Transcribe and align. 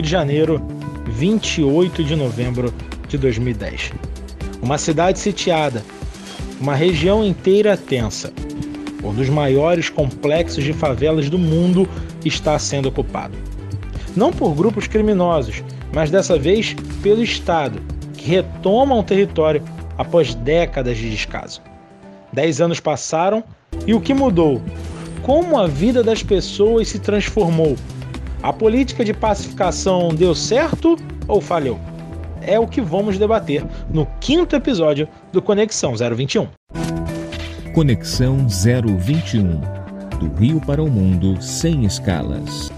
Rio 0.00 0.02
de 0.02 0.10
Janeiro, 0.10 0.62
28 1.08 2.02
de 2.02 2.16
novembro 2.16 2.72
de 3.06 3.18
2010. 3.18 3.92
Uma 4.62 4.78
cidade 4.78 5.18
sitiada, 5.18 5.84
uma 6.58 6.74
região 6.74 7.22
inteira 7.22 7.76
tensa. 7.76 8.32
Um 9.04 9.12
dos 9.12 9.28
maiores 9.28 9.90
complexos 9.90 10.64
de 10.64 10.72
favelas 10.72 11.28
do 11.28 11.38
mundo 11.38 11.86
está 12.24 12.58
sendo 12.58 12.88
ocupado. 12.88 13.36
Não 14.16 14.32
por 14.32 14.54
grupos 14.54 14.86
criminosos, 14.86 15.62
mas 15.92 16.10
dessa 16.10 16.38
vez 16.38 16.74
pelo 17.02 17.22
Estado, 17.22 17.82
que 18.14 18.30
retoma 18.30 18.96
o 18.96 19.02
território 19.02 19.62
após 19.98 20.34
décadas 20.34 20.96
de 20.96 21.10
descaso. 21.10 21.60
Dez 22.32 22.58
anos 22.58 22.80
passaram 22.80 23.44
e 23.86 23.92
o 23.92 24.00
que 24.00 24.14
mudou? 24.14 24.62
Como 25.20 25.58
a 25.58 25.66
vida 25.66 26.02
das 26.02 26.22
pessoas 26.22 26.88
se 26.88 26.98
transformou? 26.98 27.76
A 28.42 28.54
política 28.54 29.04
de 29.04 29.12
pacificação 29.12 30.08
deu 30.08 30.34
certo 30.34 30.96
ou 31.28 31.42
falhou? 31.42 31.78
É 32.40 32.58
o 32.58 32.66
que 32.66 32.80
vamos 32.80 33.18
debater 33.18 33.62
no 33.92 34.06
quinto 34.18 34.56
episódio 34.56 35.06
do 35.30 35.42
Conexão 35.42 35.92
021. 35.94 36.48
Conexão 37.74 38.46
021 38.48 39.60
Do 40.18 40.34
Rio 40.38 40.58
para 40.58 40.82
o 40.82 40.90
Mundo 40.90 41.40
sem 41.42 41.84
escalas. 41.84 42.72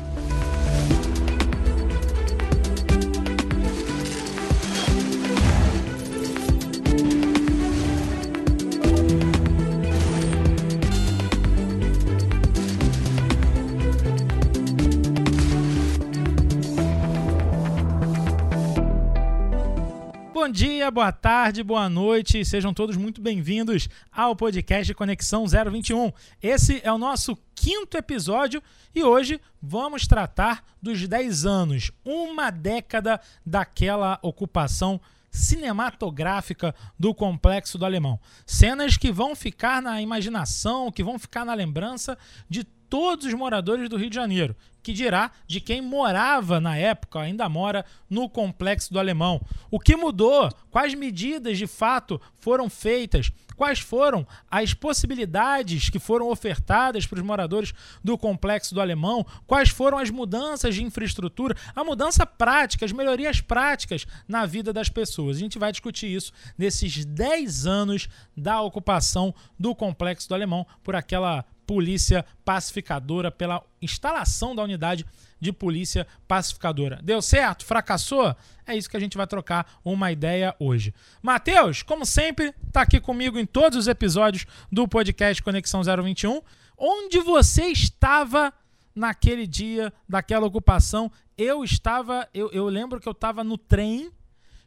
Dia, 20.82 20.90
boa 20.90 21.12
tarde, 21.12 21.62
boa 21.62 21.88
noite, 21.88 22.44
sejam 22.44 22.74
todos 22.74 22.96
muito 22.96 23.20
bem-vindos 23.20 23.88
ao 24.10 24.34
podcast 24.34 24.92
Conexão 24.94 25.46
021. 25.46 26.12
Esse 26.42 26.80
é 26.82 26.90
o 26.90 26.98
nosso 26.98 27.38
quinto 27.54 27.96
episódio 27.96 28.60
e 28.92 29.04
hoje 29.04 29.40
vamos 29.62 30.08
tratar 30.08 30.64
dos 30.82 31.06
10 31.06 31.46
anos, 31.46 31.92
uma 32.04 32.50
década 32.50 33.20
daquela 33.46 34.18
ocupação 34.22 35.00
cinematográfica 35.30 36.74
do 36.98 37.14
Complexo 37.14 37.78
do 37.78 37.84
Alemão. 37.84 38.18
Cenas 38.44 38.96
que 38.96 39.12
vão 39.12 39.36
ficar 39.36 39.80
na 39.80 40.02
imaginação, 40.02 40.90
que 40.90 41.04
vão 41.04 41.16
ficar 41.16 41.44
na 41.44 41.54
lembrança 41.54 42.18
de 42.48 42.66
todos 42.92 43.24
os 43.24 43.32
moradores 43.32 43.88
do 43.88 43.96
Rio 43.96 44.10
de 44.10 44.16
Janeiro, 44.16 44.54
que 44.82 44.92
dirá 44.92 45.30
de 45.46 45.62
quem 45.62 45.80
morava 45.80 46.60
na 46.60 46.76
época, 46.76 47.22
ainda 47.22 47.48
mora 47.48 47.86
no 48.10 48.28
Complexo 48.28 48.92
do 48.92 48.98
Alemão. 48.98 49.40
O 49.70 49.80
que 49.80 49.96
mudou? 49.96 50.52
Quais 50.70 50.92
medidas 50.92 51.56
de 51.56 51.66
fato 51.66 52.20
foram 52.34 52.68
feitas? 52.68 53.32
Quais 53.56 53.78
foram 53.78 54.26
as 54.50 54.74
possibilidades 54.74 55.88
que 55.88 55.98
foram 55.98 56.28
ofertadas 56.28 57.06
para 57.06 57.16
os 57.16 57.24
moradores 57.24 57.72
do 58.04 58.18
Complexo 58.18 58.74
do 58.74 58.80
Alemão? 58.82 59.24
Quais 59.46 59.70
foram 59.70 59.96
as 59.96 60.10
mudanças 60.10 60.74
de 60.74 60.82
infraestrutura? 60.82 61.56
A 61.74 61.82
mudança 61.82 62.26
prática, 62.26 62.84
as 62.84 62.92
melhorias 62.92 63.40
práticas 63.40 64.06
na 64.28 64.44
vida 64.44 64.70
das 64.70 64.90
pessoas. 64.90 65.38
A 65.38 65.40
gente 65.40 65.58
vai 65.58 65.72
discutir 65.72 66.14
isso 66.14 66.30
nesses 66.58 67.06
10 67.06 67.66
anos 67.66 68.06
da 68.36 68.60
ocupação 68.60 69.34
do 69.58 69.74
Complexo 69.74 70.28
do 70.28 70.34
Alemão 70.34 70.66
por 70.82 70.94
aquela 70.94 71.42
polícia 71.72 72.22
pacificadora, 72.44 73.30
pela 73.30 73.64
instalação 73.80 74.54
da 74.54 74.62
unidade 74.62 75.06
de 75.40 75.50
polícia 75.50 76.06
pacificadora. 76.28 77.00
Deu 77.02 77.22
certo? 77.22 77.64
Fracassou? 77.64 78.36
É 78.66 78.76
isso 78.76 78.90
que 78.90 78.96
a 78.98 79.00
gente 79.00 79.16
vai 79.16 79.26
trocar 79.26 79.80
uma 79.82 80.12
ideia 80.12 80.54
hoje. 80.60 80.92
Matheus, 81.22 81.82
como 81.82 82.04
sempre, 82.04 82.54
está 82.66 82.82
aqui 82.82 83.00
comigo 83.00 83.38
em 83.38 83.46
todos 83.46 83.78
os 83.78 83.88
episódios 83.88 84.44
do 84.70 84.86
podcast 84.86 85.42
Conexão 85.42 85.80
021. 85.82 86.42
Onde 86.76 87.20
você 87.20 87.68
estava 87.68 88.52
naquele 88.94 89.46
dia 89.46 89.90
daquela 90.06 90.44
ocupação? 90.44 91.10
Eu 91.38 91.64
estava, 91.64 92.28
eu, 92.34 92.50
eu 92.50 92.66
lembro 92.66 93.00
que 93.00 93.08
eu 93.08 93.12
estava 93.12 93.42
no 93.42 93.56
trem 93.56 94.12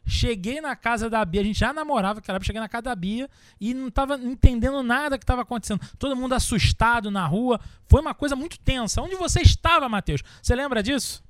Cheguei 0.06 0.60
na 0.60 0.76
casa 0.76 1.10
da 1.10 1.24
Bia, 1.24 1.40
a 1.40 1.44
gente 1.44 1.58
já 1.58 1.72
namorava, 1.72 2.20
cara, 2.20 2.42
cheguei 2.42 2.60
na 2.60 2.68
casa 2.68 2.82
da 2.82 2.94
Bia 2.94 3.28
e 3.60 3.74
não 3.74 3.90
tava 3.90 4.14
entendendo 4.14 4.80
nada 4.82 5.18
que 5.18 5.24
estava 5.24 5.42
acontecendo. 5.42 5.80
Todo 5.98 6.14
mundo 6.14 6.32
assustado 6.34 7.10
na 7.10 7.26
rua. 7.26 7.58
Foi 7.88 8.00
uma 8.00 8.14
coisa 8.14 8.36
muito 8.36 8.58
tensa. 8.60 9.02
Onde 9.02 9.16
você 9.16 9.40
estava, 9.40 9.88
Matheus? 9.88 10.22
Você 10.40 10.54
lembra 10.54 10.80
disso? 10.80 11.24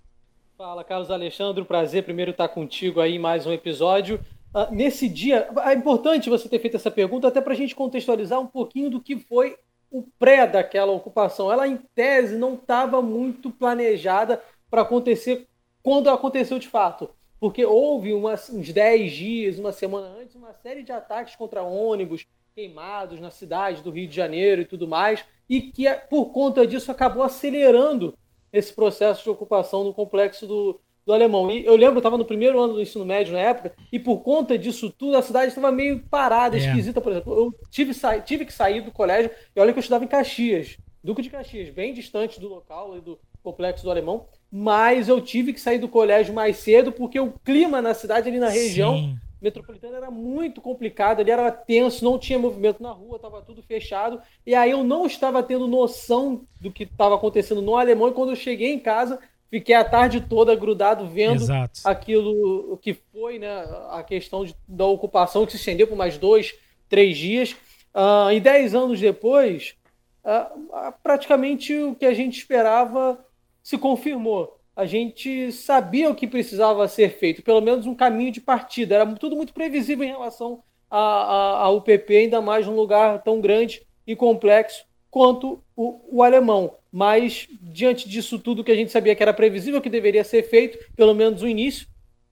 Fala, 0.59 0.85
Carlos 0.85 1.11
Alexandre, 1.11 1.65
prazer 1.65 2.03
primeiro 2.05 2.33
estar 2.33 2.49
contigo 2.49 3.01
aí 3.01 3.15
em 3.15 3.19
mais 3.19 3.47
um 3.47 3.53
episódio. 3.53 4.21
Uh, 4.55 4.75
nesse 4.75 5.09
dia, 5.09 5.49
é 5.65 5.73
importante 5.73 6.31
você 6.31 6.49
ter 6.49 6.59
feito 6.59 6.77
essa 6.77 6.91
pergunta 6.91 7.29
até 7.29 7.41
para 7.41 7.55
a 7.55 7.57
gente 7.57 7.75
contextualizar 7.75 8.39
um 8.39 8.47
pouquinho 8.47 8.91
do 8.91 9.01
que 9.01 9.19
foi 9.19 9.57
o 9.91 10.03
pré 10.19 10.47
daquela 10.47 10.93
ocupação. 10.93 11.51
Ela, 11.51 11.67
em 11.67 11.79
tese, 11.95 12.37
não 12.37 12.55
estava 12.55 13.01
muito 13.01 13.51
planejada 13.51 14.43
para 14.71 14.83
acontecer 14.83 15.47
quando 15.83 16.11
aconteceu 16.11 16.59
de 16.59 16.69
fato 16.69 17.11
porque 17.39 17.65
houve 17.65 18.13
umas, 18.13 18.49
uns 18.51 18.73
10 18.73 19.13
dias, 19.13 19.59
uma 19.59 19.73
semana 19.73 20.09
antes, 20.21 20.35
uma 20.35 20.53
série 20.55 20.83
de 20.83 20.93
ataques 20.93 21.37
contra 21.37 21.63
ônibus 21.63 22.27
queimados 22.55 23.21
na 23.21 23.31
cidade 23.31 23.83
do 23.83 23.91
Rio 23.91 24.09
de 24.09 24.17
Janeiro 24.17 24.63
e 24.63 24.65
tudo 24.65 24.89
mais, 24.89 25.25
e 25.49 25.61
que 25.61 25.85
por 26.09 26.27
conta 26.33 26.67
disso 26.67 26.91
acabou 26.91 27.23
acelerando 27.23 28.17
esse 28.53 28.73
processo 28.73 29.23
de 29.23 29.31
ocupação 29.31 29.85
no 29.85 29.93
complexo 29.93 30.47
do, 30.47 30.81
do 31.05 31.13
Alemão. 31.13 31.51
E 31.51 31.67
eu 31.67 31.77
lembro, 31.77 31.97
eu 31.97 31.99
estava 31.99 32.17
no 32.17 32.25
primeiro 32.25 32.59
ano 32.59 32.75
do 32.75 32.81
ensino 32.81 33.05
médio 33.05 33.35
na 33.35 33.41
época, 33.41 33.75
e 33.93 33.99
por 33.99 34.21
conta 34.21 34.59
disso 34.59 34.91
tudo, 34.91 35.19
a 35.19 35.23
cidade 35.23 35.49
estava 35.49 35.71
meio 35.71 36.01
parada, 36.09 36.57
é. 36.57 36.61
esquisita, 36.61 37.01
por 37.01 37.13
exemplo. 37.13 37.35
Eu 37.35 37.55
tive, 37.71 37.93
tive 38.25 38.47
que 38.47 38.53
sair 38.53 38.81
do 38.81 38.91
colégio, 38.91 39.31
e 39.55 39.61
olha 39.61 39.73
que 39.73 39.79
eu 39.79 39.81
estudava 39.81 40.05
em 40.05 40.09
Caxias, 40.09 40.79
Duque 41.05 41.23
de 41.23 41.31
Caxias, 41.31 41.71
bem 41.71 41.95
distante 41.95 42.41
do 42.41 42.49
local 42.49 42.97
e 42.97 43.01
do 43.01 43.17
complexo 43.43 43.85
do 43.85 43.91
Alemão 43.93 44.27
mas 44.51 45.09
eu 45.09 45.21
tive 45.21 45.53
que 45.53 45.61
sair 45.61 45.79
do 45.79 45.89
colégio 45.89 46.35
mais 46.35 46.59
cedo 46.59 46.93
porque 46.93 47.19
o 47.19 47.33
clima 47.45 47.83
na 47.83 47.95
cidade 47.95 48.29
ali 48.29 48.39
na 48.39 48.49
região 48.49 48.97
Sim. 48.97 49.19
metropolitana 49.41 49.97
era 49.97 50.11
muito 50.11 50.61
complicado, 50.61 51.21
ali 51.21 51.31
era 51.31 51.51
tenso, 51.51 52.05
não 52.05 52.19
tinha 52.19 52.39
movimento 52.39 52.83
na 52.83 52.91
rua, 52.91 53.17
estava 53.17 53.43
tudo 53.43 53.63
fechado, 53.63 54.21
e 54.47 54.55
aí 54.55 54.71
eu 54.71 54.85
não 54.85 55.07
estava 55.07 55.43
tendo 55.43 55.67
noção 55.67 56.43
do 56.61 56.71
que 56.71 56.85
estava 56.85 57.17
acontecendo 57.17 57.61
no 57.61 57.77
alemão, 57.77 58.09
e 58.09 58.13
quando 58.13 58.31
eu 58.31 58.37
cheguei 58.37 58.73
em 58.73 58.79
casa, 58.79 59.19
fiquei 59.51 59.75
a 59.75 59.85
tarde 59.85 60.21
toda 60.21 60.55
grudado 60.55 61.07
vendo 61.07 61.43
Exato. 61.43 61.81
aquilo 61.85 62.79
que 62.83 62.95
foi 62.95 63.39
né, 63.39 63.65
a 63.91 64.03
questão 64.03 64.45
de, 64.45 64.55
da 64.67 64.87
ocupação 64.87 65.45
que 65.45 65.53
se 65.53 65.59
estendeu 65.59 65.87
por 65.87 65.97
mais 65.97 66.19
dois, 66.19 66.55
três 66.89 67.17
dias. 67.17 67.57
Uh, 67.95 68.31
e 68.31 68.41
dez 68.41 68.75
anos 68.75 69.01
depois, 69.01 69.75
uh, 70.23 70.93
praticamente 71.03 71.75
o 71.75 71.95
que 71.95 72.05
a 72.05 72.13
gente 72.13 72.37
esperava 72.37 73.19
se 73.67 73.77
confirmou. 73.77 74.61
A 74.77 74.87
gente 74.87 75.51
sabia 75.51 76.09
o 76.09 76.15
que 76.15 76.29
precisava 76.29 76.87
ser 76.87 77.19
feito, 77.19 77.43
pelo 77.43 77.61
menos 77.61 77.85
um 77.85 77.97
caminho 77.97 78.31
de 78.31 78.41
partida. 78.41 78.95
Era 78.95 79.07
tudo 79.17 79.35
muito 79.35 79.53
previsível 79.53 80.07
em 80.07 80.13
relação 80.13 80.63
ao 80.89 81.79
UPP, 81.79 82.17
ainda 82.17 82.41
mais 82.41 82.65
num 82.65 82.77
lugar 82.77 83.21
tão 83.25 83.41
grande 83.41 83.83
e 84.07 84.15
complexo 84.15 84.85
quanto 85.11 85.61
o, 85.75 86.01
o, 86.19 86.23
alemão. 86.23 86.75
Mas, 86.93 87.49
diante 87.61 88.09
disso 88.09 88.39
tudo 88.39 88.63
que 88.63 88.71
a 88.71 88.77
gente 88.77 88.93
sabia 88.93 89.17
que 89.17 89.23
era 89.23 89.35
previsível, 89.35 89.81
que 89.81 89.91
deveria 89.91 90.23
ser 90.23 90.45
feito, 90.45 90.79
pelo 90.95 91.13
menos 91.13 91.43
o 91.43 91.49
início, 91.49 91.89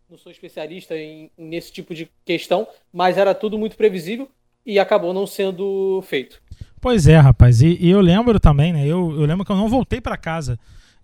não 0.09 0.17
sou 0.17 0.31
especialista 0.31 0.97
em, 0.97 1.33
nesse 1.37 1.73
tipo 1.73 1.97
de 1.97 2.09
questão, 2.25 2.65
mas 2.93 3.19
era 3.19 3.35
tudo 3.35 3.59
muito 3.59 3.77
previsível 3.77 4.29
e 4.65 4.79
acabou 4.79 5.13
não 5.13 5.27
sendo 5.27 6.01
feito. 6.03 6.41
Pois 6.81 7.09
é, 7.09 7.17
rapaz. 7.17 7.61
E, 7.61 7.77
e 7.81 7.91
eu 7.91 8.01
lembro 8.01 8.39
também, 8.39 8.73
né? 8.73 8.87
Eu, 8.87 9.11
eu 9.19 9.27
lembro 9.27 9.45
que 9.45 9.51
eu 9.51 9.57
não 9.57 9.69
voltei 9.69 10.01
para 10.01 10.17
casa 10.17 10.57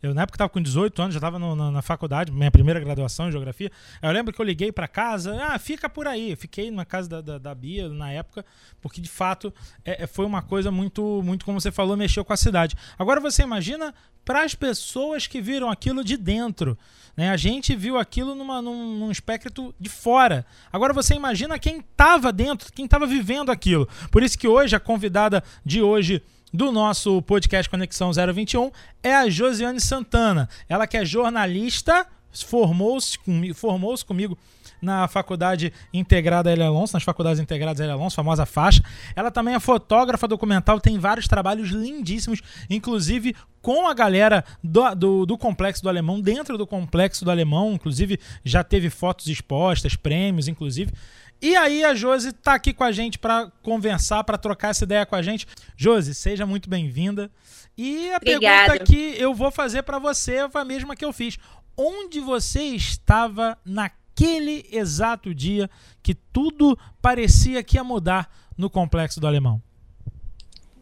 eu, 0.02 0.14
na 0.14 0.22
época, 0.22 0.36
estava 0.36 0.48
com 0.48 0.62
18 0.62 1.02
anos, 1.02 1.14
já 1.14 1.18
estava 1.18 1.38
na, 1.38 1.70
na, 1.70 1.82
faculdade, 1.82 2.32
minha 2.32 2.50
primeira 2.50 2.80
graduação 2.80 3.28
em 3.28 3.32
geografia. 3.32 3.70
Eu 4.00 4.10
lembro 4.10 4.32
que 4.32 4.40
eu 4.40 4.44
liguei 4.44 4.72
para 4.72 4.88
casa, 4.88 5.38
ah, 5.42 5.58
fica 5.58 5.90
por 5.90 6.06
aí. 6.06 6.34
Fiquei 6.36 6.70
na 6.70 6.86
casa 6.86 7.08
da, 7.08 7.20
da, 7.20 7.38
da 7.38 7.54
Bia 7.54 7.88
na 7.90 8.10
época, 8.10 8.44
porque 8.80 9.00
de 9.00 9.10
fato 9.10 9.52
é, 9.84 10.04
é, 10.04 10.06
foi 10.06 10.24
uma 10.24 10.40
coisa 10.40 10.70
muito, 10.70 11.22
muito, 11.22 11.44
como 11.44 11.60
você 11.60 11.70
falou, 11.70 11.96
mexeu 11.98 12.24
com 12.24 12.32
a 12.32 12.36
cidade. 12.36 12.74
Agora 12.98 13.20
você 13.20 13.42
imagina 13.42 13.94
para 14.24 14.42
as 14.42 14.54
pessoas 14.54 15.26
que 15.26 15.40
viram 15.40 15.68
aquilo 15.68 16.02
de 16.02 16.16
dentro. 16.16 16.78
Né? 17.14 17.30
A 17.30 17.36
gente 17.36 17.76
viu 17.76 17.98
aquilo 17.98 18.34
numa, 18.34 18.62
num, 18.62 18.98
num 18.98 19.10
espectro 19.10 19.74
de 19.78 19.88
fora. 19.90 20.46
Agora 20.72 20.94
você 20.94 21.14
imagina 21.14 21.58
quem 21.58 21.80
estava 21.80 22.32
dentro, 22.32 22.72
quem 22.72 22.86
estava 22.86 23.06
vivendo 23.06 23.50
aquilo. 23.50 23.86
Por 24.10 24.22
isso 24.22 24.38
que 24.38 24.48
hoje, 24.48 24.74
a 24.74 24.80
convidada 24.80 25.44
de 25.64 25.82
hoje 25.82 26.22
do 26.52 26.72
nosso 26.72 27.22
podcast 27.22 27.70
Conexão 27.70 28.10
021 28.12 28.70
é 29.02 29.14
a 29.14 29.28
Josiane 29.28 29.80
Santana. 29.80 30.48
Ela 30.68 30.86
que 30.86 30.96
é 30.96 31.04
jornalista, 31.04 32.06
formou-se 32.32 33.18
comigo, 33.18 33.54
formou 33.54 33.96
comigo 34.06 34.36
na 34.80 35.06
Faculdade 35.08 35.72
Integrada 35.92 36.50
L. 36.50 36.62
Alonso, 36.62 36.94
nas 36.94 37.02
Faculdades 37.02 37.40
Integradas 37.40 37.80
L. 37.80 37.92
Alonso, 37.92 38.16
famosa 38.16 38.46
faixa. 38.46 38.82
Ela 39.14 39.30
também 39.30 39.54
é 39.54 39.60
fotógrafa 39.60 40.26
documental, 40.26 40.80
tem 40.80 40.98
vários 40.98 41.28
trabalhos 41.28 41.70
lindíssimos, 41.70 42.40
inclusive 42.68 43.36
com 43.60 43.86
a 43.86 43.94
galera 43.94 44.44
do, 44.64 44.94
do, 44.94 45.26
do, 45.26 45.38
Complexo 45.38 45.82
do 45.82 45.88
Alemão, 45.88 46.20
dentro 46.20 46.56
do 46.56 46.66
Complexo 46.66 47.24
do 47.24 47.30
Alemão, 47.30 47.74
inclusive 47.74 48.18
já 48.42 48.64
teve 48.64 48.88
fotos 48.88 49.26
expostas, 49.26 49.96
prêmios, 49.96 50.48
inclusive. 50.48 50.92
E 51.42 51.56
aí 51.56 51.82
a 51.84 51.94
Josi 51.94 52.32
tá 52.32 52.54
aqui 52.54 52.72
com 52.72 52.84
a 52.84 52.92
gente 52.92 53.18
para 53.18 53.50
conversar, 53.62 54.22
para 54.24 54.36
trocar 54.36 54.70
essa 54.70 54.84
ideia 54.84 55.06
com 55.06 55.16
a 55.16 55.22
gente. 55.22 55.46
Josi, 55.76 56.14
seja 56.14 56.44
muito 56.44 56.68
bem-vinda. 56.68 57.30
E 57.76 58.12
a 58.12 58.20
pergunta 58.20 58.78
que 58.84 59.14
eu 59.18 59.32
vou 59.32 59.50
fazer 59.50 59.82
para 59.82 59.98
você 59.98 60.34
é 60.34 60.48
a 60.52 60.64
mesma 60.64 60.94
que 60.94 61.04
eu 61.04 61.12
fiz. 61.12 61.38
Onde 61.76 62.20
você 62.20 62.62
estava 62.62 63.56
naquele 63.64 64.66
exato 64.70 65.34
dia 65.34 65.70
que 66.02 66.14
tudo 66.14 66.78
parecia 67.00 67.62
que 67.62 67.76
ia 67.76 67.84
mudar 67.84 68.30
no 68.56 68.68
Complexo 68.68 69.18
do 69.18 69.26
Alemão? 69.26 69.62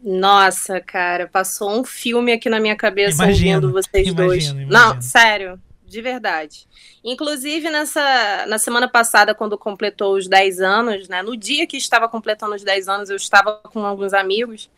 Nossa, 0.03 0.81
cara, 0.81 1.27
passou 1.27 1.79
um 1.79 1.83
filme 1.85 2.33
aqui 2.33 2.49
na 2.49 2.59
minha 2.59 2.75
cabeça 2.75 3.23
imagino, 3.23 3.55
ouvindo 3.55 3.71
vocês 3.71 4.07
imagino, 4.07 4.27
dois. 4.27 4.45
Imagino. 4.45 4.71
Não, 4.71 5.01
sério, 5.01 5.61
de 5.89 6.01
verdade. 6.01 6.67
Inclusive, 7.03 7.69
nessa, 7.69 8.45
na 8.47 8.57
semana 8.57 8.87
passada, 8.87 9.35
quando 9.35 9.57
completou 9.57 10.15
os 10.15 10.27
10 10.27 10.61
anos, 10.61 11.07
né? 11.07 11.21
No 11.21 11.35
dia 11.35 11.67
que 11.67 11.77
estava 11.77 12.07
completando 12.07 12.55
os 12.55 12.63
10 12.63 12.87
anos, 12.87 13.09
eu 13.09 13.15
estava 13.15 13.57
com 13.57 13.85
alguns 13.85 14.13
amigos 14.13 14.69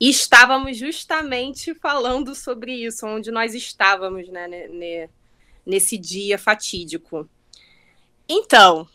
e 0.00 0.10
estávamos 0.10 0.76
justamente 0.76 1.74
falando 1.74 2.34
sobre 2.34 2.72
isso, 2.72 3.06
onde 3.06 3.30
nós 3.30 3.54
estávamos, 3.54 4.28
né? 4.28 5.08
Nesse 5.64 5.96
dia 5.96 6.38
fatídico. 6.38 7.28
Então, 8.28 8.88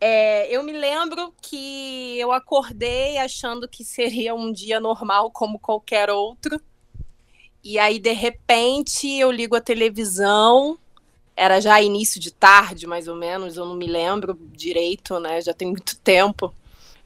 é, 0.00 0.48
eu 0.50 0.64
me 0.64 0.72
lembro 0.72 1.32
que 1.40 2.18
eu 2.18 2.32
acordei 2.32 3.18
achando 3.18 3.68
que 3.68 3.84
seria 3.84 4.34
um 4.34 4.52
dia 4.52 4.80
normal 4.80 5.30
como 5.30 5.60
qualquer 5.60 6.10
outro. 6.10 6.60
E 7.62 7.78
aí, 7.78 8.00
de 8.00 8.12
repente, 8.12 9.08
eu 9.08 9.30
ligo 9.30 9.54
a 9.54 9.60
televisão. 9.60 10.76
Era 11.36 11.60
já 11.60 11.80
início 11.80 12.20
de 12.20 12.30
tarde, 12.30 12.86
mais 12.86 13.08
ou 13.08 13.16
menos, 13.16 13.56
eu 13.56 13.64
não 13.64 13.74
me 13.74 13.86
lembro 13.86 14.38
direito, 14.52 15.18
né? 15.18 15.40
Já 15.40 15.54
tem 15.54 15.68
muito 15.68 15.96
tempo. 16.00 16.54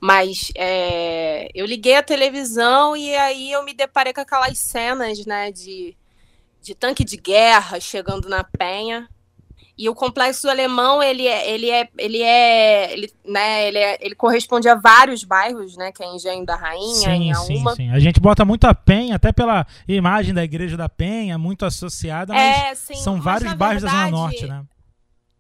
Mas 0.00 0.52
é, 0.55 1.49
eu 1.55 1.64
liguei 1.64 1.96
a 1.96 2.02
televisão 2.02 2.96
e 2.96 3.14
aí 3.17 3.52
eu 3.52 3.64
me 3.64 3.73
deparei 3.73 4.12
com 4.12 4.20
aquelas 4.20 4.58
cenas, 4.58 5.25
né, 5.25 5.50
de, 5.50 5.96
de 6.61 6.75
tanque 6.75 7.02
de 7.02 7.17
guerra 7.17 7.81
chegando 7.81 8.28
na 8.28 8.44
penha. 8.44 9.08
E 9.78 9.90
o 9.90 9.94
complexo 9.94 10.49
alemão, 10.49 11.02
ele 11.02 11.26
é, 11.26 11.50
ele 11.50 11.70
é, 11.70 11.88
ele 11.99 12.23
é, 12.23 12.93
ele, 12.93 13.12
né, 13.26 13.69
ele, 13.69 13.78
é, 13.78 13.99
ele 14.00 14.14
corresponde 14.14 14.67
a 14.69 14.75
vários 14.75 15.23
bairros, 15.23 15.76
né, 15.76 15.93
que 15.93 16.02
é 16.02 16.14
Engenho 16.14 16.46
da 16.46 16.56
Rainha, 16.56 16.94
sim, 16.94 17.34
sim, 17.34 17.64
sim. 17.76 17.90
A 17.90 17.99
gente 17.99 18.19
bota 18.19 18.43
muito 18.43 18.64
a 18.64 18.75
Penha, 18.75 19.17
até 19.17 19.32
pela 19.32 19.67
imagem 19.87 20.32
da 20.32 20.43
Igreja 20.43 20.78
da 20.78 20.88
Penha, 20.88 21.37
muito 21.37 21.67
associada, 21.67 22.32
mas 22.32 22.56
é, 22.56 22.75
sim, 22.75 22.94
são 22.94 23.17
mas 23.17 23.25
vários 23.25 23.52
bairros 23.52 23.82
verdade, 23.82 24.11
da 24.11 24.17
Zona 24.17 24.23
Norte, 24.23 24.46
né? 24.46 24.64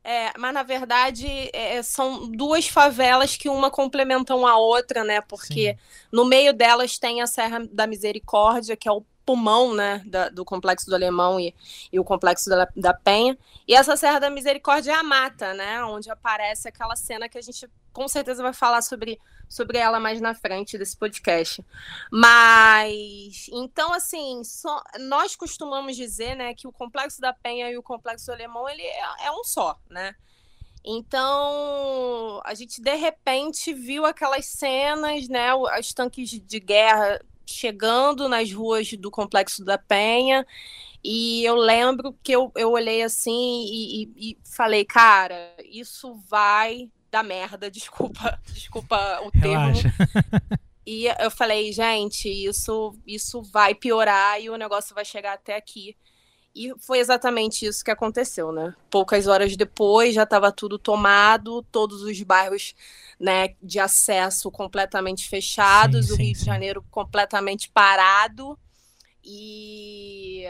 É, 0.08 0.32
mas 0.38 0.54
na 0.54 0.62
verdade 0.62 1.26
é, 1.52 1.82
são 1.82 2.30
duas 2.30 2.68
favelas 2.68 3.36
que 3.36 3.48
uma 3.48 3.72
complementam 3.72 4.46
a 4.46 4.56
outra, 4.56 5.02
né? 5.02 5.20
Porque 5.20 5.72
sim. 5.72 5.78
no 6.12 6.24
meio 6.24 6.52
delas 6.52 6.96
tem 6.96 7.20
a 7.20 7.26
Serra 7.26 7.66
da 7.72 7.88
Misericórdia, 7.88 8.76
que 8.76 8.88
é 8.88 8.92
o 8.92 9.04
pulmão 9.26 9.74
né, 9.74 10.00
da, 10.06 10.28
do 10.28 10.44
Complexo 10.44 10.86
do 10.88 10.94
Alemão 10.94 11.40
e, 11.40 11.52
e 11.92 11.98
o 11.98 12.04
Complexo 12.04 12.48
da, 12.48 12.68
da, 12.76 12.94
Penha. 12.94 13.36
E 13.66 13.74
essa 13.74 13.96
Serra 13.96 14.20
da 14.20 14.30
Misericórdia 14.30 14.92
é 14.92 14.94
a 14.94 15.02
mata, 15.02 15.52
né, 15.52 15.82
onde 15.84 16.08
aparece 16.08 16.68
aquela 16.68 16.94
cena 16.94 17.28
que 17.28 17.36
a 17.36 17.42
gente 17.42 17.68
com 17.92 18.06
certeza 18.06 18.42
vai 18.42 18.52
falar 18.52 18.82
sobre, 18.82 19.18
sobre 19.48 19.78
ela 19.78 19.98
mais 19.98 20.20
na 20.20 20.34
frente 20.34 20.78
desse 20.78 20.96
podcast. 20.96 21.64
Mas, 22.10 23.48
então, 23.52 23.92
assim, 23.92 24.44
só, 24.44 24.80
nós 25.00 25.34
costumamos 25.34 25.96
dizer 25.96 26.36
né, 26.36 26.54
que 26.54 26.68
o 26.68 26.72
Complexo 26.72 27.20
da 27.20 27.32
Penha 27.32 27.68
e 27.70 27.76
o 27.76 27.82
Complexo 27.82 28.26
do 28.26 28.32
Alemão 28.32 28.68
ele 28.68 28.82
é, 28.82 29.26
é 29.26 29.32
um 29.32 29.42
só, 29.42 29.76
né? 29.90 30.14
Então, 30.88 32.40
a 32.44 32.54
gente 32.54 32.80
de 32.80 32.94
repente 32.94 33.74
viu 33.74 34.06
aquelas 34.06 34.46
cenas, 34.46 35.26
né, 35.28 35.52
os 35.52 35.92
tanques 35.92 36.30
de 36.30 36.60
guerra 36.60 37.20
chegando 37.46 38.28
nas 38.28 38.52
ruas 38.52 38.92
do 38.92 39.10
Complexo 39.10 39.64
da 39.64 39.78
Penha. 39.78 40.46
E 41.02 41.44
eu 41.44 41.54
lembro 41.54 42.16
que 42.22 42.32
eu, 42.32 42.50
eu 42.56 42.72
olhei 42.72 43.02
assim 43.02 43.64
e, 43.64 44.02
e, 44.02 44.30
e 44.30 44.38
falei, 44.44 44.84
cara, 44.84 45.54
isso 45.64 46.14
vai 46.28 46.90
dar 47.10 47.22
merda, 47.22 47.70
desculpa, 47.70 48.40
desculpa 48.52 49.20
o 49.22 49.30
termo. 49.30 49.72
E 50.84 51.06
eu 51.18 51.30
falei, 51.32 51.72
gente, 51.72 52.28
isso, 52.28 52.94
isso 53.04 53.42
vai 53.42 53.74
piorar 53.74 54.40
e 54.40 54.48
o 54.48 54.56
negócio 54.56 54.94
vai 54.94 55.04
chegar 55.04 55.32
até 55.32 55.56
aqui. 55.56 55.96
E 56.54 56.72
foi 56.78 57.00
exatamente 57.00 57.66
isso 57.66 57.84
que 57.84 57.90
aconteceu, 57.90 58.50
né? 58.50 58.72
Poucas 58.88 59.26
horas 59.26 59.56
depois 59.56 60.14
já 60.14 60.22
estava 60.22 60.50
tudo 60.50 60.78
tomado, 60.78 61.62
todos 61.70 62.02
os 62.02 62.22
bairros 62.22 62.74
né, 63.18 63.54
de 63.62 63.78
acesso 63.78 64.50
completamente 64.50 65.28
fechados, 65.28 66.06
sim, 66.06 66.12
o 66.12 66.16
sim, 66.16 66.22
Rio 66.24 66.34
sim. 66.34 66.40
de 66.40 66.46
Janeiro 66.46 66.84
completamente 66.90 67.70
parado. 67.70 68.58
E, 69.24 70.44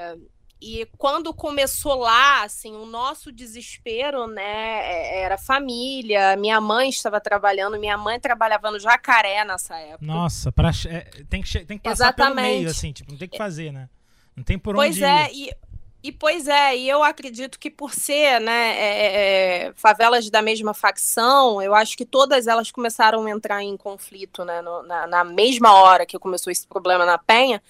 e 0.61 0.87
quando 0.99 1.33
começou 1.33 1.95
lá, 1.95 2.43
assim, 2.43 2.73
o 2.73 2.85
nosso 2.85 3.31
desespero, 3.33 4.27
né, 4.27 4.43
é, 4.43 5.23
era 5.23 5.39
família. 5.39 6.37
Minha 6.37 6.61
mãe 6.61 6.89
estava 6.89 7.21
trabalhando, 7.21 7.79
minha 7.79 7.97
mãe 7.97 8.19
trabalhava 8.19 8.71
no 8.71 8.79
Jacaré 8.79 9.45
nessa 9.45 9.79
época. 9.79 10.05
Nossa, 10.05 10.51
pra, 10.51 10.71
é, 10.89 11.01
tem, 11.29 11.43
que, 11.43 11.65
tem 11.65 11.79
que 11.79 11.85
passar 11.85 12.07
Exatamente. 12.07 12.35
pelo 12.35 12.57
meio, 12.57 12.71
assim, 12.71 12.93
tipo, 12.93 13.13
não 13.13 13.19
tem 13.19 13.29
que 13.29 13.39
fazer, 13.39 13.73
né? 13.73 13.89
Não 14.35 14.45
tem 14.45 14.59
por 14.59 14.75
pois 14.75 14.97
onde 14.97 15.05
é, 15.05 15.33
ir. 15.33 15.49
E, 15.49 15.57
e 16.07 16.13
pois 16.13 16.47
é, 16.47 16.77
e 16.77 16.89
eu 16.89 17.03
acredito 17.03 17.59
que 17.59 17.69
por 17.69 17.93
ser 17.93 18.41
né, 18.41 18.79
é, 18.79 19.67
é, 19.67 19.73
favelas 19.75 20.31
da 20.31 20.41
mesma 20.41 20.73
facção, 20.73 21.61
eu 21.61 21.75
acho 21.75 21.97
que 21.97 22.05
todas 22.05 22.47
elas 22.47 22.71
começaram 22.71 23.27
a 23.27 23.31
entrar 23.31 23.61
em 23.61 23.77
conflito 23.77 24.45
né, 24.45 24.63
no, 24.63 24.85
na, 24.85 25.07
na, 25.09 25.25
mesma 25.25 25.75
hora 25.75 26.07
que 26.07 26.17
começou 26.17 26.53
esse 26.53 26.65
problema 26.65 27.05
na 27.05 27.19
Penha, 27.19 27.61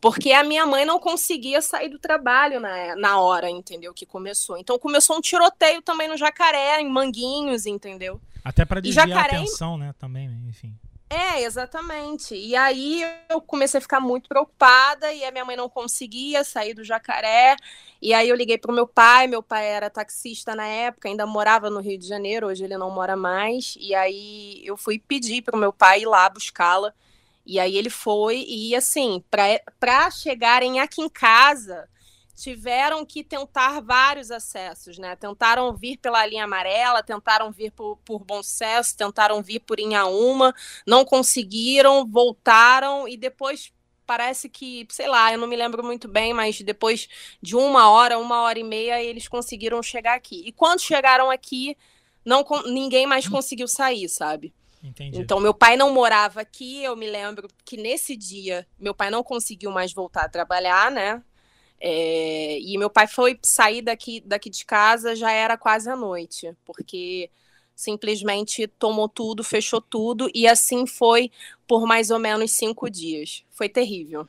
porque 0.00 0.32
a 0.32 0.42
minha 0.42 0.66
mãe 0.66 0.84
não 0.84 0.98
conseguia 0.98 1.62
sair 1.62 1.88
do 1.88 1.98
trabalho 2.00 2.58
na, 2.58 2.96
na 2.96 3.20
hora, 3.20 3.48
entendeu? 3.48 3.94
Que 3.94 4.04
começou. 4.04 4.58
Então 4.58 4.76
começou 4.80 5.16
um 5.16 5.20
tiroteio 5.20 5.80
também 5.80 6.08
no 6.08 6.16
Jacaré, 6.16 6.80
em 6.80 6.88
Manguinhos, 6.88 7.66
entendeu? 7.66 8.20
Até 8.44 8.64
para 8.64 8.80
desviar 8.80 9.08
Jacaré... 9.08 9.36
a 9.36 9.40
atenção, 9.42 9.78
né? 9.78 9.94
Também, 9.96 10.28
enfim. 10.48 10.74
É, 11.08 11.42
exatamente. 11.42 12.34
E 12.34 12.56
aí 12.56 13.02
eu 13.30 13.40
comecei 13.40 13.78
a 13.78 13.80
ficar 13.80 14.00
muito 14.00 14.28
preocupada 14.28 15.12
e 15.12 15.24
a 15.24 15.30
minha 15.30 15.44
mãe 15.44 15.56
não 15.56 15.68
conseguia 15.68 16.42
sair 16.42 16.74
do 16.74 16.82
jacaré. 16.82 17.54
E 18.02 18.12
aí 18.12 18.28
eu 18.28 18.34
liguei 18.34 18.58
para 18.58 18.72
o 18.72 18.74
meu 18.74 18.88
pai, 18.88 19.28
meu 19.28 19.42
pai 19.42 19.66
era 19.66 19.88
taxista 19.88 20.54
na 20.56 20.66
época, 20.66 21.08
ainda 21.08 21.24
morava 21.24 21.70
no 21.70 21.80
Rio 21.80 21.96
de 21.98 22.06
Janeiro, 22.08 22.48
hoje 22.48 22.64
ele 22.64 22.76
não 22.76 22.90
mora 22.90 23.16
mais. 23.16 23.76
E 23.78 23.94
aí 23.94 24.60
eu 24.66 24.76
fui 24.76 24.98
pedir 24.98 25.42
para 25.42 25.56
o 25.56 25.58
meu 25.60 25.72
pai 25.72 26.00
ir 26.02 26.06
lá 26.06 26.28
buscá-la. 26.28 26.92
E 27.46 27.60
aí 27.60 27.76
ele 27.76 27.90
foi, 27.90 28.44
e 28.48 28.74
assim, 28.74 29.22
para 29.30 30.10
chegarem 30.10 30.80
aqui 30.80 31.00
em 31.00 31.08
casa, 31.08 31.88
tiveram 32.36 33.04
que 33.04 33.24
tentar 33.24 33.80
vários 33.80 34.30
acessos, 34.30 34.98
né? 34.98 35.16
Tentaram 35.16 35.74
vir 35.74 35.96
pela 35.96 36.24
linha 36.26 36.44
amarela, 36.44 37.02
tentaram 37.02 37.50
vir 37.50 37.72
por, 37.72 37.96
por 38.04 38.22
Bom 38.22 38.42
Sucesso, 38.42 38.94
tentaram 38.94 39.42
vir 39.42 39.60
por 39.60 39.80
Inhaúma, 39.80 40.54
não 40.86 41.04
conseguiram, 41.04 42.06
voltaram 42.06 43.08
e 43.08 43.16
depois 43.16 43.72
parece 44.06 44.50
que, 44.50 44.86
sei 44.90 45.08
lá, 45.08 45.32
eu 45.32 45.38
não 45.38 45.48
me 45.48 45.56
lembro 45.56 45.82
muito 45.82 46.06
bem, 46.06 46.34
mas 46.34 46.60
depois 46.60 47.08
de 47.40 47.56
uma 47.56 47.90
hora, 47.90 48.18
uma 48.18 48.42
hora 48.42 48.58
e 48.58 48.62
meia, 48.62 49.02
eles 49.02 49.26
conseguiram 49.26 49.82
chegar 49.82 50.14
aqui. 50.14 50.42
E 50.46 50.52
quando 50.52 50.80
chegaram 50.80 51.30
aqui, 51.30 51.76
não 52.22 52.44
ninguém 52.66 53.06
mais 53.06 53.26
conseguiu 53.26 53.66
sair, 53.66 54.08
sabe? 54.08 54.54
Entendi. 54.84 55.18
Então, 55.18 55.40
meu 55.40 55.54
pai 55.54 55.76
não 55.76 55.92
morava 55.92 56.42
aqui. 56.42 56.84
Eu 56.84 56.94
me 56.94 57.10
lembro 57.10 57.48
que 57.64 57.76
nesse 57.76 58.14
dia, 58.14 58.66
meu 58.78 58.94
pai 58.94 59.10
não 59.10 59.24
conseguiu 59.24 59.70
mais 59.72 59.92
voltar 59.92 60.26
a 60.26 60.28
trabalhar, 60.28 60.90
né? 60.90 61.22
É, 61.80 62.58
e 62.60 62.78
meu 62.78 62.90
pai 62.90 63.06
foi 63.06 63.38
sair 63.42 63.82
daqui, 63.82 64.20
daqui 64.20 64.50
de 64.50 64.64
casa 64.64 65.14
já 65.14 65.30
era 65.30 65.56
quase 65.58 65.90
a 65.90 65.96
noite, 65.96 66.52
porque 66.64 67.30
simplesmente 67.74 68.66
tomou 68.66 69.08
tudo, 69.08 69.44
fechou 69.44 69.80
tudo, 69.80 70.30
e 70.34 70.46
assim 70.48 70.86
foi 70.86 71.30
por 71.66 71.86
mais 71.86 72.10
ou 72.10 72.18
menos 72.18 72.52
cinco 72.52 72.88
dias. 72.90 73.44
Foi 73.50 73.68
terrível. 73.68 74.26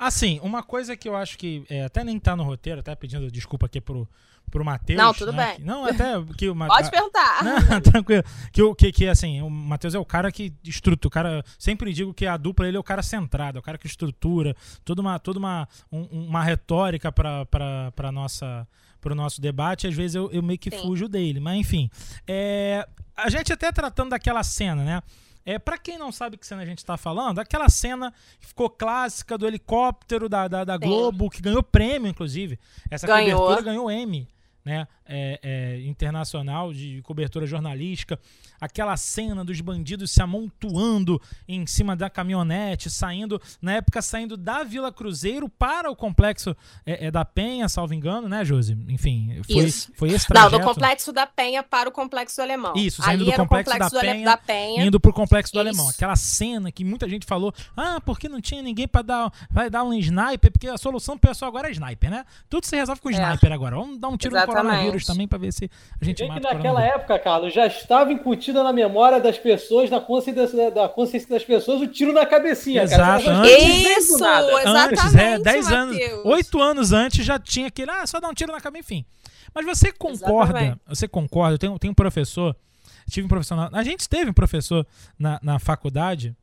Assim, 0.00 0.40
uma 0.42 0.62
coisa 0.62 0.96
que 0.96 1.06
eu 1.06 1.14
acho 1.14 1.36
que 1.36 1.62
é, 1.68 1.84
até 1.84 2.02
nem 2.02 2.18
tá 2.18 2.34
no 2.34 2.42
roteiro, 2.42 2.80
até 2.80 2.94
pedindo 2.94 3.30
desculpa 3.30 3.66
aqui 3.66 3.82
pro, 3.82 4.08
pro 4.50 4.64
Matheus. 4.64 4.96
Não, 4.96 5.12
tudo 5.12 5.30
né? 5.30 5.48
bem. 5.48 5.56
Que, 5.56 5.62
não, 5.62 5.84
até 5.84 6.14
que 6.38 6.48
o 6.48 6.54
Matheus. 6.54 6.78
Pode 6.78 6.90
perguntar. 6.90 7.44
Não, 7.44 7.80
tranquilo. 7.84 8.24
Que, 8.50 8.74
que, 8.76 8.92
que 8.92 9.08
assim, 9.08 9.42
o 9.42 9.50
Matheus 9.50 9.94
é 9.94 9.98
o 9.98 10.04
cara 10.06 10.32
que 10.32 10.54
estrutura. 10.64 11.08
O 11.08 11.10
cara, 11.10 11.44
sempre 11.58 11.92
digo 11.92 12.14
que 12.14 12.24
a 12.24 12.38
dupla 12.38 12.66
ele 12.66 12.78
é 12.78 12.80
o 12.80 12.82
cara 12.82 13.02
centrado, 13.02 13.58
é 13.58 13.60
o 13.60 13.62
cara 13.62 13.76
que 13.76 13.86
estrutura 13.86 14.56
toda 14.86 15.02
uma, 15.02 15.18
toda 15.18 15.38
uma, 15.38 15.68
um, 15.92 16.04
uma 16.04 16.42
retórica 16.42 17.12
pra 17.12 18.10
nossa 18.10 18.66
para 19.02 19.12
o 19.12 19.16
nosso 19.16 19.40
debate, 19.40 19.86
às 19.86 19.94
vezes 19.94 20.14
eu, 20.14 20.30
eu 20.30 20.42
meio 20.42 20.58
que 20.58 20.70
Sim. 20.70 20.82
fujo 20.82 21.08
dele. 21.08 21.40
Mas 21.40 21.58
enfim, 21.58 21.90
é, 22.26 22.86
a 23.16 23.30
gente 23.30 23.52
até 23.52 23.72
tratando 23.72 24.10
daquela 24.10 24.42
cena, 24.42 24.84
né? 24.84 25.02
É, 25.50 25.58
para 25.58 25.76
quem 25.76 25.98
não 25.98 26.12
sabe 26.12 26.36
que 26.36 26.46
cena 26.46 26.62
a 26.62 26.64
gente 26.64 26.78
está 26.78 26.96
falando, 26.96 27.40
aquela 27.40 27.68
cena 27.68 28.14
que 28.38 28.46
ficou 28.46 28.70
clássica 28.70 29.36
do 29.36 29.48
helicóptero 29.48 30.28
da, 30.28 30.46
da, 30.46 30.62
da 30.62 30.76
Globo, 30.76 31.28
que 31.28 31.42
ganhou 31.42 31.60
prêmio, 31.60 32.08
inclusive. 32.08 32.56
Essa 32.88 33.04
ganhou. 33.04 33.40
cobertura 33.40 33.62
ganhou 33.64 33.90
M 33.90 34.28
né, 34.64 34.86
é, 35.06 35.40
é, 35.42 35.80
internacional 35.86 36.72
de 36.72 37.00
cobertura 37.02 37.46
jornalística, 37.46 38.18
aquela 38.60 38.96
cena 38.96 39.44
dos 39.44 39.60
bandidos 39.60 40.10
se 40.10 40.22
amontoando 40.22 41.20
em 41.48 41.66
cima 41.66 41.96
da 41.96 42.10
caminhonete, 42.10 42.90
saindo, 42.90 43.40
na 43.60 43.74
época 43.74 44.02
saindo 44.02 44.36
da 44.36 44.62
Vila 44.62 44.92
Cruzeiro 44.92 45.48
para 45.48 45.90
o 45.90 45.96
complexo 45.96 46.54
é, 46.84 47.06
é 47.06 47.10
da 47.10 47.24
Penha, 47.24 47.68
salvo 47.68 47.94
engano, 47.94 48.28
né, 48.28 48.44
Josi? 48.44 48.76
Enfim, 48.88 49.40
foi, 49.46 49.64
Isso. 49.64 49.92
foi 49.96 50.10
esse 50.10 50.26
trajeto. 50.26 50.52
Não, 50.52 50.58
do 50.58 50.64
complexo 50.64 51.12
da 51.12 51.26
Penha 51.26 51.62
para 51.62 51.88
o 51.88 51.92
complexo 51.92 52.36
do 52.36 52.42
Alemão. 52.42 52.72
Isso, 52.76 53.02
saindo 53.02 53.22
Ali 53.22 53.30
do 53.30 53.36
complexo, 53.36 53.72
complexo 53.72 53.94
da, 53.94 54.00
Penha, 54.00 54.24
da, 54.24 54.36
Penha, 54.36 54.84
indo 54.84 55.00
para 55.00 55.10
o 55.10 55.14
complexo 55.14 55.52
do 55.52 55.60
Isso. 55.60 55.68
Alemão. 55.68 55.88
Aquela 55.88 56.16
cena 56.16 56.70
que 56.70 56.84
muita 56.84 57.08
gente 57.08 57.26
falou, 57.26 57.52
ah, 57.76 58.00
porque 58.04 58.28
não 58.28 58.40
tinha 58.40 58.62
ninguém 58.62 58.86
para 58.86 59.02
dar, 59.02 59.32
vai 59.50 59.70
dar 59.70 59.82
um 59.84 59.94
sniper, 59.94 60.52
porque 60.52 60.68
a 60.68 60.76
solução 60.76 61.16
pessoal 61.16 61.48
agora 61.48 61.68
é 61.68 61.72
sniper, 61.72 62.10
né? 62.10 62.24
Tudo 62.48 62.66
se 62.66 62.76
resolve 62.76 63.00
com 63.00 63.10
é. 63.10 63.14
sniper 63.14 63.52
agora. 63.52 63.76
Vamos 63.76 63.98
dar 63.98 64.08
um 64.08 64.16
tiro 64.16 64.34
Exatamente. 64.34 64.49
Coronavírus 64.54 65.04
também 65.06 65.26
para 65.26 65.38
ver 65.38 65.52
se 65.52 65.70
a 66.00 66.04
gente 66.04 66.24
mata 66.26 66.40
que 66.40 66.54
naquela 66.54 66.82
época, 66.82 67.18
Carlos, 67.18 67.52
já 67.52 67.66
estava 67.66 68.12
incutida 68.12 68.62
na 68.62 68.72
memória 68.72 69.20
das 69.20 69.38
pessoas, 69.38 69.90
na 69.90 70.00
consciência, 70.00 70.70
da 70.70 70.88
consciência 70.88 71.28
das 71.28 71.44
pessoas, 71.44 71.80
o 71.80 71.86
tiro 71.86 72.12
na 72.12 72.26
cabecinha. 72.26 72.82
Exato. 72.82 73.24
Cara. 73.24 73.38
Antes, 73.38 73.86
Isso, 73.96 74.14
exatamente. 74.16 74.68
Antes, 74.68 75.14
é, 75.14 75.38
10 75.38 75.72
anos, 75.72 75.96
8 76.24 76.60
anos 76.60 76.92
antes 76.92 77.24
já 77.24 77.38
tinha 77.38 77.68
aquele, 77.68 77.90
ah, 77.90 78.06
só 78.06 78.20
dar 78.20 78.28
um 78.28 78.34
tiro 78.34 78.52
na 78.52 78.60
cabeça, 78.60 78.84
enfim. 78.84 79.04
Mas 79.54 79.66
você 79.66 79.92
concorda, 79.92 80.58
exatamente. 80.58 80.80
você 80.86 81.08
concorda, 81.08 81.54
eu 81.54 81.58
tenho, 81.58 81.78
tenho 81.78 81.92
um 81.92 81.94
professor, 81.94 82.56
tive 83.08 83.26
um 83.26 83.28
professor, 83.28 83.68
a 83.72 83.82
gente 83.82 84.08
teve 84.08 84.30
um 84.30 84.34
professor 84.34 84.86
na, 85.18 85.40
na 85.42 85.58
faculdade, 85.58 86.36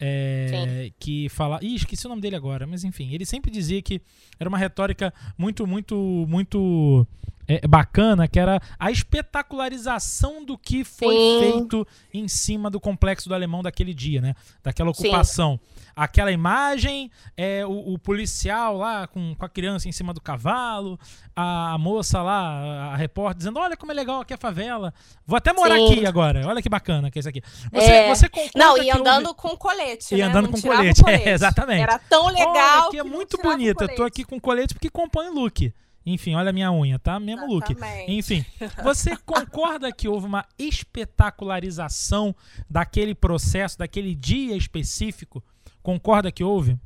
é, 0.00 0.90
que 0.98 1.28
fala. 1.28 1.58
Ih, 1.62 1.76
esqueci 1.76 2.06
o 2.06 2.08
nome 2.08 2.20
dele 2.20 2.36
agora, 2.36 2.66
mas 2.66 2.84
enfim, 2.84 3.12
ele 3.12 3.24
sempre 3.24 3.50
dizia 3.50 3.80
que 3.80 4.00
era 4.38 4.48
uma 4.48 4.58
retórica 4.58 5.12
muito, 5.38 5.66
muito, 5.66 6.26
muito 6.28 7.06
é, 7.46 7.66
bacana, 7.66 8.26
que 8.26 8.38
era 8.38 8.60
a 8.78 8.90
espetacularização 8.90 10.44
do 10.44 10.56
que 10.56 10.84
foi 10.84 11.14
Sim. 11.14 11.40
feito 11.40 11.86
em 12.12 12.26
cima 12.28 12.70
do 12.70 12.80
complexo 12.80 13.28
do 13.28 13.34
alemão 13.34 13.62
daquele 13.62 13.94
dia, 13.94 14.20
né? 14.20 14.34
Daquela 14.62 14.90
ocupação. 14.90 15.60
Sim. 15.62 15.74
Aquela 15.96 16.32
imagem, 16.32 17.08
é, 17.36 17.64
o, 17.64 17.94
o, 17.94 17.98
policial 17.98 18.76
lá 18.78 19.06
com, 19.06 19.32
com 19.36 19.44
a 19.44 19.48
criança 19.48 19.88
em 19.88 19.92
cima 19.92 20.12
do 20.12 20.20
cavalo, 20.20 20.98
a, 21.36 21.78
moça 21.78 22.20
lá, 22.20 22.92
a, 22.92 22.96
repórter, 22.96 23.38
dizendo: 23.38 23.60
Olha 23.60 23.76
como 23.76 23.92
é 23.92 23.94
legal 23.94 24.20
aqui 24.20 24.34
a 24.34 24.36
favela. 24.36 24.92
Vou 25.24 25.36
até 25.36 25.52
morar 25.52 25.76
Sim. 25.76 25.92
aqui 25.92 26.06
agora. 26.06 26.46
Olha 26.48 26.60
que 26.60 26.68
bacana 26.68 27.12
que 27.12 27.18
é 27.18 27.20
isso 27.20 27.28
aqui. 27.28 27.40
Você, 27.72 27.90
é... 27.90 28.08
você 28.08 28.28
Não, 28.56 28.76
e 28.76 28.90
andando 28.90 29.28
houve... 29.28 29.38
com 29.38 29.56
colete. 29.56 30.14
E 30.14 30.18
né? 30.18 30.24
andando 30.24 30.46
Não 30.46 30.52
com 30.52 30.60
colete. 30.60 31.00
colete. 31.04 31.28
É, 31.28 31.32
exatamente. 31.32 31.82
Era 31.82 31.98
tão 31.98 32.26
legal. 32.26 32.50
Olha, 32.50 32.88
aqui 32.88 32.98
é 32.98 33.04
muito 33.04 33.38
bonito. 33.40 33.82
Eu 33.82 33.94
tô 33.94 34.02
aqui 34.02 34.24
com 34.24 34.40
colete 34.40 34.74
porque 34.74 34.90
compõe 34.90 35.28
look. 35.28 35.72
Enfim, 36.06 36.34
olha 36.34 36.50
a 36.50 36.52
minha 36.52 36.70
unha, 36.70 36.98
tá? 36.98 37.18
Mesmo 37.18 37.46
look. 37.46 37.64
Enfim, 38.06 38.44
você 38.82 39.16
concorda 39.24 39.90
que 39.90 40.06
houve 40.06 40.26
uma 40.26 40.44
espetacularização 40.58 42.34
daquele 42.68 43.14
processo, 43.14 43.78
daquele 43.78 44.14
dia 44.14 44.56
específico? 44.56 45.42
Concorda 45.82 46.30
que 46.30 46.44
houve? 46.44 46.78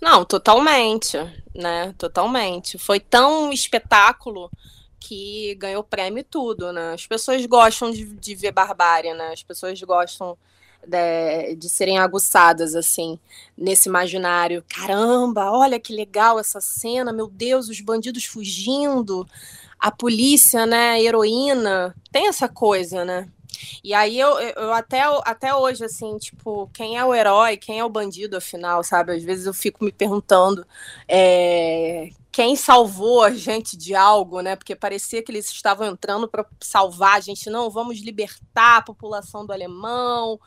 Não, 0.00 0.24
totalmente, 0.24 1.18
né? 1.54 1.94
Totalmente. 1.98 2.78
Foi 2.78 3.00
tão 3.00 3.52
espetáculo 3.52 4.50
que 4.98 5.54
ganhou 5.56 5.84
prêmio 5.84 6.20
e 6.20 6.24
tudo, 6.24 6.72
né? 6.72 6.94
As 6.94 7.06
pessoas 7.06 7.44
gostam 7.44 7.90
de, 7.90 8.04
de 8.04 8.34
ver 8.34 8.52
barbárie, 8.52 9.12
né? 9.14 9.32
As 9.32 9.42
pessoas 9.42 9.80
gostam 9.82 10.36
de, 10.86 11.54
de, 11.56 11.68
serem 11.68 11.98
aguçadas, 11.98 12.74
assim, 12.74 13.18
nesse 13.56 13.88
imaginário. 13.88 14.64
Caramba, 14.68 15.50
olha 15.50 15.78
que 15.78 15.94
legal 15.94 16.38
essa 16.38 16.60
cena, 16.60 17.12
meu 17.12 17.28
Deus, 17.28 17.68
os 17.68 17.80
bandidos 17.80 18.24
fugindo, 18.24 19.26
a 19.78 19.90
polícia, 19.90 20.66
né, 20.66 21.00
heroína, 21.02 21.94
tem 22.10 22.28
essa 22.28 22.48
coisa, 22.48 23.04
né? 23.04 23.28
E 23.82 23.94
aí 23.94 24.18
eu, 24.18 24.38
eu 24.38 24.72
até, 24.72 25.02
até 25.24 25.54
hoje, 25.54 25.84
assim, 25.84 26.18
tipo, 26.18 26.68
quem 26.74 26.98
é 26.98 27.04
o 27.04 27.14
herói, 27.14 27.56
quem 27.56 27.78
é 27.78 27.84
o 27.84 27.88
bandido, 27.88 28.36
afinal, 28.36 28.82
sabe? 28.82 29.12
Às 29.12 29.22
vezes 29.22 29.46
eu 29.46 29.54
fico 29.54 29.84
me 29.84 29.92
perguntando 29.92 30.66
é, 31.08 32.10
quem 32.30 32.54
salvou 32.54 33.22
a 33.22 33.30
gente 33.30 33.76
de 33.76 33.94
algo, 33.94 34.40
né? 34.40 34.56
Porque 34.56 34.76
parecia 34.76 35.22
que 35.22 35.32
eles 35.32 35.50
estavam 35.50 35.86
entrando 35.86 36.28
para 36.28 36.44
salvar 36.60 37.16
a 37.16 37.20
gente, 37.20 37.48
não, 37.48 37.70
vamos 37.70 37.98
libertar 38.00 38.78
a 38.78 38.82
população 38.82 39.46
do 39.46 39.52
alemão. 39.52 40.38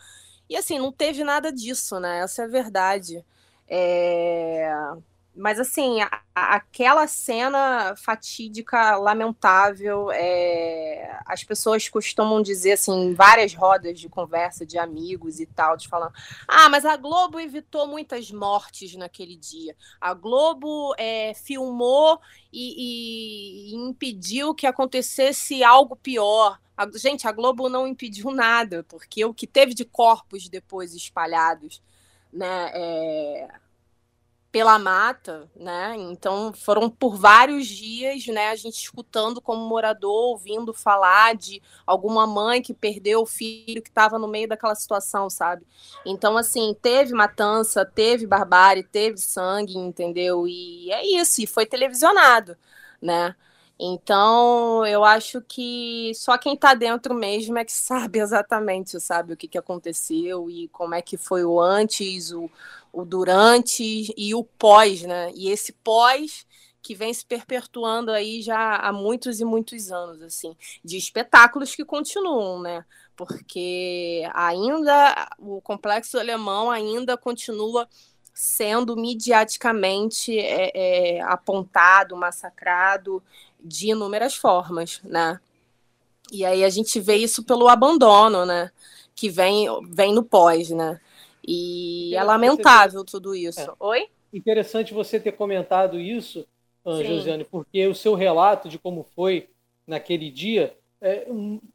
E 0.49 0.55
assim, 0.55 0.79
não 0.79 0.91
teve 0.91 1.23
nada 1.23 1.51
disso, 1.51 1.99
né? 1.99 2.19
Essa 2.19 2.41
é 2.43 2.45
a 2.45 2.47
verdade. 2.47 3.23
É... 3.67 4.71
Mas 5.39 5.57
assim, 5.57 6.01
a, 6.01 6.21
aquela 6.35 7.07
cena 7.07 7.95
fatídica, 7.95 8.97
lamentável, 8.97 10.11
é... 10.11 11.17
as 11.25 11.45
pessoas 11.45 11.87
costumam 11.87 12.41
dizer 12.41 12.73
assim, 12.73 12.91
em 12.91 13.13
várias 13.13 13.53
rodas 13.53 13.97
de 13.97 14.09
conversa 14.09 14.65
de 14.65 14.77
amigos 14.77 15.39
e 15.39 15.45
tal, 15.45 15.77
de 15.77 15.87
falando, 15.87 16.13
ah, 16.45 16.67
mas 16.67 16.85
a 16.85 16.97
Globo 16.97 17.39
evitou 17.39 17.87
muitas 17.87 18.29
mortes 18.29 18.95
naquele 18.95 19.37
dia. 19.37 19.77
A 20.01 20.13
Globo 20.13 20.93
é, 20.97 21.33
filmou 21.33 22.19
e, 22.51 23.71
e, 23.71 23.71
e 23.71 23.75
impediu 23.75 24.53
que 24.53 24.67
acontecesse 24.67 25.63
algo 25.63 25.95
pior. 25.95 26.59
A, 26.75 26.85
gente, 26.97 27.25
a 27.25 27.31
Globo 27.31 27.69
não 27.69 27.87
impediu 27.87 28.31
nada, 28.31 28.83
porque 28.89 29.23
o 29.23 29.33
que 29.33 29.47
teve 29.47 29.73
de 29.73 29.85
corpos 29.85 30.49
depois 30.49 30.93
espalhados, 30.93 31.81
né, 32.33 32.71
é, 32.73 33.47
pela 34.51 34.79
mata, 34.79 35.49
né? 35.55 35.95
Então 35.97 36.51
foram 36.53 36.89
por 36.89 37.15
vários 37.15 37.67
dias, 37.67 38.25
né? 38.27 38.49
A 38.49 38.55
gente 38.55 38.75
escutando 38.81 39.39
como 39.41 39.67
morador, 39.67 40.31
ouvindo 40.31 40.73
falar 40.73 41.35
de 41.35 41.61
alguma 41.85 42.25
mãe 42.25 42.61
que 42.61 42.73
perdeu 42.73 43.21
o 43.21 43.25
filho 43.25 43.81
que 43.81 43.89
estava 43.89 44.17
no 44.17 44.27
meio 44.27 44.47
daquela 44.47 44.75
situação, 44.75 45.29
sabe? 45.29 45.65
Então 46.05 46.37
assim 46.37 46.75
teve 46.81 47.13
matança, 47.13 47.85
teve 47.85 48.25
barbárie, 48.25 48.83
teve 48.83 49.17
sangue, 49.17 49.77
entendeu? 49.77 50.47
E 50.47 50.91
é 50.91 51.05
isso. 51.05 51.41
E 51.41 51.47
foi 51.47 51.65
televisionado, 51.65 52.57
né? 53.01 53.35
Então, 53.81 54.85
eu 54.85 55.05
acho 55.05 55.41
que 55.41 56.11
só 56.13 56.37
quem 56.37 56.53
está 56.53 56.73
dentro 56.73 57.15
mesmo 57.15 57.57
é 57.57 57.63
que 57.63 57.71
sabe 57.71 58.19
exatamente, 58.19 58.99
sabe, 58.99 59.33
o 59.33 59.37
que, 59.37 59.47
que 59.47 59.57
aconteceu 59.57 60.49
e 60.49 60.67
como 60.67 60.93
é 60.95 61.01
que 61.01 61.15
foi 61.15 61.45
o 61.45 61.59
antes, 61.61 62.31
o, 62.31 62.51
o 62.91 63.05
durante 63.05 64.13
e 64.17 64.33
o 64.35 64.43
pós, 64.43 65.01
né? 65.03 65.31
E 65.35 65.49
esse 65.49 65.73
pós 65.73 66.45
que 66.81 66.95
vem 66.95 67.13
se 67.13 67.25
perpetuando 67.25 68.11
aí 68.11 68.41
já 68.41 68.77
há 68.77 68.91
muitos 68.91 69.39
e 69.39 69.45
muitos 69.45 69.91
anos, 69.91 70.21
assim, 70.21 70.55
de 70.83 70.97
espetáculos 70.97 71.75
que 71.75 71.85
continuam, 71.85 72.61
né? 72.61 72.85
Porque 73.15 74.23
ainda 74.33 75.29
o 75.37 75.61
complexo 75.61 76.17
alemão 76.17 76.71
ainda 76.71 77.17
continua 77.17 77.87
sendo 78.33 78.95
mediaticamente 78.95 80.39
é, 80.39 80.71
é, 81.17 81.21
apontado, 81.21 82.15
massacrado 82.15 83.21
de 83.59 83.89
inúmeras 83.89 84.35
formas, 84.35 85.01
né? 85.03 85.39
E 86.31 86.45
aí 86.45 86.63
a 86.63 86.69
gente 86.69 86.99
vê 86.99 87.17
isso 87.17 87.43
pelo 87.43 87.67
abandono, 87.67 88.45
né? 88.45 88.71
Que 89.13 89.29
vem, 89.29 89.67
vem 89.91 90.13
no 90.13 90.23
pós, 90.23 90.69
né? 90.69 91.01
E 91.47 92.15
é 92.15 92.23
lamentável 92.23 93.03
tudo 93.03 93.35
isso. 93.35 93.61
É. 93.61 93.73
Oi? 93.79 94.07
Interessante 94.33 94.93
você 94.93 95.19
ter 95.19 95.31
comentado 95.31 95.99
isso, 95.99 96.45
Sim. 96.85 97.03
Josiane, 97.03 97.43
porque 97.43 97.87
o 97.87 97.95
seu 97.95 98.15
relato 98.15 98.69
de 98.69 98.77
como 98.77 99.03
foi 99.15 99.49
naquele 99.87 100.29
dia 100.29 100.75
é, 101.01 101.27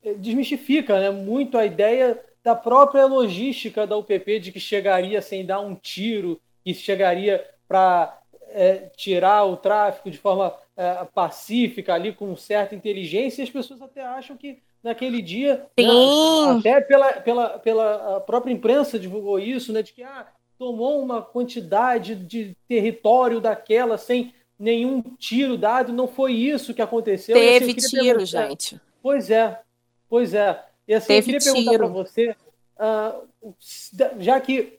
é, 0.03 0.15
desmistifica 0.15 1.01
né, 1.01 1.11
muito 1.11 1.57
a 1.57 1.65
ideia 1.65 2.21
da 2.43 2.55
própria 2.55 3.07
logística 3.07 3.87
da 3.87 3.97
UPP 3.97 4.39
de 4.39 4.53
que 4.53 4.61
chegaria 4.61 5.23
sem 5.23 5.47
dar 5.47 5.61
um 5.61 5.75
tiro, 5.75 6.41
que 6.63 6.75
chegaria 6.75 7.45
para 7.67 8.21
é, 8.49 8.91
tirar 8.97 9.45
o 9.45 9.57
tráfico 9.57 10.11
de 10.11 10.19
forma 10.19 10.55
é, 10.77 11.05
pacífica 11.07 11.95
ali, 11.95 12.13
com 12.13 12.37
certa 12.37 12.75
inteligência, 12.75 13.41
e 13.41 13.45
as 13.45 13.51
pessoas 13.51 13.81
até 13.81 14.03
acham 14.03 14.37
que 14.37 14.63
naquele 14.85 15.23
dia, 15.23 15.67
né, 15.79 15.85
até 16.59 16.81
pela, 16.83 17.13
pela, 17.15 17.59
pela 17.59 18.21
própria 18.21 18.53
imprensa 18.53 18.99
divulgou 18.99 19.39
isso, 19.39 19.73
né, 19.73 19.83
de 19.83 19.95
que 19.95 20.03
ah, 20.03 20.29
tomou 20.59 21.03
uma 21.03 21.23
quantidade 21.23 22.15
de 22.15 22.55
território 22.69 23.41
daquela 23.41 23.97
sem 23.97 24.35
nenhum 24.59 25.03
tiro 25.19 25.57
dado. 25.57 25.91
Não 25.93 26.07
foi 26.07 26.35
isso 26.35 26.75
que 26.75 26.83
aconteceu. 26.83 27.35
Teve 27.35 27.73
assim, 27.73 27.89
tiro, 27.89 28.25
gente. 28.27 28.79
Pois 29.03 29.31
é, 29.31 29.59
pois 30.09 30.35
é. 30.35 30.63
E 30.87 30.95
assim, 30.95 31.09
Teve 31.09 31.35
eu 31.35 31.41
queria 31.41 31.53
perguntar 31.53 31.79
para 31.79 31.87
você, 31.87 32.37
uh, 32.79 33.55
já 34.21 34.39
que 34.39 34.79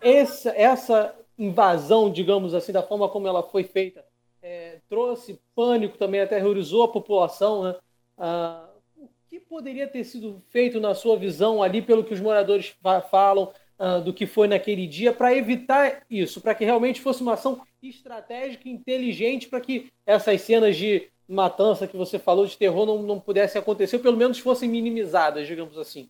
essa, 0.00 0.50
essa 0.50 1.14
invasão, 1.38 2.10
digamos 2.10 2.54
assim, 2.54 2.72
da 2.72 2.82
forma 2.82 3.08
como 3.08 3.28
ela 3.28 3.42
foi 3.42 3.62
feita, 3.62 4.04
é, 4.42 4.78
trouxe 4.88 5.38
pânico 5.54 5.96
também, 5.96 6.20
aterrorizou 6.20 6.82
a 6.82 6.88
população, 6.88 7.62
né? 7.62 7.76
Uh, 8.18 8.67
que 8.67 8.67
poderia 9.48 9.86
ter 9.86 10.04
sido 10.04 10.42
feito 10.48 10.80
na 10.80 10.94
sua 10.94 11.16
visão 11.16 11.62
ali, 11.62 11.80
pelo 11.80 12.04
que 12.04 12.14
os 12.14 12.20
moradores 12.20 12.74
falam, 13.10 13.52
uh, 13.78 14.00
do 14.00 14.12
que 14.12 14.26
foi 14.26 14.48
naquele 14.48 14.86
dia, 14.86 15.12
para 15.12 15.34
evitar 15.34 16.02
isso, 16.10 16.40
para 16.40 16.54
que 16.54 16.64
realmente 16.64 17.00
fosse 17.00 17.22
uma 17.22 17.34
ação 17.34 17.60
estratégica, 17.82 18.68
inteligente, 18.68 19.48
para 19.48 19.60
que 19.60 19.90
essas 20.04 20.40
cenas 20.42 20.76
de 20.76 21.08
matança 21.28 21.86
que 21.86 21.96
você 21.96 22.18
falou 22.18 22.46
de 22.46 22.56
terror 22.56 22.86
não, 22.86 23.02
não 23.02 23.20
pudesse 23.20 23.58
acontecer, 23.58 23.96
ou 23.96 24.02
pelo 24.02 24.16
menos 24.16 24.38
fossem 24.38 24.68
minimizadas, 24.68 25.46
digamos 25.46 25.76
assim? 25.76 26.08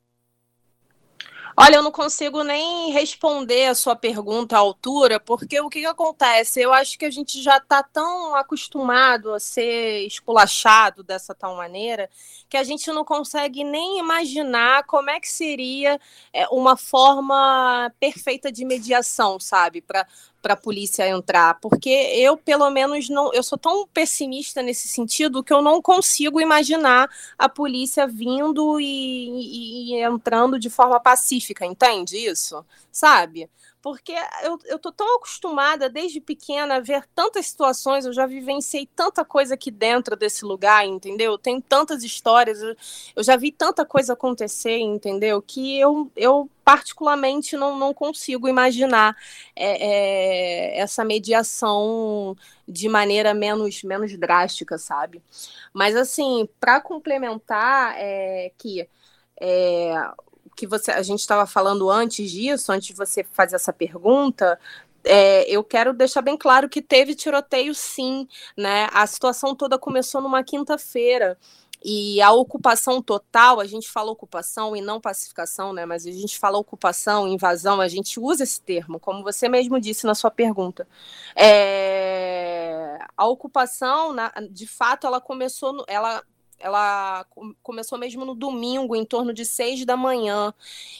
Olha, 1.61 1.75
eu 1.75 1.83
não 1.83 1.91
consigo 1.91 2.45
nem 2.45 2.93
responder 2.93 3.67
a 3.67 3.75
sua 3.75 3.97
pergunta 3.97 4.55
à 4.55 4.61
altura, 4.61 5.19
porque 5.19 5.61
o 5.61 5.69
que, 5.69 5.81
que 5.81 5.87
acontece? 5.87 6.61
Eu 6.61 6.73
acho 6.73 6.97
que 6.97 7.05
a 7.05 7.11
gente 7.11 7.43
já 7.43 7.57
está 7.57 7.83
tão 7.83 8.37
acostumado 8.37 9.35
a 9.35 9.41
ser 9.41 10.07
esculachado 10.07 11.03
dessa 11.03 11.35
tal 11.35 11.57
maneira 11.57 12.09
que 12.49 12.57
a 12.57 12.63
gente 12.63 12.87
não 12.93 13.05
consegue 13.05 13.65
nem 13.65 13.99
imaginar 13.99 14.85
como 14.85 15.11
é 15.11 15.19
que 15.19 15.29
seria 15.29 16.01
é, 16.33 16.47
uma 16.47 16.77
forma 16.77 17.93
perfeita 17.99 18.53
de 18.53 18.65
mediação, 18.65 19.41
sabe? 19.41 19.81
Para 19.81 20.07
para 20.41 20.55
a 20.55 20.57
polícia 20.57 21.09
entrar, 21.09 21.59
porque 21.61 21.89
eu 21.89 22.37
pelo 22.37 22.71
menos 22.71 23.09
não, 23.09 23.33
eu 23.33 23.43
sou 23.43 23.59
tão 23.59 23.87
pessimista 23.89 24.63
nesse 24.63 24.89
sentido 24.89 25.43
que 25.43 25.53
eu 25.53 25.61
não 25.61 25.83
consigo 25.83 26.41
imaginar 26.41 27.11
a 27.37 27.49
polícia 27.49 28.07
vindo 28.07 28.81
e, 28.81 28.85
e, 28.85 29.95
e 29.95 30.03
entrando 30.03 30.59
de 30.59 30.71
forma 30.71 31.01
pacífica, 31.01 31.67
entende 31.67 32.17
isso? 32.17 32.65
Sabe? 32.93 33.51
Porque 33.81 34.13
eu, 34.43 34.59
eu 34.67 34.79
tô 34.79 34.91
tão 34.91 35.17
acostumada 35.17 35.89
desde 35.89 36.21
pequena 36.21 36.77
a 36.77 36.81
ver 36.81 37.05
tantas 37.15 37.47
situações, 37.47 38.05
eu 38.05 38.13
já 38.13 38.27
vivenciei 38.27 38.87
tanta 38.87 39.25
coisa 39.25 39.55
aqui 39.55 39.71
dentro 39.71 40.17
desse 40.17 40.45
lugar, 40.45 40.85
entendeu? 40.85 41.39
Tem 41.39 41.61
tantas 41.61 42.03
histórias, 42.03 42.61
eu, 42.61 42.77
eu 43.17 43.23
já 43.23 43.37
vi 43.37 43.53
tanta 43.53 43.85
coisa 43.85 44.15
acontecer, 44.15 44.79
entendeu? 44.79 45.41
Que 45.41 45.79
eu, 45.79 46.11
eu 46.17 46.51
particularmente 46.65 47.57
não, 47.57 47.79
não 47.79 47.95
consigo 47.95 48.49
imaginar 48.49 49.17
é, 49.55 50.77
é, 50.77 50.81
essa 50.81 51.05
mediação 51.05 52.37
de 52.67 52.89
maneira 52.89 53.33
menos, 53.33 53.83
menos 53.83 54.17
drástica, 54.19 54.77
sabe? 54.77 55.23
Mas 55.73 55.97
assim, 55.97 56.49
para 56.61 56.81
complementar, 56.81 57.95
é 57.97 58.53
que 58.59 58.89
é, 59.41 59.95
que 60.59 60.67
você, 60.67 60.91
a 60.91 61.03
gente 61.03 61.21
estava 61.21 61.47
falando 61.47 61.89
antes 61.89 62.29
disso, 62.33 62.73
antes 62.73 62.89
de 62.89 62.95
você 62.95 63.23
fazer 63.33 63.55
essa 63.55 63.73
pergunta, 63.73 64.59
é, 65.05 65.49
eu 65.49 65.63
quero 65.63 65.95
deixar 65.95 66.21
bem 66.21 66.37
claro 66.37 66.69
que 66.69 66.83
teve 66.83 67.15
tiroteio 67.15 67.73
sim, 67.75 68.27
né? 68.57 68.89
A 68.93 69.07
situação 69.07 69.55
toda 69.55 69.79
começou 69.79 70.21
numa 70.21 70.43
quinta-feira. 70.43 71.39
E 71.85 72.21
a 72.21 72.33
ocupação 72.33 73.01
total, 73.01 73.61
a 73.61 73.65
gente 73.65 73.89
fala 73.89 74.11
ocupação 74.11 74.75
e 74.75 74.81
não 74.81 75.01
pacificação, 75.01 75.73
né? 75.73 75.87
Mas 75.87 76.05
a 76.05 76.11
gente 76.11 76.37
fala 76.37 76.59
ocupação, 76.59 77.29
invasão, 77.29 77.81
a 77.81 77.87
gente 77.87 78.19
usa 78.19 78.43
esse 78.43 78.61
termo, 78.61 78.99
como 78.99 79.23
você 79.23 79.49
mesmo 79.49 79.81
disse 79.81 80.05
na 80.07 80.15
sua 80.17 80.31
pergunta. 80.31 80.89
É... 81.37 82.99
A 83.17 83.29
ocupação, 83.29 84.13
de 84.51 84.67
fato, 84.67 85.07
ela 85.07 85.21
começou, 85.21 85.85
ela 85.87 86.21
ela 86.59 87.25
começou 87.63 87.99
mesmo 87.99 88.25
no 88.25 88.35
domingo, 88.35 88.97
em 88.97 89.05
torno 89.05 89.33
de 89.33 89.45
seis 89.45 89.85
da 89.85 89.97
manhã. 89.97 90.53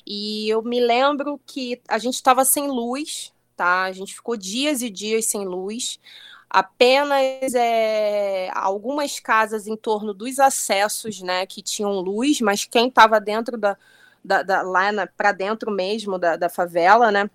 E 0.07 0.49
eu 0.49 0.63
me 0.63 0.81
lembro 0.81 1.41
que 1.47 1.81
a 1.89 1.99
gente 1.99 2.15
estava 2.15 2.45
sem 2.45 2.69
luz, 2.69 3.33
tá? 3.57 3.83
A 3.85 3.93
gente 3.93 4.15
ficou 4.15 4.37
dias 4.37 4.83
e 4.83 4.91
dias 4.91 5.27
sem 5.27 5.45
luz. 5.45 5.99
Apenas 6.51 7.55
é, 7.55 8.51
algumas 8.55 9.21
casas 9.21 9.67
em 9.67 9.77
torno 9.77 10.15
dos 10.15 10.39
acessos, 10.39 11.21
né, 11.21 11.45
que 11.45 11.61
tinham 11.61 12.01
luz, 12.01 12.41
mas 12.41 12.65
quem 12.65 12.89
estava 12.89 13.21
dentro 13.21 13.59
da, 13.59 13.77
da, 14.25 14.43
da 14.43 14.63
lá 14.63 15.07
para 15.15 15.33
dentro 15.33 15.71
mesmo 15.71 16.19
da, 16.19 16.37
da 16.37 16.49
favela, 16.49 17.13
né, 17.13 17.29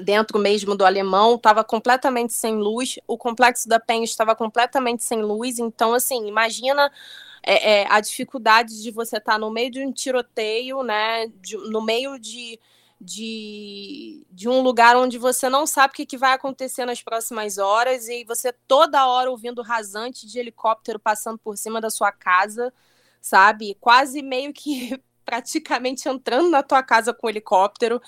dentro 0.00 0.38
mesmo 0.38 0.76
do 0.76 0.84
alemão, 0.84 1.34
estava 1.36 1.64
completamente 1.64 2.32
sem 2.32 2.56
luz, 2.56 2.98
o 3.06 3.16
complexo 3.16 3.68
da 3.68 3.80
Penha 3.80 4.04
estava 4.04 4.34
completamente 4.34 5.04
sem 5.04 5.22
luz, 5.22 5.58
então, 5.58 5.94
assim, 5.94 6.26
imagina 6.26 6.90
é, 7.42 7.82
é, 7.82 7.86
a 7.88 8.00
dificuldade 8.00 8.82
de 8.82 8.90
você 8.90 9.16
estar 9.16 9.32
tá 9.32 9.38
no 9.38 9.50
meio 9.50 9.70
de 9.70 9.80
um 9.84 9.92
tiroteio, 9.92 10.82
né? 10.82 11.28
De, 11.40 11.56
no 11.56 11.82
meio 11.82 12.18
de, 12.18 12.58
de, 13.00 14.26
de 14.30 14.48
um 14.48 14.60
lugar 14.60 14.96
onde 14.96 15.18
você 15.18 15.48
não 15.48 15.66
sabe 15.66 15.92
o 15.92 15.96
que, 15.96 16.06
que 16.06 16.18
vai 16.18 16.32
acontecer 16.32 16.84
nas 16.84 17.02
próximas 17.02 17.58
horas 17.58 18.08
e 18.08 18.24
você 18.24 18.52
toda 18.66 19.06
hora 19.06 19.30
ouvindo 19.30 19.62
rasante 19.62 20.26
de 20.26 20.38
helicóptero 20.38 20.98
passando 20.98 21.38
por 21.38 21.56
cima 21.56 21.80
da 21.80 21.90
sua 21.90 22.12
casa, 22.12 22.72
sabe? 23.20 23.76
Quase 23.80 24.22
meio 24.22 24.52
que 24.52 25.00
praticamente 25.28 26.08
entrando 26.08 26.48
na 26.48 26.62
tua 26.62 26.82
casa 26.82 27.12
com 27.12 27.28
helicóptero 27.28 28.00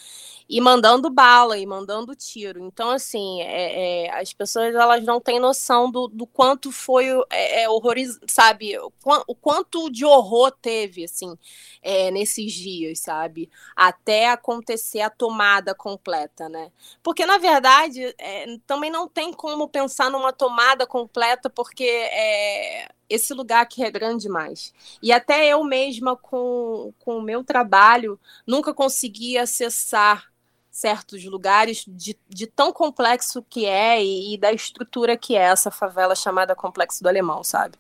e 0.49 0.59
mandando 0.59 1.11
bala 1.11 1.59
e 1.59 1.67
mandando 1.67 2.17
tiro. 2.17 2.65
Então, 2.65 2.89
assim, 2.89 3.43
é, 3.43 4.07
é, 4.07 4.19
as 4.19 4.33
pessoas 4.33 4.75
elas 4.75 5.05
não 5.05 5.21
têm 5.21 5.39
noção 5.39 5.91
do, 5.91 6.09
do 6.09 6.27
quanto 6.27 6.73
foi 6.73 7.09
é, 7.29 7.65
é 7.65 7.69
horroriz... 7.69 8.19
sabe? 8.27 8.75
O, 8.79 8.91
o, 9.27 9.35
quanto 9.35 9.91
de 9.91 10.03
horror 10.03 10.51
teve, 10.63 11.05
assim, 11.05 11.37
é, 11.83 12.11
nesses 12.11 12.55
dias, 12.55 13.01
sabe? 13.01 13.51
Até 13.77 14.31
acontecer 14.31 15.03
a 15.03 15.11
tomada 15.11 15.75
completa, 15.75 16.49
né? 16.49 16.73
Porque, 17.03 17.27
na 17.27 17.37
verdade, 17.37 18.15
é, 18.17 18.47
também 18.67 18.91
não 18.91 19.07
tem 19.07 19.31
como 19.31 19.69
pensar 19.69 20.11
numa 20.11 20.33
tomada 20.33 20.87
completa, 20.87 21.51
porque 21.51 21.85
é, 21.85 22.89
esse 23.11 23.35
lugar 23.35 23.63
aqui 23.63 23.83
é 23.83 23.91
grande 23.91 24.23
demais. 24.23 24.73
E 25.03 25.13
até 25.13 25.49
eu 25.49 25.65
mesma, 25.65 26.17
com, 26.17 26.95
com 27.01 27.19
o 27.19 27.23
meu 27.23 27.43
trabalho, 27.43 28.19
nunca 28.47 28.73
consegui 28.73 29.37
acessar 29.37 30.31
certos 30.71 31.25
lugares 31.25 31.85
de, 31.87 32.17
de 32.29 32.47
tão 32.47 32.73
complexo 32.73 33.45
que 33.51 33.67
é 33.67 34.03
e, 34.03 34.35
e, 34.35 34.39
da 34.39 34.53
estrutura 34.53 35.17
que 35.17 35.37
é 35.37 35.43
essa 35.43 35.71
favela 35.71 36.15
chamada 36.15 36.55
Complexo 36.55 37.03
do 37.03 37.09
Alemão, 37.09 37.43
sabe? 37.43 37.75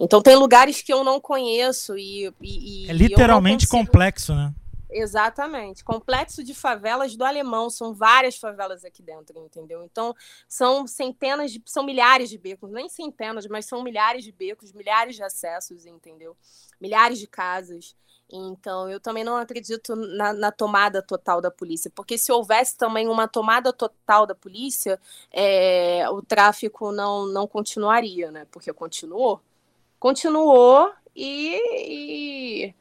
Então 0.00 0.22
tem 0.22 0.34
lugares 0.34 0.80
que 0.80 0.92
eu 0.92 1.04
não 1.04 1.20
conheço 1.20 1.96
e. 1.98 2.32
e 2.40 2.90
é 2.90 2.92
literalmente 2.94 3.68
consigo... 3.68 3.86
complexo, 3.86 4.34
né? 4.34 4.54
Exatamente. 4.92 5.84
Complexo 5.84 6.42
de 6.42 6.54
favelas 6.54 7.16
do 7.16 7.24
Alemão. 7.24 7.70
São 7.70 7.94
várias 7.94 8.36
favelas 8.36 8.84
aqui 8.84 9.02
dentro, 9.02 9.38
entendeu? 9.38 9.84
Então, 9.84 10.14
são 10.48 10.86
centenas 10.86 11.52
de. 11.52 11.62
São 11.64 11.84
milhares 11.84 12.28
de 12.28 12.36
becos. 12.36 12.70
Nem 12.70 12.88
centenas, 12.88 13.46
mas 13.46 13.66
são 13.66 13.82
milhares 13.82 14.24
de 14.24 14.32
becos, 14.32 14.72
milhares 14.72 15.16
de 15.16 15.22
acessos, 15.22 15.86
entendeu? 15.86 16.36
Milhares 16.80 17.18
de 17.18 17.26
casas. 17.26 17.94
Então, 18.32 18.88
eu 18.88 19.00
também 19.00 19.24
não 19.24 19.36
acredito 19.36 19.96
na, 19.96 20.32
na, 20.32 20.52
tomada 20.52 21.02
total 21.02 21.40
da 21.40 21.50
polícia, 21.50 21.90
porque 21.92 22.16
se 22.16 22.30
houvesse 22.30 22.76
também 22.76 23.08
uma 23.08 23.26
tomada 23.26 23.72
total 23.72 24.24
da 24.24 24.36
polícia, 24.36 25.00
é, 25.32 26.08
o 26.10 26.22
tráfico 26.22 26.92
não, 26.92 27.26
não 27.26 27.46
continuaria, 27.46 28.30
né? 28.30 28.46
Porque 28.50 28.72
continuou. 28.72 29.40
Continuou 29.98 30.92
e, 31.14 32.64
e 32.66 32.74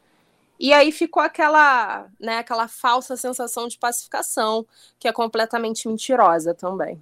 e 0.59 0.73
aí 0.73 0.91
ficou 0.91 1.23
aquela, 1.23 2.09
né, 2.19 2.39
aquela 2.39 2.67
falsa 2.67 3.15
sensação 3.15 3.67
de 3.67 3.77
pacificação, 3.77 4.65
que 4.99 5.07
é 5.07 5.13
completamente 5.13 5.87
mentirosa 5.87 6.53
também. 6.53 7.01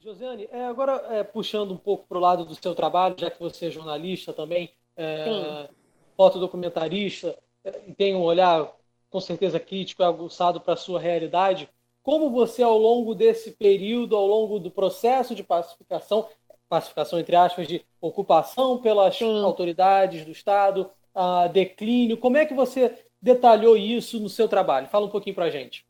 Josiane, 0.00 0.48
é, 0.50 0.64
agora 0.64 0.92
é, 1.10 1.22
puxando 1.22 1.72
um 1.72 1.76
pouco 1.76 2.06
para 2.06 2.18
o 2.18 2.20
lado 2.20 2.44
do 2.44 2.54
seu 2.54 2.74
trabalho, 2.74 3.16
já 3.18 3.30
que 3.30 3.40
você 3.40 3.66
é 3.66 3.70
jornalista 3.70 4.32
também, 4.32 4.70
é, 4.96 5.68
fotodocumentarista, 6.16 7.36
é, 7.62 7.70
tem 7.96 8.14
um 8.14 8.22
olhar 8.22 8.70
com 9.10 9.20
certeza 9.20 9.60
crítico 9.60 10.02
e 10.02 10.04
aguçado 10.04 10.60
para 10.60 10.74
a 10.74 10.78
sua 10.78 10.98
realidade, 10.98 11.68
como 12.02 12.30
você, 12.30 12.62
ao 12.62 12.76
longo 12.76 13.14
desse 13.14 13.52
período, 13.52 14.14
ao 14.16 14.26
longo 14.26 14.58
do 14.58 14.70
processo 14.70 15.34
de 15.34 15.42
pacificação, 15.42 16.28
pacificação 16.68 17.18
entre 17.18 17.34
aspas, 17.36 17.66
de 17.66 17.84
ocupação 18.00 18.78
pelas 18.78 19.16
Sim. 19.16 19.42
autoridades 19.42 20.24
do 20.24 20.30
Estado, 20.30 20.90
uh, 21.14 21.48
declínio? 21.52 22.16
Como 22.16 22.36
é 22.36 22.44
que 22.44 22.54
você 22.54 23.06
detalhou 23.20 23.76
isso 23.76 24.20
no 24.20 24.28
seu 24.28 24.48
trabalho? 24.48 24.88
Fala 24.88 25.06
um 25.06 25.10
pouquinho 25.10 25.34
para 25.34 25.46
a 25.46 25.50
gente. 25.50 25.86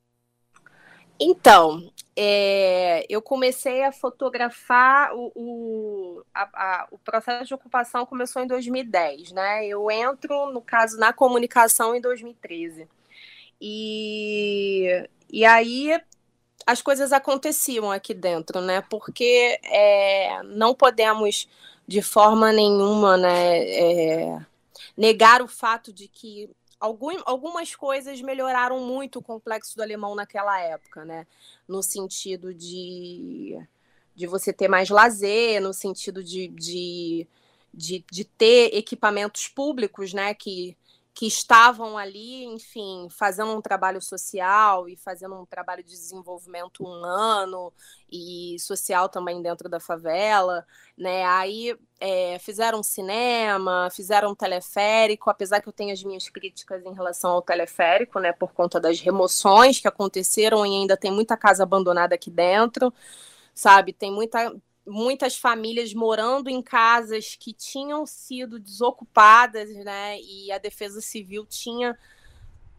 Então, 1.19 1.93
é, 2.17 3.07
eu 3.09 3.23
comecei 3.23 3.83
a 3.85 3.93
fotografar 3.93 5.15
o, 5.15 5.33
o, 5.35 6.23
a, 6.35 6.43
a, 6.43 6.89
o 6.91 6.99
processo 6.99 7.47
de 7.47 7.55
ocupação 7.55 8.05
começou 8.05 8.43
em 8.43 8.47
2010, 8.47 9.33
né? 9.33 9.67
Eu 9.67 9.91
entro, 9.91 10.53
no 10.53 10.61
caso, 10.61 10.99
na 10.99 11.13
comunicação 11.13 11.95
em 11.95 12.01
2013. 12.01 12.89
E, 13.61 15.09
e 15.33 15.45
aí 15.45 16.01
as 16.67 16.83
coisas 16.83 17.13
aconteciam 17.13 17.91
aqui 17.91 18.13
dentro, 18.13 18.61
né? 18.61 18.83
Porque 18.89 19.59
é, 19.65 20.43
não 20.45 20.75
podemos 20.75 21.49
de 21.87 22.01
forma 22.01 22.51
nenhuma, 22.51 23.17
né, 23.17 23.59
é, 23.59 24.39
negar 24.97 25.43
o 25.43 25.49
fato 25.49 25.93
de 25.93 26.09
que 26.09 26.51
algum, 26.79 27.11
algumas 27.25 27.75
coisas 27.75 28.21
melhoraram 28.21 28.81
muito 28.81 29.19
o 29.19 29.23
complexo 29.23 29.77
do 29.77 29.83
alemão 29.83 30.15
naquela 30.15 30.61
época, 30.61 31.05
né? 31.05 31.27
No 31.67 31.83
sentido 31.83 32.53
de, 32.55 33.59
de 34.15 34.27
você 34.27 34.53
ter 34.53 34.69
mais 34.69 34.91
lazer, 34.91 35.61
no 35.61 35.73
sentido 35.73 36.23
de, 36.23 36.49
de, 36.49 37.27
de, 37.73 38.05
de 38.11 38.25
ter 38.25 38.75
equipamentos 38.75 39.49
públicos, 39.49 40.13
né? 40.13 40.35
Que, 40.35 40.77
que 41.15 41.27
estavam 41.27 41.97
ali, 41.97 42.45
enfim, 42.45 43.07
fazendo 43.09 43.53
um 43.53 43.61
trabalho 43.61 44.03
social 44.03 44.89
e 44.89 44.97
fazendo 44.97 45.37
um 45.37 45.47
trabalho 45.47 45.83
de 45.85 45.91
desenvolvimento 45.91 46.83
humano 46.83 47.73
e 48.11 48.57
social 48.59 49.09
também 49.09 49.41
dentro 49.41 49.69
da 49.69 49.79
favela, 49.79 50.67
né? 50.99 51.25
Aí 51.25 51.79
é, 52.01 52.37
fizeram 52.41 52.83
cinema, 52.83 53.89
fizeram 53.93 54.35
teleférico, 54.35 55.31
apesar 55.31 55.61
que 55.61 55.69
eu 55.69 55.73
tenho 55.73 55.93
as 55.93 56.03
minhas 56.03 56.29
críticas 56.29 56.85
em 56.85 56.93
relação 56.93 57.31
ao 57.31 57.43
teleférico, 57.43 58.19
né? 58.19 58.33
Por 58.33 58.53
conta 58.53 58.81
das 58.81 58.99
remoções 59.01 59.79
que 59.79 59.87
aconteceram 59.87 60.67
e 60.67 60.71
ainda 60.81 60.97
tem 60.97 61.13
muita 61.13 61.37
casa 61.37 61.63
abandonada 61.63 62.17
aqui 62.17 62.31
dentro, 62.31 62.93
sabe? 63.55 63.93
Tem 63.93 64.11
muita 64.13 64.53
muitas 64.87 65.37
famílias 65.37 65.95
morando 65.95 66.49
em 66.49 66.63
casas 66.63 67.37
que 67.39 67.53
tinham 67.53 68.07
sido 68.07 68.59
desocupadas, 68.59 69.69
né? 69.85 70.19
E 70.21 70.53
a 70.53 70.59
Defesa 70.59 71.01
Civil 71.01 71.47
tinha. 71.47 71.99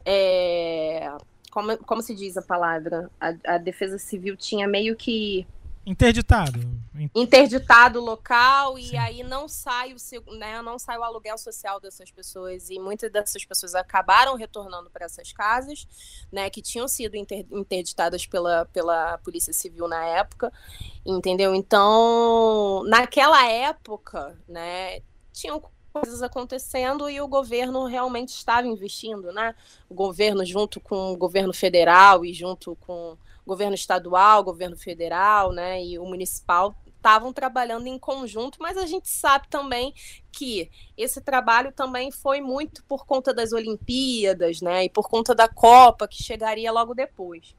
É, 0.06 1.12
como, 1.52 1.78
como 1.80 2.02
se 2.02 2.14
diz 2.16 2.38
a 2.38 2.42
palavra? 2.42 3.10
A, 3.20 3.56
a 3.56 3.58
Defesa 3.58 3.98
Civil 3.98 4.36
tinha 4.38 4.68
meio 4.68 4.96
que 4.96 5.48
Interditado. 5.86 6.60
Interditado 7.14 8.00
o 8.00 8.04
local 8.04 8.78
Sim. 8.78 8.94
e 8.94 8.98
aí 8.98 9.24
não 9.24 9.48
sai 9.48 9.94
o 9.94 10.36
né, 10.38 10.62
não 10.62 10.80
sai 10.80 10.98
o 10.98 11.04
aluguel 11.04 11.38
social 11.38 11.80
dessas 11.80 12.10
pessoas 12.12 12.70
e 12.70 12.80
muitas 12.80 13.12
dessas 13.12 13.44
pessoas 13.44 13.76
acabaram 13.76 14.36
retornando 14.36 14.90
para 14.90 15.06
essas 15.06 15.34
casas, 15.34 15.88
né, 16.32 16.50
que 16.50 16.62
tinham 16.62 16.88
sido 16.88 17.16
inter, 17.16 17.46
interditadas 17.52 18.26
pela, 18.26 18.66
pela 18.66 19.18
Polícia 19.20 19.52
Civil 19.52 19.88
na 19.88 20.04
época, 20.06 20.52
entendeu? 21.06 21.54
Então, 21.54 22.84
naquela 22.86 23.46
época, 23.48 24.38
né, 24.48 25.02
tinham 25.34 25.62
coisas 25.92 26.22
acontecendo 26.22 27.10
e 27.10 27.22
o 27.22 27.28
governo 27.28 27.86
realmente 27.86 28.30
estava 28.30 28.68
investindo, 28.68 29.32
né? 29.32 29.56
O 29.90 29.94
governo 29.94 30.46
junto 30.46 30.82
com 30.82 31.14
o 31.14 31.18
governo 31.18 31.54
federal 31.54 32.26
e 32.26 32.34
junto 32.34 32.76
com 32.78 33.18
governo 33.46 33.76
estadual, 33.76 34.44
governo 34.44 34.76
federal, 34.76 35.52
né, 35.52 35.84
e 35.84 36.00
o 36.00 36.06
municipal 36.06 36.76
estavam 37.06 37.32
trabalhando 37.32 37.86
em 37.86 38.00
conjunto, 38.00 38.58
mas 38.60 38.78
a 38.78 38.88
gente 38.88 39.08
sabe 39.08 39.48
também 39.48 39.94
que 40.32 40.72
esse 40.98 41.22
trabalho 41.22 41.72
também 41.72 42.10
foi 42.10 42.42
muito 42.42 42.84
por 42.86 43.06
conta 43.06 43.32
das 43.32 43.54
Olimpíadas, 43.54 44.60
né, 44.60 44.86
e 44.86 44.90
por 44.90 45.08
conta 45.08 45.36
da 45.36 45.48
Copa 45.48 46.08
que 46.08 46.24
chegaria 46.24 46.72
logo 46.72 46.96
depois. 46.96 47.56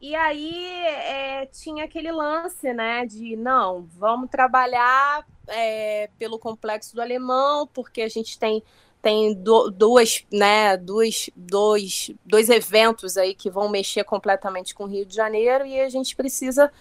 E 0.00 0.14
aí 0.14 0.64
é, 0.86 1.46
tinha 1.46 1.84
aquele 1.84 2.10
lance, 2.10 2.72
né, 2.72 3.04
de 3.04 3.36
não, 3.36 3.86
vamos 3.98 4.30
trabalhar 4.30 5.26
é, 5.46 6.08
pelo 6.18 6.38
complexo 6.38 6.94
do 6.94 7.02
alemão, 7.02 7.66
porque 7.66 8.00
a 8.00 8.08
gente 8.08 8.38
tem 8.38 8.62
tem 9.02 9.34
duas, 9.34 10.24
né, 10.32 10.78
dois, 10.78 11.28
dois, 11.36 12.10
dois 12.24 12.48
eventos 12.48 13.18
aí 13.18 13.34
que 13.34 13.50
vão 13.50 13.68
mexer 13.68 14.02
completamente 14.02 14.74
com 14.74 14.84
o 14.84 14.86
Rio 14.86 15.04
de 15.04 15.14
Janeiro 15.14 15.66
e 15.66 15.78
a 15.78 15.90
gente 15.90 16.16
precisa 16.16 16.72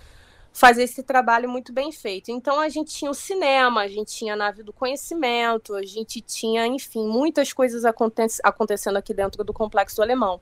fazer 0.54 0.84
esse 0.84 1.02
trabalho 1.02 1.50
muito 1.50 1.74
bem 1.74 1.92
feito. 1.92 2.30
Então 2.30 2.60
a 2.60 2.70
gente 2.70 2.94
tinha 2.94 3.10
o 3.10 3.16
cinema, 3.16 3.82
a 3.82 3.88
gente 3.88 4.14
tinha 4.14 4.34
a 4.34 4.38
nave 4.38 4.62
do 4.62 4.72
conhecimento, 4.72 5.74
a 5.74 5.82
gente 5.84 6.22
tinha, 6.22 6.68
enfim, 6.68 7.08
muitas 7.08 7.52
coisas 7.52 7.84
aconte 7.84 8.22
acontecendo 8.44 8.98
aqui 8.98 9.14
dentro 9.14 9.44
do 9.44 9.52
complexo 9.52 9.96
do 9.96 10.04
alemão, 10.04 10.40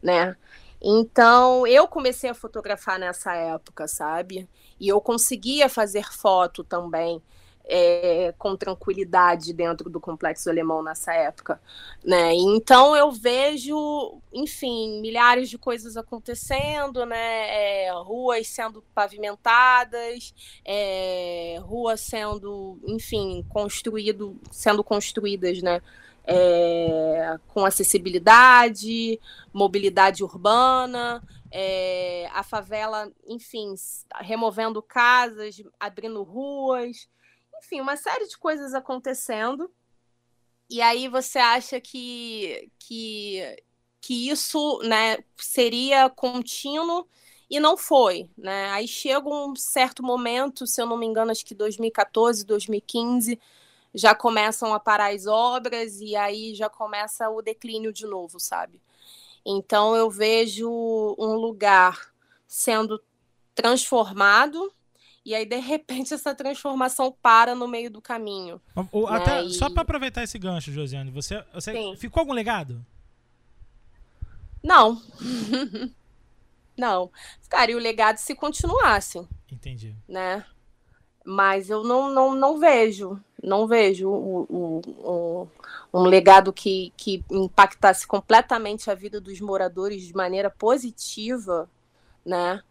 né? 0.00 0.36
Então 0.80 1.66
eu 1.66 1.88
comecei 1.88 2.30
a 2.30 2.34
fotografar 2.34 2.98
nessa 2.98 3.34
época, 3.34 3.88
sabe? 3.88 4.48
E 4.78 4.88
eu 4.88 5.00
conseguia 5.00 5.68
fazer 5.68 6.12
foto 6.12 6.62
também 6.62 7.20
é, 7.66 8.34
com 8.36 8.56
tranquilidade 8.56 9.52
dentro 9.52 9.88
do 9.88 9.98
complexo 9.98 10.50
alemão 10.50 10.82
nessa 10.82 11.14
época, 11.14 11.60
né? 12.04 12.34
Então 12.34 12.94
eu 12.94 13.10
vejo, 13.10 14.20
enfim, 14.32 15.00
milhares 15.00 15.48
de 15.48 15.56
coisas 15.56 15.96
acontecendo, 15.96 17.06
né? 17.06 17.86
É, 17.86 17.92
ruas 17.92 18.46
sendo 18.48 18.82
pavimentadas, 18.94 20.34
é, 20.64 21.58
ruas 21.62 22.00
sendo, 22.00 22.78
enfim, 22.86 23.44
construído, 23.48 24.38
sendo 24.50 24.84
construídas, 24.84 25.62
né? 25.62 25.80
É, 26.26 27.36
com 27.48 27.66
acessibilidade, 27.66 29.20
mobilidade 29.52 30.24
urbana, 30.24 31.22
é, 31.50 32.26
a 32.32 32.42
favela, 32.42 33.12
enfim, 33.26 33.74
removendo 34.20 34.82
casas, 34.82 35.62
abrindo 35.78 36.22
ruas, 36.22 37.06
enfim, 37.64 37.80
uma 37.80 37.96
série 37.96 38.26
de 38.28 38.36
coisas 38.36 38.74
acontecendo. 38.74 39.70
E 40.68 40.80
aí 40.82 41.08
você 41.08 41.38
acha 41.38 41.80
que, 41.80 42.70
que, 42.78 43.62
que 44.00 44.28
isso 44.28 44.80
né, 44.82 45.18
seria 45.36 46.10
contínuo 46.10 47.06
e 47.48 47.60
não 47.60 47.76
foi, 47.76 48.28
né? 48.36 48.70
Aí 48.70 48.88
chega 48.88 49.28
um 49.28 49.54
certo 49.54 50.02
momento, 50.02 50.66
se 50.66 50.80
eu 50.80 50.86
não 50.86 50.96
me 50.96 51.06
engano, 51.06 51.30
acho 51.30 51.44
que 51.44 51.54
2014, 51.54 52.44
2015, 52.44 53.38
já 53.94 54.14
começam 54.14 54.74
a 54.74 54.80
parar 54.80 55.14
as 55.14 55.26
obras 55.26 56.00
e 56.00 56.16
aí 56.16 56.54
já 56.54 56.68
começa 56.68 57.28
o 57.28 57.42
declínio 57.42 57.92
de 57.92 58.06
novo, 58.06 58.40
sabe? 58.40 58.80
Então 59.44 59.94
eu 59.94 60.10
vejo 60.10 60.68
um 61.18 61.34
lugar 61.34 62.12
sendo 62.46 63.00
transformado 63.54 64.72
e 65.24 65.34
aí, 65.34 65.46
de 65.46 65.56
repente, 65.56 66.12
essa 66.14 66.34
transformação 66.34 67.14
para 67.22 67.54
no 67.54 67.66
meio 67.66 67.90
do 67.90 68.00
caminho. 68.00 68.60
Né? 68.76 68.86
até, 69.08 69.42
e... 69.44 69.50
Só 69.54 69.70
para 69.70 69.82
aproveitar 69.82 70.22
esse 70.22 70.38
gancho, 70.38 70.72
Josiane, 70.72 71.10
você, 71.10 71.42
você 71.52 71.96
ficou 71.96 72.20
algum 72.20 72.32
legado? 72.32 72.84
Não. 74.62 75.00
não. 76.76 77.10
Ficaria 77.40 77.76
o 77.76 77.80
legado 77.80 78.16
se 78.18 78.34
continuassem. 78.34 79.28
Entendi. 79.50 79.94
Né? 80.08 80.44
Mas 81.24 81.70
eu 81.70 81.82
não, 81.82 82.10
não, 82.10 82.34
não 82.34 82.58
vejo, 82.58 83.18
não 83.42 83.66
vejo 83.66 84.10
um, 84.10 84.46
um, 84.50 85.48
um 85.92 86.02
legado 86.02 86.52
que, 86.52 86.92
que 86.98 87.24
impactasse 87.30 88.06
completamente 88.06 88.90
a 88.90 88.94
vida 88.94 89.20
dos 89.20 89.40
moradores 89.40 90.02
de 90.02 90.14
maneira 90.14 90.50
positiva, 90.50 91.70
né? 92.26 92.62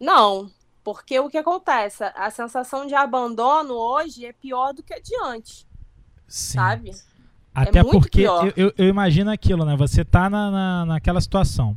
Não, 0.00 0.50
porque 0.88 1.20
o 1.20 1.28
que 1.28 1.36
acontece? 1.36 2.02
A 2.14 2.30
sensação 2.30 2.86
de 2.86 2.94
abandono 2.94 3.74
hoje 3.74 4.24
é 4.24 4.32
pior 4.32 4.72
do 4.72 4.82
que 4.82 4.94
a 4.94 4.98
de 4.98 5.14
antes. 5.22 5.66
Sim. 6.26 6.56
Sabe? 6.56 6.92
Até 7.54 7.80
é 7.80 7.84
porque 7.84 8.22
eu, 8.22 8.50
eu, 8.56 8.72
eu, 8.74 8.88
imagino 8.88 9.30
aquilo, 9.30 9.66
né? 9.66 9.76
Você 9.76 10.02
tá 10.02 10.30
na, 10.30 10.50
na, 10.50 10.86
naquela 10.86 11.20
situação. 11.20 11.76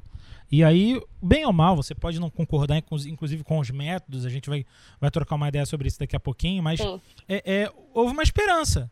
E 0.49 0.63
aí, 0.63 1.01
bem 1.21 1.45
ou 1.45 1.51
mal, 1.51 1.75
você 1.75 1.93
pode 1.93 2.21
não 2.21 2.29
concordar, 2.29 2.77
inclusive 2.77 3.43
com 3.43 3.59
os 3.59 3.69
métodos, 3.69 4.25
a 4.25 4.29
gente 4.29 4.49
vai, 4.49 4.65
vai 4.97 5.11
trocar 5.11 5.35
uma 5.35 5.49
ideia 5.49 5.65
sobre 5.65 5.89
isso 5.89 5.99
daqui 5.99 6.15
a 6.15 6.19
pouquinho, 6.19 6.63
mas 6.63 6.79
é, 7.27 7.43
é, 7.45 7.71
houve 7.93 8.13
uma 8.13 8.23
esperança. 8.23 8.89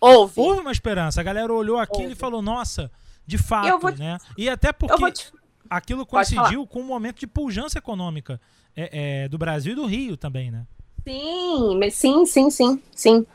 Houve. 0.00 0.40
Houve 0.40 0.60
uma 0.60 0.72
esperança. 0.72 1.20
A 1.20 1.24
galera 1.24 1.52
olhou 1.52 1.78
aquilo 1.78 2.02
houve. 2.02 2.12
e 2.12 2.16
falou, 2.16 2.40
nossa, 2.40 2.92
de 3.26 3.38
fato, 3.38 3.90
né? 3.98 4.18
E 4.38 4.48
até 4.48 4.72
porque 4.72 5.10
te... 5.10 5.32
aquilo 5.68 6.06
coincidiu 6.06 6.64
com 6.64 6.78
um 6.78 6.86
momento 6.86 7.18
de 7.18 7.26
pujança 7.26 7.78
econômica 7.78 8.40
é, 8.76 9.24
é, 9.24 9.28
do 9.28 9.38
Brasil 9.38 9.72
e 9.72 9.76
do 9.76 9.86
Rio 9.86 10.16
também, 10.16 10.50
né? 10.50 10.66
Sim, 11.06 11.90
sim, 11.90 12.26
sim, 12.26 12.50
sim, 12.50 12.82
sim. 12.94 13.26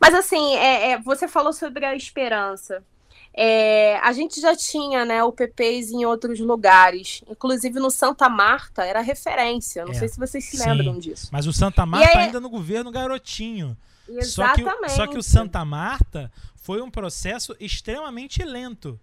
Mas 0.00 0.14
assim, 0.14 0.56
é, 0.56 0.92
é, 0.92 0.98
você 0.98 1.28
falou 1.28 1.52
sobre 1.52 1.84
a 1.84 1.94
esperança. 1.94 2.82
É, 3.36 3.98
a 3.98 4.12
gente 4.12 4.40
já 4.40 4.54
tinha 4.54 5.04
né, 5.04 5.22
o 5.24 5.32
PPs 5.32 5.90
em 5.90 6.04
outros 6.04 6.38
lugares, 6.38 7.20
inclusive 7.28 7.80
no 7.80 7.90
Santa 7.90 8.28
Marta 8.28 8.84
era 8.84 9.00
referência. 9.00 9.84
Não 9.84 9.92
é, 9.92 9.94
sei 9.94 10.08
se 10.08 10.18
vocês 10.18 10.44
se 10.44 10.56
sim, 10.56 10.68
lembram 10.68 10.98
disso. 10.98 11.28
Mas 11.32 11.46
o 11.46 11.52
Santa 11.52 11.84
Marta 11.84 12.16
aí, 12.16 12.26
ainda 12.26 12.38
no 12.38 12.48
governo 12.48 12.92
garotinho. 12.92 13.76
Exatamente. 14.08 14.62
Só 14.62 14.76
que, 14.76 14.90
só 14.90 15.06
que 15.08 15.18
o 15.18 15.22
Santa 15.22 15.64
Marta 15.64 16.30
foi 16.54 16.80
um 16.80 16.90
processo 16.90 17.56
extremamente 17.58 18.42
lento 18.44 19.00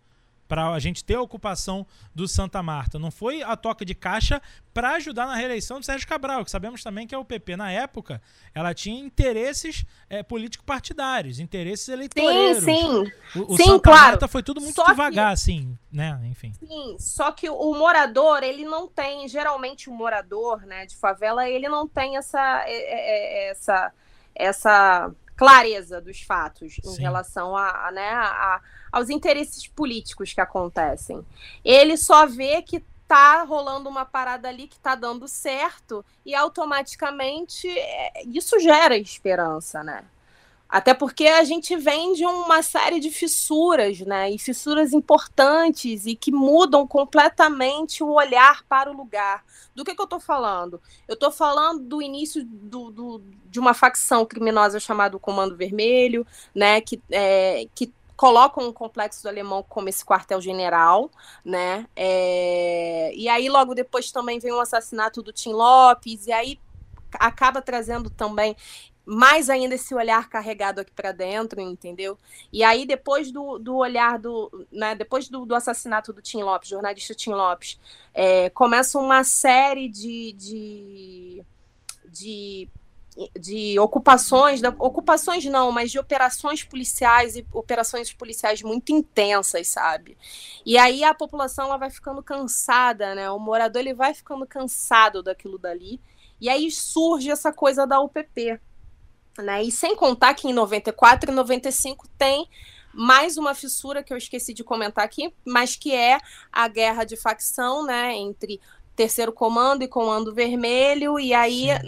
para 0.52 0.68
a 0.68 0.80
gente 0.80 1.02
ter 1.02 1.16
a 1.16 1.22
ocupação 1.22 1.88
do 2.14 2.28
Santa 2.28 2.62
Marta. 2.62 3.00
Não 3.00 3.10
foi 3.10 3.42
a 3.42 3.56
toca 3.56 3.86
de 3.86 3.96
caixa 3.96 4.42
para 4.74 4.96
ajudar 4.96 5.26
na 5.26 5.34
reeleição 5.34 5.80
do 5.80 5.86
Sérgio 5.86 6.06
Cabral, 6.06 6.44
que 6.44 6.52
sabemos 6.52 6.84
também 6.84 7.08
que 7.08 7.16
a 7.16 7.20
UPP, 7.20 7.56
na 7.56 7.72
época, 7.72 8.22
ela 8.54 8.74
tinha 8.74 9.00
interesses 9.00 9.86
é, 10.10 10.22
político-partidários, 10.22 11.40
interesses 11.40 11.88
eleitoreiros. 11.88 12.66
Sim, 12.66 13.06
sim. 13.34 13.40
O, 13.40 13.54
o 13.54 13.56
sim, 13.56 13.64
Santa 13.64 13.80
claro. 13.80 14.02
Marta 14.08 14.28
foi 14.28 14.44
tudo 14.44 14.60
muito 14.60 14.76
só 14.76 14.88
devagar, 14.88 15.28
que... 15.28 15.34
assim, 15.36 15.80
né? 15.90 16.20
Enfim. 16.26 16.52
Sim, 16.60 16.98
só 17.00 17.32
que 17.32 17.50
o 17.50 17.74
morador, 17.74 18.44
ele 18.44 18.66
não 18.66 18.90
tem, 18.90 19.30
geralmente 19.30 19.90
o 19.90 19.94
morador 19.94 20.66
né, 20.66 20.86
de 20.86 20.98
favela, 20.98 21.48
ele 21.48 21.70
não 21.70 21.88
tem 21.88 22.18
essa, 22.18 22.66
essa, 22.68 23.94
essa 24.36 25.12
clareza 25.38 26.02
dos 26.02 26.22
fatos 26.22 26.78
em 26.78 26.90
sim. 26.90 27.02
relação 27.02 27.56
a, 27.56 27.88
a, 27.88 27.92
né, 27.94 28.10
a 28.10 28.62
aos 28.92 29.10
interesses 29.10 29.68
políticos 29.68 30.34
que 30.34 30.42
acontecem. 30.42 31.26
Ele 31.64 31.98
só 31.98 32.26
vê 32.26 32.62
que 32.62 32.84
tá 33.08 33.44
rolando 33.44 33.90
uma 33.90 34.06
parada 34.06 34.48
ali 34.48 34.68
que 34.68 34.80
tá 34.80 34.96
dando 34.96 35.28
certo 35.28 36.04
e 36.26 36.34
automaticamente 36.34 37.68
é, 37.68 38.24
isso 38.26 38.58
gera 38.60 38.98
esperança, 38.98 39.84
né? 39.84 40.06
Até 40.72 40.94
porque 40.94 41.28
a 41.28 41.44
gente 41.44 41.76
vem 41.76 42.14
de 42.14 42.26
uma 42.26 42.64
série 42.64 43.02
de 43.02 43.12
fissuras, 43.12 44.00
né? 44.00 44.32
E 44.32 44.40
fissuras 44.40 44.94
importantes 44.94 46.06
e 46.06 46.16
que 46.16 46.32
mudam 46.32 46.88
completamente 46.88 48.02
o 48.02 48.14
olhar 48.14 48.64
para 48.70 48.90
o 48.90 48.96
lugar. 48.96 49.44
Do 49.76 49.84
que, 49.84 49.94
que 49.94 50.02
eu 50.02 50.06
estou 50.06 50.22
falando? 50.22 50.82
Eu 51.06 51.16
estou 51.16 51.30
falando 51.30 51.84
do 51.84 52.02
início 52.02 52.46
do, 52.46 52.90
do, 52.90 53.22
de 53.48 53.60
uma 53.60 53.74
facção 53.74 54.26
criminosa 54.26 54.80
chamada 54.80 55.20
Comando 55.20 55.58
Vermelho, 55.58 56.26
né? 56.56 56.80
Que, 56.80 57.02
é, 57.12 57.68
que 57.76 57.92
colocam 58.22 58.68
o 58.68 58.74
complexo 58.74 59.24
do 59.24 59.30
alemão 59.30 59.66
como 59.68 59.90
esse 59.90 60.06
quartel-general, 60.06 61.10
né? 61.44 61.88
É... 61.96 63.12
E 63.16 63.28
aí, 63.28 63.50
logo 63.50 63.74
depois, 63.74 64.12
também 64.12 64.38
vem 64.38 64.52
o 64.52 64.60
assassinato 64.60 65.24
do 65.24 65.34
Tim 65.34 65.54
Lopes, 65.54 66.28
e 66.28 66.32
aí 66.32 66.60
acaba 67.14 67.64
trazendo 67.64 68.12
também 68.12 68.56
mais 69.04 69.50
ainda 69.50 69.74
esse 69.74 69.96
olhar 69.96 70.30
carregado 70.30 70.82
aqui 70.82 70.92
para 70.92 71.12
dentro, 71.12 71.60
entendeu? 71.60 72.16
E 72.54 72.64
aí, 72.64 72.86
depois 72.86 73.32
do, 73.32 73.58
do 73.58 73.76
olhar 73.78 74.20
do. 74.20 74.68
Né, 74.72 74.94
depois 74.94 75.28
do, 75.28 75.44
do 75.44 75.56
assassinato 75.56 76.14
do 76.14 76.22
Tim 76.22 76.44
Lopes, 76.44 76.70
jornalista 76.70 77.16
Tim 77.16 77.32
Lopes, 77.32 77.80
é, 78.14 78.52
começa 78.52 79.00
uma 79.00 79.24
série 79.24 79.90
de, 79.90 80.34
de, 80.34 81.44
de 82.06 82.70
de 83.38 83.78
ocupações, 83.78 84.62
da, 84.62 84.70
ocupações 84.70 85.44
não, 85.46 85.72
mas 85.72 85.92
de 85.92 86.00
operações 86.00 86.64
policiais 86.64 87.36
e 87.36 87.46
operações 87.52 88.14
policiais 88.14 88.62
muito 88.62 88.92
intensas, 88.92 89.68
sabe? 89.68 90.18
E 90.66 90.78
aí 90.78 91.04
a 91.04 91.14
população 91.14 91.66
ela 91.66 91.78
vai 91.78 91.90
ficando 91.90 92.24
cansada, 92.24 93.14
né? 93.14 93.30
O 93.30 93.40
morador 93.40 93.82
ele 93.82 93.94
vai 93.94 94.14
ficando 94.14 94.46
cansado 94.46 95.22
daquilo 95.22 95.58
dali. 95.58 96.00
E 96.40 96.50
aí 96.50 96.72
surge 96.72 97.30
essa 97.30 97.52
coisa 97.52 97.86
da 97.86 98.00
UPP, 98.00 98.60
né? 99.38 99.62
E 99.62 99.72
sem 99.72 99.96
contar 99.96 100.34
que 100.34 100.48
em 100.48 100.54
94 100.54 101.32
e 101.32 101.36
95 101.36 102.08
tem 102.18 102.48
mais 102.94 103.38
uma 103.38 103.54
fissura 103.54 104.04
que 104.04 104.12
eu 104.12 104.18
esqueci 104.18 104.54
de 104.54 104.64
comentar 104.64 105.04
aqui, 105.04 105.34
mas 105.46 105.76
que 105.76 105.94
é 105.94 106.18
a 106.52 106.68
guerra 106.68 107.04
de 107.06 107.16
facção, 107.16 107.86
né, 107.86 108.14
entre 108.16 108.60
terceiro 109.02 109.32
comando 109.32 109.82
e 109.82 109.88
comando 109.88 110.32
vermelho, 110.32 111.20
e 111.20 111.34
aí 111.34 111.72
é, 111.72 111.80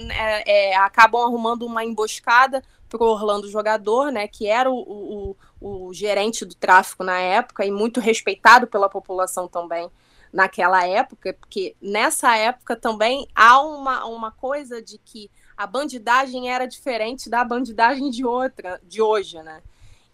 é, 0.72 0.76
acabam 0.78 1.22
arrumando 1.22 1.64
uma 1.64 1.86
emboscada 1.86 2.64
para 2.90 3.04
o 3.04 3.08
Orlando 3.08 3.48
Jogador, 3.48 4.12
né, 4.12 4.28
que 4.28 4.48
era 4.48 4.72
o, 4.72 5.36
o, 5.62 5.88
o, 5.88 5.94
gerente 5.94 6.44
do 6.44 6.56
tráfico 6.56 7.04
na 7.04 7.20
época 7.20 7.64
e 7.64 7.70
muito 7.70 8.00
respeitado 8.00 8.66
pela 8.66 8.90
população 8.90 9.48
também 9.48 9.92
naquela 10.32 10.88
época, 10.88 11.36
porque 11.40 11.76
nessa 11.80 12.36
época 12.36 12.76
também 12.76 13.28
há 13.36 13.62
uma, 13.62 14.06
uma 14.06 14.32
coisa 14.32 14.82
de 14.82 14.98
que 14.98 15.30
a 15.56 15.68
bandidagem 15.68 16.50
era 16.50 16.66
diferente 16.66 17.30
da 17.30 17.44
bandidagem 17.44 18.10
de 18.10 18.26
outra, 18.26 18.82
de 18.84 19.04
hoje, 19.04 19.40
né? 19.44 19.62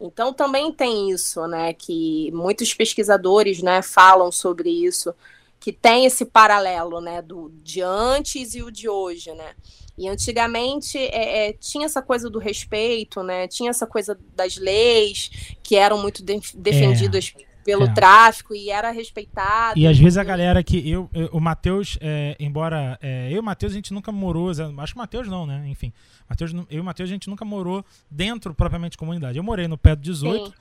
Então 0.02 0.34
também 0.34 0.70
tem 0.74 1.10
isso, 1.10 1.48
né? 1.48 1.74
Que 1.74 2.30
muitos 2.34 2.74
pesquisadores, 2.74 3.62
né, 3.62 3.82
falam 3.82 4.34
sobre 4.34 4.70
isso 4.70 5.16
que 5.60 5.74
tem 5.74 6.06
esse 6.06 6.26
paralelo, 6.26 7.02
né, 7.02 7.22
do 7.22 7.52
de 7.62 7.82
antes 7.82 8.56
e 8.56 8.64
o 8.64 8.72
de 8.72 8.88
hoje, 8.88 9.34
né? 9.34 9.54
E 9.98 10.08
antigamente 10.08 10.98
é, 10.98 11.50
é, 11.50 11.54
tinha 11.54 11.86
essa 11.86 12.02
coisa 12.02 12.30
do 12.30 12.40
respeito, 12.40 13.22
né? 13.22 13.50
Tinha 13.50 13.70
essa 13.70 13.86
coisa 13.86 14.18
das 14.34 14.56
leis 14.56 15.58
que 15.62 15.76
eram 15.76 16.02
muito 16.02 16.24
de 16.24 16.40
defendidas 16.56 17.34
é, 17.38 17.44
pelo 17.66 17.84
é. 17.84 17.94
tráfico 17.94 18.56
e 18.56 18.70
era 18.70 18.92
respeitado. 18.92 19.78
E 19.78 19.86
às 19.86 20.00
vezes 20.00 20.18
a 20.18 20.24
galera 20.24 20.64
que 20.64 20.90
eu, 20.90 21.10
eu 21.14 21.28
o 21.34 21.42
Matheus, 21.42 21.98
é, 22.00 22.34
embora 22.40 22.98
é, 23.02 23.28
eu 23.30 23.36
e 23.36 23.40
o 23.40 23.44
Matheus 23.44 23.74
a 23.74 23.76
gente 23.76 23.94
nunca 23.94 24.10
morou, 24.10 24.50
acho 24.50 24.94
que 24.94 24.98
o 24.98 25.02
Matheus 25.02 25.28
não, 25.28 25.46
né? 25.46 25.68
Enfim, 25.68 25.92
Mateus, 26.30 26.54
eu 26.54 26.66
e 26.70 26.80
o 26.80 26.84
Matheus 26.84 27.10
a 27.10 27.14
gente 27.14 27.30
nunca 27.30 27.44
morou 27.44 27.84
dentro 28.10 28.56
propriamente 28.56 28.92
de 28.92 28.98
comunidade. 28.98 29.38
Eu 29.38 29.44
morei 29.44 29.68
no 29.68 29.78
pé 29.78 29.98
do 29.98 30.02
18. 30.02 30.46
Sim 30.46 30.54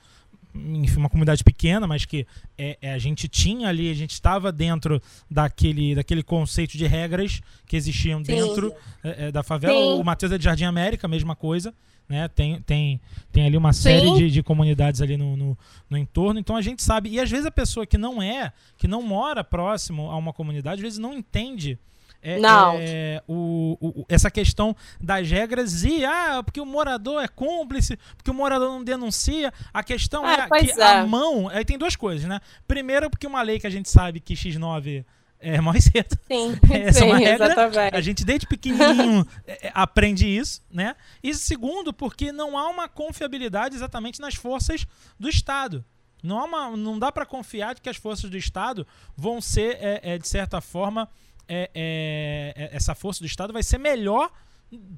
enfim, 0.55 0.97
uma 0.97 1.09
comunidade 1.09 1.43
pequena, 1.43 1.85
mas 1.85 2.05
que 2.05 2.25
é, 2.57 2.77
é, 2.81 2.93
a 2.93 2.97
gente 2.97 3.27
tinha 3.27 3.69
ali, 3.69 3.89
a 3.89 3.93
gente 3.93 4.11
estava 4.11 4.51
dentro 4.51 5.01
daquele, 5.29 5.95
daquele 5.95 6.23
conceito 6.23 6.77
de 6.77 6.85
regras 6.87 7.41
que 7.65 7.75
existiam 7.75 8.21
dentro 8.21 8.73
é, 9.03 9.27
é, 9.27 9.31
da 9.31 9.43
favela. 9.43 9.73
Sim. 9.73 10.01
O 10.01 10.03
Matheus 10.03 10.31
é 10.31 10.37
de 10.37 10.43
Jardim 10.43 10.65
América, 10.65 11.07
mesma 11.07 11.35
coisa. 11.35 11.73
Né? 12.07 12.27
Tem, 12.27 12.59
tem, 12.61 12.99
tem 13.31 13.45
ali 13.45 13.55
uma 13.55 13.71
série 13.71 14.11
de, 14.15 14.31
de, 14.31 14.41
comunidades 14.41 14.99
ali 14.99 15.15
no, 15.15 15.37
no, 15.37 15.57
no, 15.87 15.95
entorno, 15.95 16.39
então 16.39 16.55
a 16.55 16.61
gente 16.61 16.81
sabe. 16.81 17.09
E 17.09 17.19
às 17.19 17.29
vezes 17.29 17.45
a 17.45 17.51
pessoa 17.51 17.85
que 17.85 17.99
não 17.99 18.19
é, 18.19 18.51
que 18.79 18.87
não 18.87 19.03
mora 19.03 19.43
próximo 19.43 20.09
a 20.09 20.17
uma 20.17 20.33
comunidade, 20.33 20.77
às 20.77 20.81
vezes 20.81 20.97
não 20.97 21.13
entende 21.13 21.77
é, 22.21 22.39
não. 22.39 22.75
É, 22.77 23.23
o, 23.27 23.77
o, 23.79 24.05
essa 24.09 24.29
questão 24.29 24.75
das 24.99 25.29
regras 25.29 25.83
e 25.83 26.03
ah, 26.03 26.41
porque 26.43 26.59
o 26.59 26.65
morador 26.65 27.23
é 27.23 27.27
cúmplice, 27.27 27.97
porque 28.17 28.29
o 28.29 28.33
morador 28.33 28.69
não 28.69 28.83
denuncia. 28.83 29.53
A 29.73 29.83
questão 29.83 30.27
é, 30.27 30.47
é 30.51 30.65
que 30.65 30.79
é. 30.79 30.83
a 30.83 31.05
mão. 31.05 31.47
Aí 31.49 31.63
tem 31.63 31.77
duas 31.77 31.95
coisas, 31.95 32.27
né? 32.27 32.39
Primeiro, 32.67 33.09
porque 33.09 33.25
uma 33.25 33.41
lei 33.41 33.59
que 33.59 33.67
a 33.67 33.69
gente 33.69 33.89
sabe 33.89 34.19
que 34.19 34.33
X9 34.33 35.05
é 35.39 35.59
mais 35.61 35.85
cedo. 35.85 36.17
Sim, 36.27 36.59
Essa 36.71 36.99
sim, 36.99 37.05
é 37.05 37.07
uma 37.07 37.17
regra. 37.17 37.45
Exatamente. 37.45 37.95
A 37.95 38.01
gente 38.01 38.25
desde 38.25 38.45
pequenininho 38.47 39.25
é, 39.47 39.67
é, 39.67 39.71
aprende 39.73 40.27
isso, 40.27 40.61
né? 40.69 40.95
E 41.23 41.33
segundo, 41.33 41.93
porque 41.93 42.31
não 42.31 42.57
há 42.57 42.67
uma 42.69 42.89
confiabilidade 42.89 43.75
exatamente 43.75 44.19
nas 44.19 44.35
forças 44.35 44.85
do 45.17 45.29
Estado. 45.29 45.85
Não, 46.21 46.37
há 46.37 46.43
uma, 46.43 46.77
não 46.77 46.99
dá 46.99 47.11
para 47.13 47.25
confiar 47.25 47.73
de 47.75 47.81
que 47.81 47.89
as 47.89 47.95
forças 47.95 48.29
do 48.29 48.35
Estado 48.35 48.85
vão 49.15 49.39
ser, 49.39 49.77
é, 49.79 50.01
é, 50.03 50.17
de 50.17 50.27
certa 50.27 50.59
forma, 50.59 51.07
é, 51.49 51.69
é, 51.73 52.53
é, 52.55 52.75
essa 52.75 52.93
força 52.93 53.21
do 53.21 53.25
Estado 53.25 53.51
vai 53.51 53.63
ser 53.63 53.79
melhor 53.79 54.31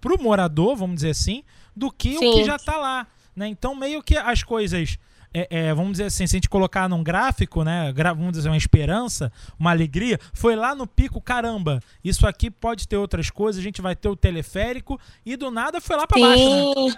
para 0.02 0.14
o 0.14 0.22
morador, 0.22 0.76
vamos 0.76 0.96
dizer 0.96 1.12
assim, 1.12 1.44
do 1.76 1.90
que 1.90 2.18
Sim. 2.18 2.28
o 2.28 2.34
que 2.34 2.44
já 2.44 2.58
está 2.58 2.78
lá. 2.78 3.08
Né? 3.36 3.48
Então, 3.48 3.74
meio 3.74 4.04
que 4.04 4.18
as 4.18 4.44
coisas. 4.44 4.98
É, 5.34 5.48
é, 5.50 5.74
vamos 5.74 5.94
dizer 5.94 6.04
assim, 6.04 6.28
se 6.28 6.36
a 6.36 6.38
gente 6.38 6.50
colocar 6.50 6.90
num 6.90 7.02
gráfico, 7.02 7.64
né, 7.64 7.94
vamos 7.94 8.34
dizer 8.34 8.50
uma 8.50 8.58
esperança, 8.58 9.32
uma 9.58 9.72
alegria, 9.72 10.20
foi 10.34 10.58
lá 10.58 10.76
no 10.76 10.86
pico, 10.86 11.22
caramba, 11.22 11.80
isso 12.04 12.28
aqui 12.28 12.52
pode 12.52 12.86
ter 12.86 12.98
outras 12.98 13.30
coisas, 13.30 13.58
a 13.58 13.64
gente 13.64 13.82
vai 13.82 13.96
ter 13.96 14.10
o 14.10 14.16
teleférico 14.18 15.00
e 15.26 15.38
do 15.38 15.50
nada 15.50 15.80
foi 15.80 15.96
lá 15.96 16.06
para 16.06 16.20
baixo, 16.20 16.44
né? 16.44 16.94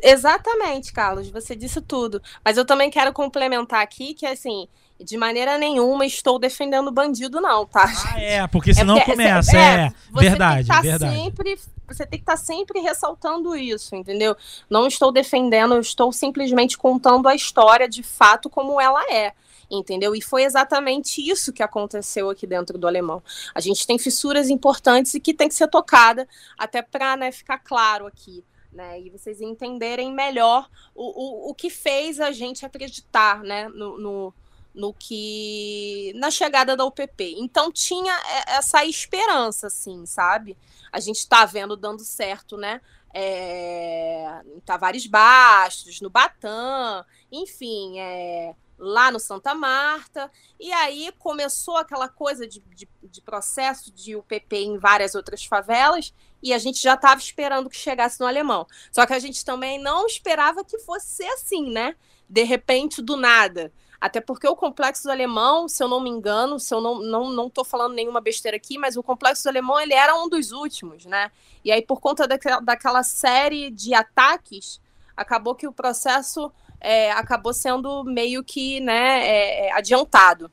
Exatamente, 0.00 0.92
Carlos, 0.92 1.28
você 1.28 1.56
disse 1.56 1.80
tudo. 1.80 2.22
Mas 2.44 2.56
eu 2.56 2.64
também 2.64 2.88
quero 2.88 3.12
complementar 3.12 3.82
aqui 3.82 4.14
que 4.14 4.26
assim, 4.26 4.68
de 5.02 5.16
maneira 5.16 5.58
nenhuma 5.58 6.06
estou 6.06 6.38
defendendo 6.38 6.90
bandido, 6.90 7.40
não, 7.40 7.66
tá? 7.66 7.84
Ah, 8.06 8.20
é, 8.20 8.46
porque 8.46 8.72
senão 8.72 8.96
é 8.96 9.00
porque, 9.00 9.12
começa. 9.12 9.56
É, 9.56 9.86
é 9.86 9.92
verdade, 10.12 10.68
tá 10.68 10.80
verdade. 10.80 11.14
Sempre, 11.14 11.58
você 11.86 12.06
tem 12.06 12.18
que 12.18 12.22
estar 12.22 12.32
tá 12.32 12.38
sempre 12.38 12.80
ressaltando 12.80 13.54
isso, 13.54 13.94
entendeu? 13.94 14.36
Não 14.68 14.86
estou 14.86 15.12
defendendo, 15.12 15.78
estou 15.78 16.12
simplesmente 16.12 16.78
contando 16.78 17.28
a 17.28 17.34
história 17.34 17.88
de 17.88 18.02
fato 18.02 18.48
como 18.48 18.80
ela 18.80 19.02
é 19.12 19.32
entendeu? 19.70 20.14
E 20.14 20.22
foi 20.22 20.44
exatamente 20.44 21.20
isso 21.20 21.52
que 21.52 21.62
aconteceu 21.62 22.30
aqui 22.30 22.46
dentro 22.46 22.78
do 22.78 22.86
alemão. 22.86 23.22
A 23.52 23.60
gente 23.60 23.84
tem 23.86 23.98
fissuras 23.98 24.48
importantes 24.48 25.14
e 25.14 25.20
que 25.20 25.34
tem 25.34 25.48
que 25.48 25.56
ser 25.56 25.68
tocada 25.68 26.28
até 26.56 26.82
para 26.82 27.16
né, 27.16 27.32
ficar 27.32 27.58
claro 27.58 28.06
aqui. 28.06 28.44
Né, 28.72 29.00
e 29.00 29.10
vocês 29.10 29.40
entenderem 29.40 30.12
melhor 30.12 30.68
o, 30.94 31.48
o, 31.48 31.50
o 31.50 31.54
que 31.54 31.70
fez 31.70 32.20
a 32.20 32.30
gente 32.30 32.66
acreditar 32.66 33.42
né, 33.42 33.68
no, 33.70 33.98
no 33.98 34.34
no 34.76 34.92
que 34.92 36.12
na 36.16 36.30
chegada 36.30 36.76
da 36.76 36.84
UPP. 36.84 37.34
Então 37.38 37.72
tinha 37.72 38.14
essa 38.46 38.84
esperança, 38.84 39.68
assim, 39.68 40.04
sabe? 40.04 40.56
A 40.92 41.00
gente 41.00 41.16
está 41.16 41.46
vendo 41.46 41.76
dando 41.76 42.04
certo, 42.04 42.58
né? 42.58 42.82
É, 43.12 44.42
em 44.54 44.60
Tavares 44.60 45.06
Bastos, 45.06 46.02
no 46.02 46.10
Batã, 46.10 47.02
enfim, 47.32 47.98
é, 47.98 48.54
lá 48.78 49.10
no 49.10 49.18
Santa 49.18 49.54
Marta. 49.54 50.30
E 50.60 50.70
aí 50.70 51.10
começou 51.18 51.78
aquela 51.78 52.10
coisa 52.10 52.46
de, 52.46 52.60
de, 52.60 52.86
de 53.02 53.22
processo 53.22 53.90
de 53.90 54.14
UPP 54.14 54.56
em 54.56 54.78
várias 54.78 55.14
outras 55.14 55.46
favelas 55.46 56.12
e 56.42 56.52
a 56.52 56.58
gente 56.58 56.82
já 56.82 56.94
estava 56.94 57.18
esperando 57.18 57.70
que 57.70 57.78
chegasse 57.78 58.20
no 58.20 58.26
alemão. 58.26 58.66
Só 58.92 59.06
que 59.06 59.14
a 59.14 59.18
gente 59.18 59.42
também 59.42 59.80
não 59.80 60.06
esperava 60.06 60.62
que 60.62 60.78
fosse 60.80 61.24
assim, 61.28 61.70
né? 61.70 61.96
De 62.28 62.42
repente, 62.42 63.00
do 63.00 63.16
nada 63.16 63.72
Até 64.00 64.20
porque 64.20 64.46
o 64.46 64.56
complexo 64.56 65.04
do 65.04 65.10
alemão, 65.10 65.68
se 65.68 65.82
eu 65.82 65.88
não 65.88 66.00
me 66.00 66.10
engano, 66.10 66.60
se 66.60 66.74
eu 66.74 66.80
não 66.80 67.00
não 67.00 67.30
não 67.30 67.46
estou 67.46 67.64
falando 67.64 67.94
nenhuma 67.94 68.20
besteira 68.20 68.56
aqui, 68.56 68.78
mas 68.78 68.96
o 68.96 69.02
complexo 69.02 69.44
do 69.44 69.48
alemão 69.48 69.80
ele 69.80 69.94
era 69.94 70.14
um 70.14 70.28
dos 70.28 70.52
últimos, 70.52 71.06
né? 71.06 71.30
E 71.64 71.72
aí 71.72 71.82
por 71.82 72.00
conta 72.00 72.26
daquela, 72.28 72.60
daquela 72.60 73.02
série 73.02 73.70
de 73.70 73.94
ataques, 73.94 74.80
acabou 75.16 75.54
que 75.54 75.66
o 75.66 75.72
processo 75.72 76.52
é, 76.80 77.10
acabou 77.12 77.52
sendo 77.52 78.04
meio 78.04 78.44
que 78.44 78.80
né, 78.80 79.26
é, 79.26 79.66
é 79.66 79.72
adiantado. 79.72 80.50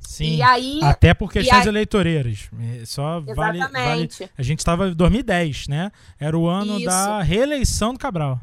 Sim, 0.00 0.40
aí, 0.42 0.80
até 0.82 1.12
por 1.12 1.30
questões 1.30 1.62
aí, 1.62 1.68
eleitoreiras. 1.68 2.48
É, 2.80 2.86
só 2.86 3.20
vale, 3.20 3.58
vale, 3.58 4.08
A 4.38 4.42
gente 4.42 4.60
estava 4.60 4.88
em 4.88 4.94
2010, 4.94 5.68
né? 5.68 5.92
Era 6.18 6.36
o 6.36 6.48
ano 6.48 6.78
Isso. 6.78 6.86
da 6.86 7.20
reeleição 7.20 7.92
do 7.92 7.98
Cabral. 7.98 8.40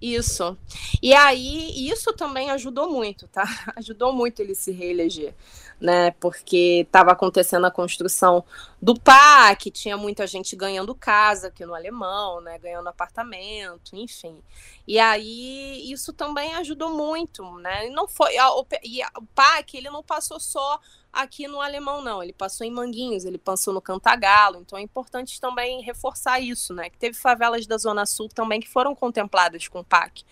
Isso. 0.00 0.56
E 1.02 1.12
aí, 1.12 1.88
isso 1.90 2.12
também 2.12 2.50
ajudou 2.50 2.88
muito, 2.88 3.26
tá? 3.26 3.42
Ajudou 3.76 4.12
muito 4.12 4.40
ele 4.40 4.54
se 4.54 4.70
reeleger, 4.70 5.34
né? 5.80 6.12
Porque 6.12 6.84
estava 6.86 7.10
acontecendo 7.10 7.66
a 7.66 7.70
construção 7.70 8.44
do 8.80 8.94
PAC, 8.98 9.72
tinha 9.72 9.96
muita 9.96 10.24
gente 10.24 10.54
ganhando 10.54 10.94
casa 10.94 11.48
aqui 11.48 11.66
no 11.66 11.74
Alemão, 11.74 12.40
né? 12.40 12.58
Ganhando 12.60 12.88
apartamento, 12.88 13.96
enfim. 13.96 14.40
E 14.86 15.00
aí, 15.00 15.90
isso 15.90 16.12
também 16.12 16.54
ajudou 16.54 16.90
muito, 16.90 17.42
né? 17.58 17.88
E 17.88 17.90
não 17.90 18.06
foi. 18.06 18.38
A, 18.38 18.48
e 18.84 19.02
a, 19.02 19.10
o 19.18 19.26
PAC, 19.26 19.76
ele 19.76 19.90
não 19.90 20.02
passou 20.02 20.38
só 20.38 20.78
aqui 21.22 21.48
no 21.48 21.60
Alemão, 21.60 22.00
não. 22.00 22.22
Ele 22.22 22.32
passou 22.32 22.66
em 22.66 22.70
Manguinhos, 22.70 23.24
ele 23.24 23.38
passou 23.38 23.74
no 23.74 23.82
Cantagalo. 23.82 24.60
Então 24.60 24.78
é 24.78 24.82
importante 24.82 25.40
também 25.40 25.82
reforçar 25.82 26.40
isso, 26.40 26.72
né? 26.72 26.88
Que 26.88 26.96
teve 26.96 27.16
favelas 27.16 27.66
da 27.66 27.76
Zona 27.76 28.06
Sul 28.06 28.28
também 28.28 28.60
que 28.60 28.68
foram 28.68 28.94
contempladas 28.94 29.66
com 29.68 29.80
o 29.80 29.84
PAC. 29.84 30.24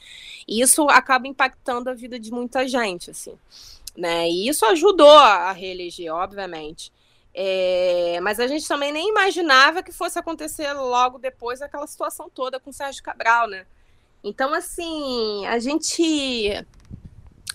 E 0.46 0.60
isso 0.60 0.88
acaba 0.88 1.26
impactando 1.26 1.90
a 1.90 1.94
vida 1.94 2.18
de 2.18 2.30
muita 2.30 2.66
gente, 2.68 3.10
assim. 3.10 3.36
Né? 3.96 4.28
E 4.28 4.48
isso 4.48 4.64
ajudou 4.66 5.18
a 5.18 5.52
reeleger, 5.52 6.14
obviamente. 6.14 6.92
É, 7.34 8.18
mas 8.22 8.40
a 8.40 8.46
gente 8.46 8.66
também 8.66 8.92
nem 8.92 9.08
imaginava 9.08 9.82
que 9.82 9.92
fosse 9.92 10.18
acontecer 10.18 10.72
logo 10.72 11.18
depois 11.18 11.60
aquela 11.60 11.86
situação 11.86 12.30
toda 12.30 12.58
com 12.58 12.70
o 12.70 12.72
Sérgio 12.72 13.02
Cabral, 13.02 13.48
né? 13.48 13.66
Então, 14.24 14.54
assim, 14.54 15.46
a 15.46 15.58
gente 15.58 16.66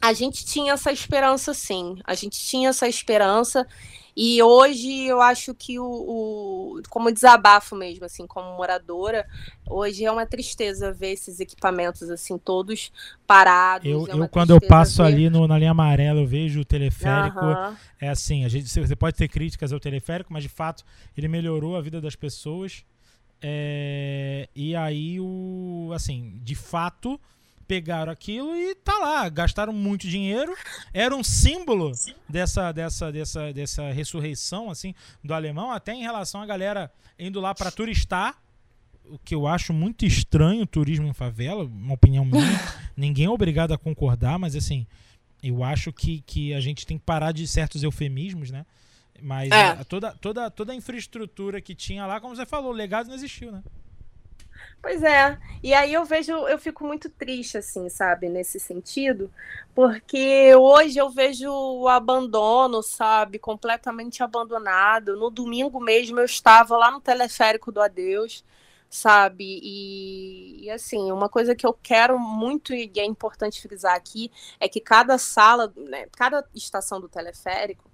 a 0.01 0.13
gente 0.13 0.43
tinha 0.43 0.73
essa 0.73 0.91
esperança, 0.91 1.53
sim. 1.53 1.97
A 2.03 2.15
gente 2.15 2.39
tinha 2.39 2.69
essa 2.69 2.87
esperança. 2.87 3.67
E 4.15 4.41
hoje 4.43 5.05
eu 5.05 5.21
acho 5.21 5.53
que 5.53 5.79
o, 5.79 5.85
o, 5.85 6.81
como 6.89 7.11
desabafo 7.11 7.75
mesmo, 7.75 8.03
assim, 8.03 8.27
como 8.27 8.57
moradora, 8.57 9.25
hoje 9.69 10.03
é 10.03 10.11
uma 10.11 10.25
tristeza 10.25 10.91
ver 10.91 11.13
esses 11.13 11.39
equipamentos 11.39 12.09
assim 12.09 12.37
todos 12.37 12.91
parados. 13.25 13.87
Eu, 13.87 14.07
é 14.07 14.11
eu 14.11 14.27
quando 14.27 14.49
eu 14.49 14.59
passo 14.59 14.97
ver... 14.97 15.07
ali 15.07 15.29
no, 15.29 15.47
na 15.47 15.57
linha 15.57 15.71
amarela, 15.71 16.19
eu 16.19 16.27
vejo 16.27 16.59
o 16.59 16.65
teleférico. 16.65 17.45
Uhum. 17.45 17.75
É 18.01 18.09
assim, 18.09 18.43
a 18.43 18.49
gente, 18.49 18.67
você 18.67 18.95
pode 18.95 19.15
ter 19.15 19.29
críticas 19.29 19.71
ao 19.71 19.79
teleférico, 19.79 20.33
mas 20.33 20.43
de 20.43 20.49
fato 20.49 20.83
ele 21.15 21.29
melhorou 21.29 21.77
a 21.77 21.81
vida 21.81 22.01
das 22.01 22.15
pessoas. 22.15 22.83
É, 23.41 24.49
e 24.53 24.75
aí 24.75 25.19
o, 25.19 25.91
assim, 25.93 26.37
de 26.43 26.53
fato 26.53 27.19
pegaram 27.71 28.11
aquilo 28.11 28.53
e 28.53 28.75
tá 28.75 28.97
lá, 28.97 29.29
gastaram 29.29 29.71
muito 29.71 30.05
dinheiro. 30.05 30.53
Era 30.93 31.15
um 31.15 31.23
símbolo 31.23 31.93
dessa, 32.27 32.69
dessa, 32.73 33.09
dessa, 33.09 33.53
dessa 33.53 33.91
ressurreição 33.93 34.69
assim 34.69 34.93
do 35.23 35.33
alemão, 35.33 35.71
até 35.71 35.93
em 35.93 36.01
relação 36.01 36.41
à 36.41 36.45
galera 36.45 36.91
indo 37.17 37.39
lá 37.39 37.55
para 37.55 37.71
turistar. 37.71 38.35
O 39.05 39.17
que 39.17 39.33
eu 39.33 39.47
acho 39.47 39.71
muito 39.71 40.05
estranho, 40.05 40.65
turismo 40.65 41.07
em 41.07 41.13
favela, 41.13 41.63
uma 41.63 41.93
opinião 41.93 42.25
minha. 42.25 42.59
Ninguém 42.95 43.27
é 43.27 43.29
obrigado 43.29 43.73
a 43.73 43.77
concordar, 43.77 44.37
mas 44.37 44.53
assim, 44.53 44.85
eu 45.41 45.63
acho 45.63 45.93
que, 45.93 46.19
que 46.27 46.53
a 46.53 46.59
gente 46.59 46.85
tem 46.85 46.97
que 46.97 47.05
parar 47.05 47.31
de 47.31 47.47
certos 47.47 47.83
eufemismos, 47.83 48.51
né? 48.51 48.65
Mas 49.21 49.49
é. 49.49 49.81
toda, 49.85 50.11
toda, 50.11 50.51
toda 50.51 50.73
a 50.73 50.75
infraestrutura 50.75 51.61
que 51.61 51.73
tinha 51.73 52.05
lá, 52.05 52.19
como 52.19 52.35
você 52.35 52.45
falou, 52.45 52.71
o 52.71 52.75
legado 52.75 53.07
não 53.07 53.15
existiu, 53.15 53.49
né? 53.49 53.63
Pois 54.81 55.03
é. 55.03 55.37
E 55.61 55.73
aí 55.75 55.93
eu 55.93 56.03
vejo, 56.03 56.31
eu 56.47 56.57
fico 56.57 56.83
muito 56.83 57.07
triste, 57.09 57.57
assim, 57.57 57.87
sabe, 57.87 58.27
nesse 58.29 58.59
sentido, 58.59 59.31
porque 59.75 60.55
hoje 60.55 60.97
eu 60.97 61.07
vejo 61.09 61.51
o 61.51 61.87
abandono, 61.87 62.81
sabe, 62.81 63.37
completamente 63.37 64.23
abandonado. 64.23 65.15
No 65.15 65.29
domingo 65.29 65.79
mesmo 65.79 66.19
eu 66.19 66.25
estava 66.25 66.75
lá 66.77 66.89
no 66.89 66.99
teleférico 66.99 67.71
do 67.71 67.79
Adeus, 67.79 68.43
sabe, 68.89 69.59
e, 69.63 70.65
e 70.65 70.69
assim, 70.71 71.11
uma 71.11 71.29
coisa 71.29 71.55
que 71.55 71.65
eu 71.65 71.73
quero 71.73 72.17
muito 72.19 72.73
e 72.73 72.91
é 72.97 73.05
importante 73.05 73.61
frisar 73.61 73.95
aqui 73.95 74.31
é 74.59 74.67
que 74.67 74.81
cada 74.81 75.17
sala, 75.19 75.71
né, 75.77 76.07
cada 76.17 76.43
estação 76.55 76.99
do 76.99 77.07
teleférico, 77.07 77.89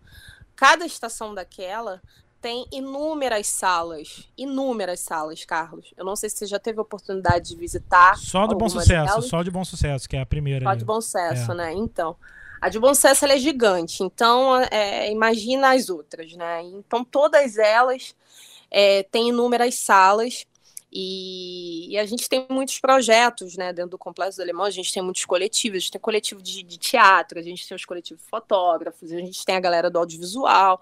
cada 0.56 0.86
estação 0.86 1.36
daquela 1.36 2.02
tem 2.48 2.66
inúmeras 2.72 3.46
salas, 3.48 4.30
inúmeras 4.38 5.02
salas, 5.02 5.44
Carlos. 5.44 5.94
Eu 5.98 6.06
não 6.06 6.16
sei 6.16 6.30
se 6.30 6.38
você 6.38 6.46
já 6.46 6.58
teve 6.58 6.80
a 6.80 6.82
oportunidade 6.82 7.50
de 7.50 7.58
visitar. 7.58 8.16
Só 8.18 8.48
do 8.48 8.56
Bom 8.56 8.70
Sucesso, 8.70 8.88
delas. 8.88 9.26
só 9.26 9.44
de 9.44 9.52
Bom 9.52 9.66
Sucesso, 9.66 10.08
que 10.08 10.16
é 10.16 10.22
a 10.22 10.26
primeira. 10.26 10.64
Só 10.64 10.70
ali. 10.70 10.80
de 10.80 10.86
Bom 10.86 11.02
Sucesso, 11.02 11.52
é. 11.52 11.56
né? 11.56 11.74
Então, 11.74 12.16
a 12.62 12.70
de 12.70 12.80
Bom 12.80 12.94
Sucesso 12.94 13.26
é 13.26 13.38
gigante, 13.38 14.02
então 14.02 14.62
é, 14.72 15.12
imagina 15.12 15.74
as 15.74 15.90
outras, 15.90 16.32
né? 16.36 16.62
Então 16.64 17.04
todas 17.04 17.58
elas 17.58 18.16
é, 18.72 19.04
têm 19.04 19.28
inúmeras 19.28 19.76
salas. 19.76 20.48
E, 21.00 21.94
e, 21.94 21.98
a 22.00 22.08
gente 22.08 22.28
tem 22.28 22.48
muitos 22.50 22.80
projetos 22.80 23.56
né, 23.56 23.72
dentro 23.72 23.92
do 23.92 23.98
Complexo 24.00 24.38
do 24.38 24.42
Alemão, 24.42 24.66
a 24.66 24.72
gente 24.72 24.92
tem 24.92 25.04
muitos 25.04 25.26
coletivos, 25.26 25.78
a 25.78 25.80
gente 25.82 25.92
tem 25.92 26.02
coletivo 26.02 26.42
de, 26.42 26.64
de 26.64 26.78
teatro, 26.80 27.38
a 27.38 27.42
gente 27.44 27.68
tem 27.68 27.76
os 27.76 27.86
coletivos 27.86 28.24
fotógrafos, 28.26 29.12
a 29.12 29.20
gente 29.20 29.46
tem 29.46 29.56
a 29.56 29.60
galera 29.60 29.92
do 29.92 30.00
audiovisual 30.00 30.82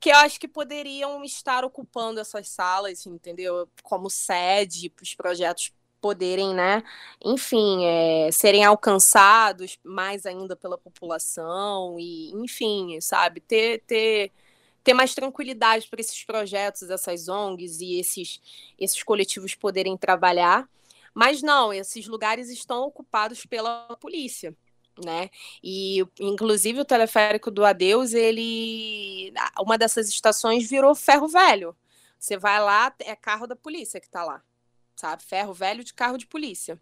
que 0.00 0.08
eu 0.08 0.16
acho 0.16 0.40
que 0.40 0.48
poderiam 0.48 1.22
estar 1.24 1.62
ocupando 1.62 2.18
essas 2.20 2.48
salas, 2.48 3.04
entendeu? 3.04 3.68
Como 3.82 4.08
sede 4.08 4.88
para 4.88 5.02
os 5.02 5.14
projetos 5.14 5.74
poderem, 6.00 6.54
né, 6.54 6.82
enfim, 7.22 7.84
é, 7.84 8.32
serem 8.32 8.64
alcançados 8.64 9.78
mais 9.84 10.24
ainda 10.24 10.56
pela 10.56 10.78
população 10.78 11.98
e, 11.98 12.32
enfim, 12.32 12.98
sabe, 13.02 13.40
ter, 13.40 13.82
ter, 13.86 14.32
ter 14.82 14.94
mais 14.94 15.14
tranquilidade 15.14 15.88
para 15.88 16.00
esses 16.00 16.24
projetos, 16.24 16.90
essas 16.90 17.28
ONGs 17.28 17.80
e 17.80 17.98
esses, 17.98 18.40
esses 18.78 19.02
coletivos 19.02 19.54
poderem 19.54 19.96
trabalhar. 19.96 20.68
Mas 21.14 21.42
não, 21.42 21.72
esses 21.72 22.06
lugares 22.06 22.48
estão 22.50 22.82
ocupados 22.82 23.44
pela 23.44 23.96
polícia 24.00 24.56
né? 25.04 25.30
E 25.62 26.06
inclusive 26.18 26.80
o 26.80 26.84
teleférico 26.84 27.50
do 27.50 27.64
Adeus, 27.64 28.12
ele 28.12 29.32
uma 29.58 29.78
dessas 29.78 30.08
estações 30.08 30.68
virou 30.68 30.94
ferro 30.94 31.28
velho. 31.28 31.76
Você 32.18 32.36
vai 32.36 32.60
lá, 32.60 32.94
é 33.00 33.16
carro 33.16 33.46
da 33.46 33.56
polícia 33.56 34.00
que 34.00 34.06
está 34.06 34.24
lá. 34.24 34.42
Sabe? 34.94 35.22
Ferro 35.24 35.54
velho 35.54 35.82
de 35.82 35.94
carro 35.94 36.18
de 36.18 36.26
polícia. 36.26 36.78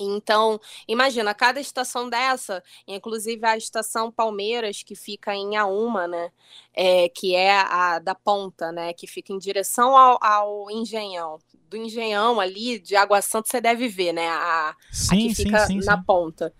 Então, 0.00 0.60
imagina, 0.88 1.34
cada 1.34 1.60
estação 1.60 2.08
dessa, 2.08 2.62
inclusive 2.86 3.44
a 3.46 3.56
estação 3.56 4.10
Palmeiras, 4.10 4.82
que 4.82 4.94
fica 4.94 5.34
em 5.34 5.56
Auma, 5.56 6.06
né? 6.06 6.30
É, 6.74 7.08
que 7.08 7.34
é 7.34 7.52
a 7.52 7.98
da 7.98 8.14
ponta, 8.14 8.72
né? 8.72 8.92
Que 8.92 9.06
fica 9.06 9.32
em 9.32 9.38
direção 9.38 9.96
ao, 9.96 10.18
ao 10.22 10.70
Engenhão. 10.70 11.38
Do 11.68 11.76
Engenhão 11.76 12.40
ali, 12.40 12.78
de 12.78 12.96
Água 12.96 13.22
Santa, 13.22 13.48
você 13.48 13.60
deve 13.60 13.88
ver, 13.88 14.12
né? 14.12 14.28
A, 14.28 14.74
sim, 14.90 15.14
a 15.14 15.18
que 15.18 15.34
fica 15.34 15.66
sim, 15.66 15.80
sim, 15.80 15.86
na 15.86 16.02
ponta 16.02 16.52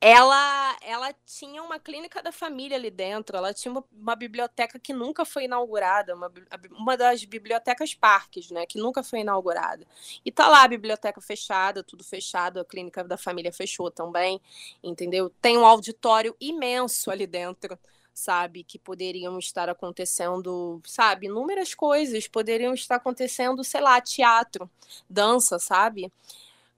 ela, 0.00 0.76
ela 0.80 1.14
tinha 1.26 1.62
uma 1.62 1.78
clínica 1.78 2.22
da 2.22 2.32
família 2.32 2.76
ali 2.76 2.90
dentro, 2.90 3.36
ela 3.36 3.52
tinha 3.52 3.70
uma, 3.70 3.84
uma 3.92 4.16
biblioteca 4.16 4.78
que 4.78 4.94
nunca 4.94 5.26
foi 5.26 5.44
inaugurada, 5.44 6.14
uma, 6.14 6.32
uma 6.70 6.96
das 6.96 7.22
bibliotecas 7.24 7.92
parques, 7.92 8.50
né, 8.50 8.64
que 8.64 8.78
nunca 8.78 9.02
foi 9.02 9.20
inaugurada. 9.20 9.86
E 10.24 10.32
tá 10.32 10.48
lá 10.48 10.62
a 10.62 10.68
biblioteca 10.68 11.20
fechada, 11.20 11.82
tudo 11.82 12.02
fechado, 12.02 12.58
a 12.60 12.64
clínica 12.64 13.04
da 13.04 13.18
família 13.18 13.52
fechou 13.52 13.90
também, 13.90 14.40
entendeu? 14.82 15.28
Tem 15.42 15.58
um 15.58 15.66
auditório 15.66 16.34
imenso 16.40 17.10
ali 17.10 17.26
dentro, 17.26 17.78
sabe, 18.14 18.64
que 18.64 18.78
poderiam 18.78 19.38
estar 19.38 19.68
acontecendo, 19.68 20.80
sabe, 20.84 21.26
inúmeras 21.26 21.74
coisas 21.74 22.26
poderiam 22.26 22.72
estar 22.72 22.96
acontecendo, 22.96 23.62
sei 23.62 23.80
lá, 23.82 24.00
teatro, 24.00 24.70
dança, 25.08 25.58
sabe? 25.58 26.10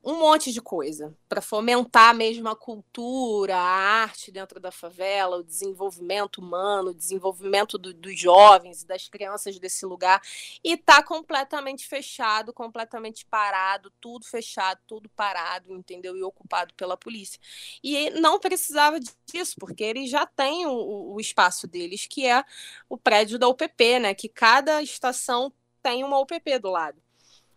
Um 0.04 0.18
monte 0.18 0.52
de 0.52 0.60
coisa 0.60 1.16
para 1.28 1.40
fomentar 1.40 2.14
mesmo 2.14 2.48
a 2.48 2.56
cultura, 2.56 3.56
a 3.56 4.02
arte 4.02 4.32
dentro 4.32 4.58
da 4.58 4.72
favela, 4.72 5.36
o 5.36 5.44
desenvolvimento 5.44 6.38
humano, 6.38 6.90
o 6.90 6.94
desenvolvimento 6.94 7.78
do, 7.78 7.94
dos 7.94 8.18
jovens 8.18 8.82
e 8.82 8.86
das 8.86 9.08
crianças 9.08 9.58
desse 9.60 9.86
lugar. 9.86 10.20
E 10.64 10.72
está 10.72 11.02
completamente 11.02 11.86
fechado, 11.86 12.52
completamente 12.52 13.24
parado, 13.26 13.92
tudo 14.00 14.24
fechado, 14.26 14.80
tudo 14.88 15.08
parado, 15.10 15.72
entendeu? 15.72 16.16
E 16.16 16.22
ocupado 16.22 16.74
pela 16.74 16.96
polícia. 16.96 17.40
E 17.82 18.10
não 18.10 18.40
precisava 18.40 18.98
disso, 19.26 19.54
porque 19.58 19.84
eles 19.84 20.10
já 20.10 20.26
têm 20.26 20.66
o, 20.66 21.14
o 21.14 21.20
espaço 21.20 21.68
deles, 21.68 22.06
que 22.06 22.26
é 22.26 22.44
o 22.88 22.98
prédio 22.98 23.38
da 23.38 23.48
UPP, 23.48 23.98
né? 24.00 24.14
Que 24.14 24.28
cada 24.28 24.82
estação 24.82 25.52
tem 25.82 26.04
uma 26.04 26.18
UPP 26.20 26.58
do 26.58 26.70
lado. 26.70 27.01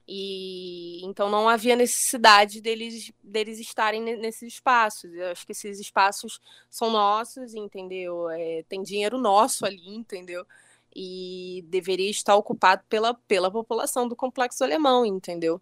E 0.07 1.03
então 1.03 1.29
não 1.29 1.49
havia 1.49 1.75
necessidade 1.75 2.61
deles, 2.61 3.11
deles 3.23 3.59
estarem 3.59 4.01
nesses 4.01 4.53
espaços. 4.53 5.11
Eu 5.13 5.31
acho 5.31 5.45
que 5.45 5.51
esses 5.51 5.79
espaços 5.79 6.39
são 6.69 6.91
nossos, 6.91 7.55
entendeu? 7.55 8.29
É, 8.29 8.63
tem 8.69 8.83
dinheiro 8.83 9.17
nosso 9.17 9.65
ali, 9.65 9.95
entendeu? 9.95 10.45
E 10.95 11.65
deveria 11.67 12.09
estar 12.09 12.35
ocupado 12.35 12.83
pela, 12.87 13.13
pela 13.27 13.51
população 13.51 14.07
do 14.07 14.15
complexo 14.15 14.63
alemão, 14.63 15.05
entendeu? 15.05 15.59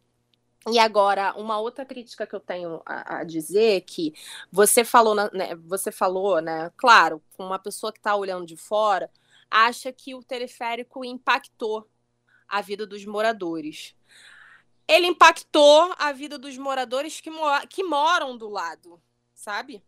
E 0.69 0.79
agora, 0.79 1.33
uma 1.35 1.59
outra 1.59 1.85
crítica 1.85 2.25
que 2.25 2.35
eu 2.35 2.39
tenho 2.39 2.81
a, 2.85 3.19
a 3.19 3.23
dizer 3.23 3.77
é 3.77 3.81
que 3.81 4.13
você 4.51 4.85
falou, 4.85 5.13
né, 5.15 5.55
você 5.55 5.91
falou, 5.91 6.41
né? 6.41 6.71
Claro, 6.77 7.21
uma 7.37 7.59
pessoa 7.59 7.91
que 7.91 7.99
está 7.99 8.15
olhando 8.15 8.45
de 8.45 8.55
fora 8.55 9.09
acha 9.51 9.91
que 9.91 10.15
o 10.15 10.23
teleférico 10.23 11.03
impactou 11.03 11.87
a 12.47 12.61
vida 12.61 12.87
dos 12.87 13.05
moradores. 13.05 13.95
Ele 14.88 15.07
impactou 15.07 15.93
a 15.97 16.11
vida 16.11 16.38
dos 16.38 16.57
moradores 16.57 17.21
que, 17.21 17.29
que 17.69 17.84
moram 17.84 18.38
do 18.38 18.49
lado, 18.49 19.01
sabe? 19.34 19.84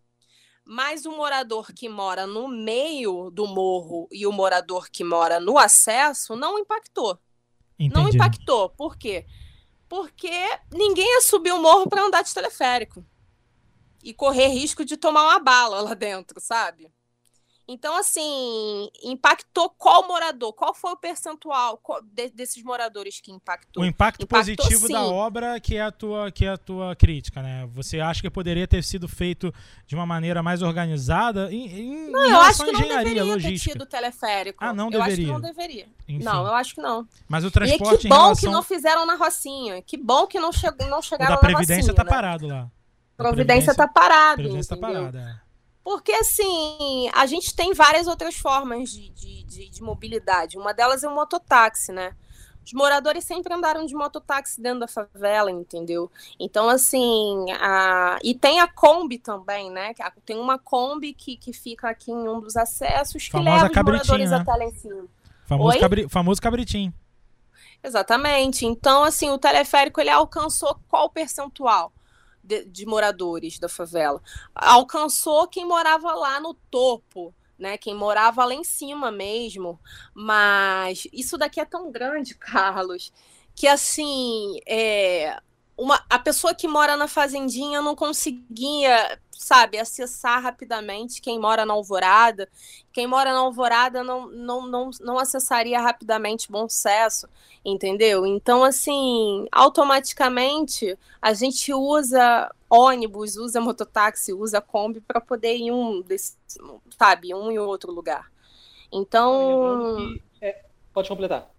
Mas 0.64 1.06
o 1.06 1.12
morador 1.12 1.72
que 1.74 1.88
mora 1.88 2.26
no 2.26 2.48
meio 2.48 3.30
do 3.30 3.46
morro 3.46 4.08
e 4.12 4.26
o 4.26 4.32
morador 4.32 4.89
que 4.89 5.04
mora 5.04 5.39
no 5.39 5.58
acesso 5.58 6.36
não 6.36 6.58
impactou. 6.58 7.20
Entendi. 7.78 7.93
Não 7.93 8.10
impactou. 8.10 8.70
Por 8.70 8.98
quê? 8.98 9.26
porque 9.88 10.32
ninguém 10.72 11.06
ia 11.06 11.22
subir 11.22 11.52
o 11.52 11.62
morro 11.62 11.88
para 11.88 12.04
andar 12.04 12.24
de 12.24 12.34
teleférico 12.34 13.06
e 14.04 14.14
correr 14.14 14.48
risco 14.48 14.86
de 14.86 14.98
tomar 14.98 15.24
uma 15.24 15.39
bala 15.39 15.82
lá 15.82 15.93
dentro, 15.93 16.39
sabe? 16.39 16.91
Então, 17.68 17.97
assim, 17.97 18.89
impactou 19.03 19.70
qual 19.72 20.07
morador? 20.07 20.53
Qual 20.53 20.72
foi 20.74 20.91
o 20.91 20.95
percentual 20.95 21.82
de, 22.03 22.30
desses 22.30 22.63
moradores 22.63 23.20
que 23.20 23.32
impactou? 23.32 23.82
O 23.82 23.86
impacto 23.86 24.24
impactou, 24.24 24.55
positivo 24.55 24.86
sim. 24.86 24.93
da 24.93 25.03
obra 25.03 25.59
que 25.59 25.76
é 25.76 25.82
a 25.82 25.91
tua 25.91 26.32
que 26.32 26.45
é 26.45 26.49
a 26.49 26.57
tua 26.57 26.95
crítica, 26.95 27.41
né? 27.41 27.68
Você 27.74 27.99
acha 27.99 28.22
que 28.22 28.30
poderia 28.30 28.68
ter 28.68 28.84
sido 28.84 29.07
feito 29.07 29.51
de 29.88 29.95
uma 29.95 30.05
maneira 30.05 30.43
mais 30.43 30.61
organizada 30.61 31.51
em, 31.51 31.66
em 31.66 32.11
não, 32.11 32.30
eu 32.30 32.39
acho 32.41 32.63
que 32.63 32.72
não 32.72 32.82
deveria 32.82 33.24
logística. 33.24 33.72
ter 33.72 33.80
tido 33.80 33.86
teleférico. 33.88 34.63
Ah, 34.63 34.72
não 34.72 34.86
eu 34.86 34.91
deveria. 34.91 35.28
Eu 35.28 35.36
acho 35.36 35.41
que 35.41 35.47
não 35.47 35.53
deveria. 35.55 35.88
Enfim. 36.07 36.24
Não, 36.24 36.45
eu 36.45 36.53
acho 36.53 36.76
que 36.76 36.82
não. 36.82 37.07
Mas 37.28 37.43
o 37.43 37.49
transporte 37.49 37.95
e 37.95 37.97
que 38.03 38.07
bom 38.07 38.16
relação... 38.16 38.49
que 38.49 38.55
não 38.55 38.61
fizeram 38.61 39.07
na 39.07 39.16
Rocinha. 39.16 39.82
Que 39.82 39.97
bom 39.97 40.28
que 40.28 40.39
não, 40.39 40.51
che 40.51 40.68
não 40.88 41.01
chegaram 41.01 41.34
o 41.34 41.36
da 41.36 41.41
Previdência 41.41 41.93
tá 41.95 42.03
né? 42.03 42.09
parado 42.09 42.45
lá. 42.45 42.70
Providência, 43.18 43.74
Previdência 43.74 43.76
tá 43.76 43.88
parado. 43.88 44.36
Previdência 44.36 44.76
tá 44.76 44.82
parada, 44.82 45.20
é. 45.41 45.45
Porque, 45.86 46.12
assim, 46.14 47.08
a 47.14 47.28
gente 47.28 47.56
tem 47.56 47.72
várias 47.72 48.08
outras 48.08 48.34
formas 48.34 48.90
de, 48.90 49.08
de, 49.12 49.44
de, 49.44 49.70
de, 49.70 49.84
mobilidade. 49.84 50.58
Uma 50.58 50.74
delas 50.74 51.04
é 51.04 51.08
o 51.08 51.14
mototáxi, 51.14 51.92
né? 51.92 52.16
Os 52.66 52.74
moradores 52.74 53.24
sempre 53.24 53.54
andaram 53.54 53.86
de 53.86 53.94
mototáxi 53.94 54.60
dentro 54.60 54.80
da 54.80 54.88
favela, 54.88 55.52
entendeu? 55.52 56.10
Então, 56.40 56.68
assim, 56.68 57.46
a... 57.52 58.18
e 58.24 58.34
tem 58.34 58.60
a 58.60 58.68
Kombi 58.68 59.20
também, 59.20 59.70
né? 59.70 59.94
Tem 60.26 60.40
uma 60.40 60.58
Kombi 60.58 61.14
que, 61.14 61.38
que 61.38 61.54
fica 61.54 61.88
aqui 61.88 62.12
em 62.12 62.28
um 62.28 62.40
dos 62.42 62.58
acessos 62.58 63.26
que 63.26 63.32
Famosa 63.34 63.52
leva 63.52 63.70
os 63.70 63.76
moradores 63.76 64.32
né? 64.32 64.38
até 64.38 64.56
lá 64.56 64.66
em 64.66 64.74
cima. 64.74 65.06
Famoso, 65.46 65.80
cabri... 65.80 66.10
Famoso 66.10 66.42
cabritinho. 66.42 66.92
Exatamente. 67.84 68.66
Então, 68.66 69.04
assim, 69.04 69.30
o 69.30 69.38
teleférico 69.38 70.02
ele 70.02 70.10
alcançou 70.10 70.80
qual 70.88 71.12
percentual? 71.12 71.94
De, 72.46 72.66
de 72.66 72.86
moradores 72.86 73.60
da 73.60 73.68
favela. 73.68 74.22
Alcançou 74.54 75.48
quem 75.48 75.66
morava 75.66 76.14
lá 76.14 76.39
no 76.39 76.54
topo, 76.54 77.34
né? 77.58 77.78
Quem 77.78 77.96
morava 77.96 78.46
lá 78.46 78.54
em 78.54 78.64
cima 78.64 79.12
mesmo. 79.12 79.80
Mas 80.14 81.08
isso 81.12 81.38
daqui 81.38 81.60
é 81.60 81.66
tão 81.66 81.91
grande, 81.91 82.36
Carlos, 82.38 83.12
que 83.56 83.68
assim, 83.68 84.60
é, 84.68 85.39
uma, 85.78 86.04
a 86.10 86.18
pessoa 86.18 86.54
que 86.54 86.68
mora 86.68 86.96
na 86.96 87.08
fazendinha 87.08 87.82
não 87.82 87.96
conseguia, 87.96 89.20
sabe, 89.32 89.78
acessar 89.78 90.42
rapidamente 90.42 91.22
quem 91.22 91.38
mora 91.38 91.66
na 91.66 91.74
Alvorada. 91.74 92.50
Quem 92.94 93.06
mora 93.08 93.34
na 93.34 93.40
Alvorada 93.40 94.04
não, 94.04 94.28
não, 94.28 94.66
não, 94.68 94.90
não 95.02 95.20
acessaria 95.20 95.80
rapidamente 95.82 96.50
Bom 96.50 96.68
Sucesso, 96.70 97.28
entendeu? 97.64 98.26
Então, 98.26 98.64
assim, 98.64 99.48
automaticamente 99.52 100.98
a 101.22 101.34
gente 101.34 101.74
usa 101.74 102.50
ônibus, 102.70 103.36
usa 103.36 103.60
mototáxi, 103.60 104.34
usa 104.34 104.62
Kombi 104.62 105.02
para 105.02 105.20
poder 105.20 105.58
ir 105.58 105.64
em 105.64 105.72
um, 105.72 106.02
desse, 106.02 106.38
sabe, 106.98 107.34
um 107.34 107.52
em 107.52 107.60
outro 107.60 107.92
lugar. 107.92 108.32
Então. 108.92 110.16
É, 110.42 110.64
pode 110.94 111.10
completar. 111.10 111.50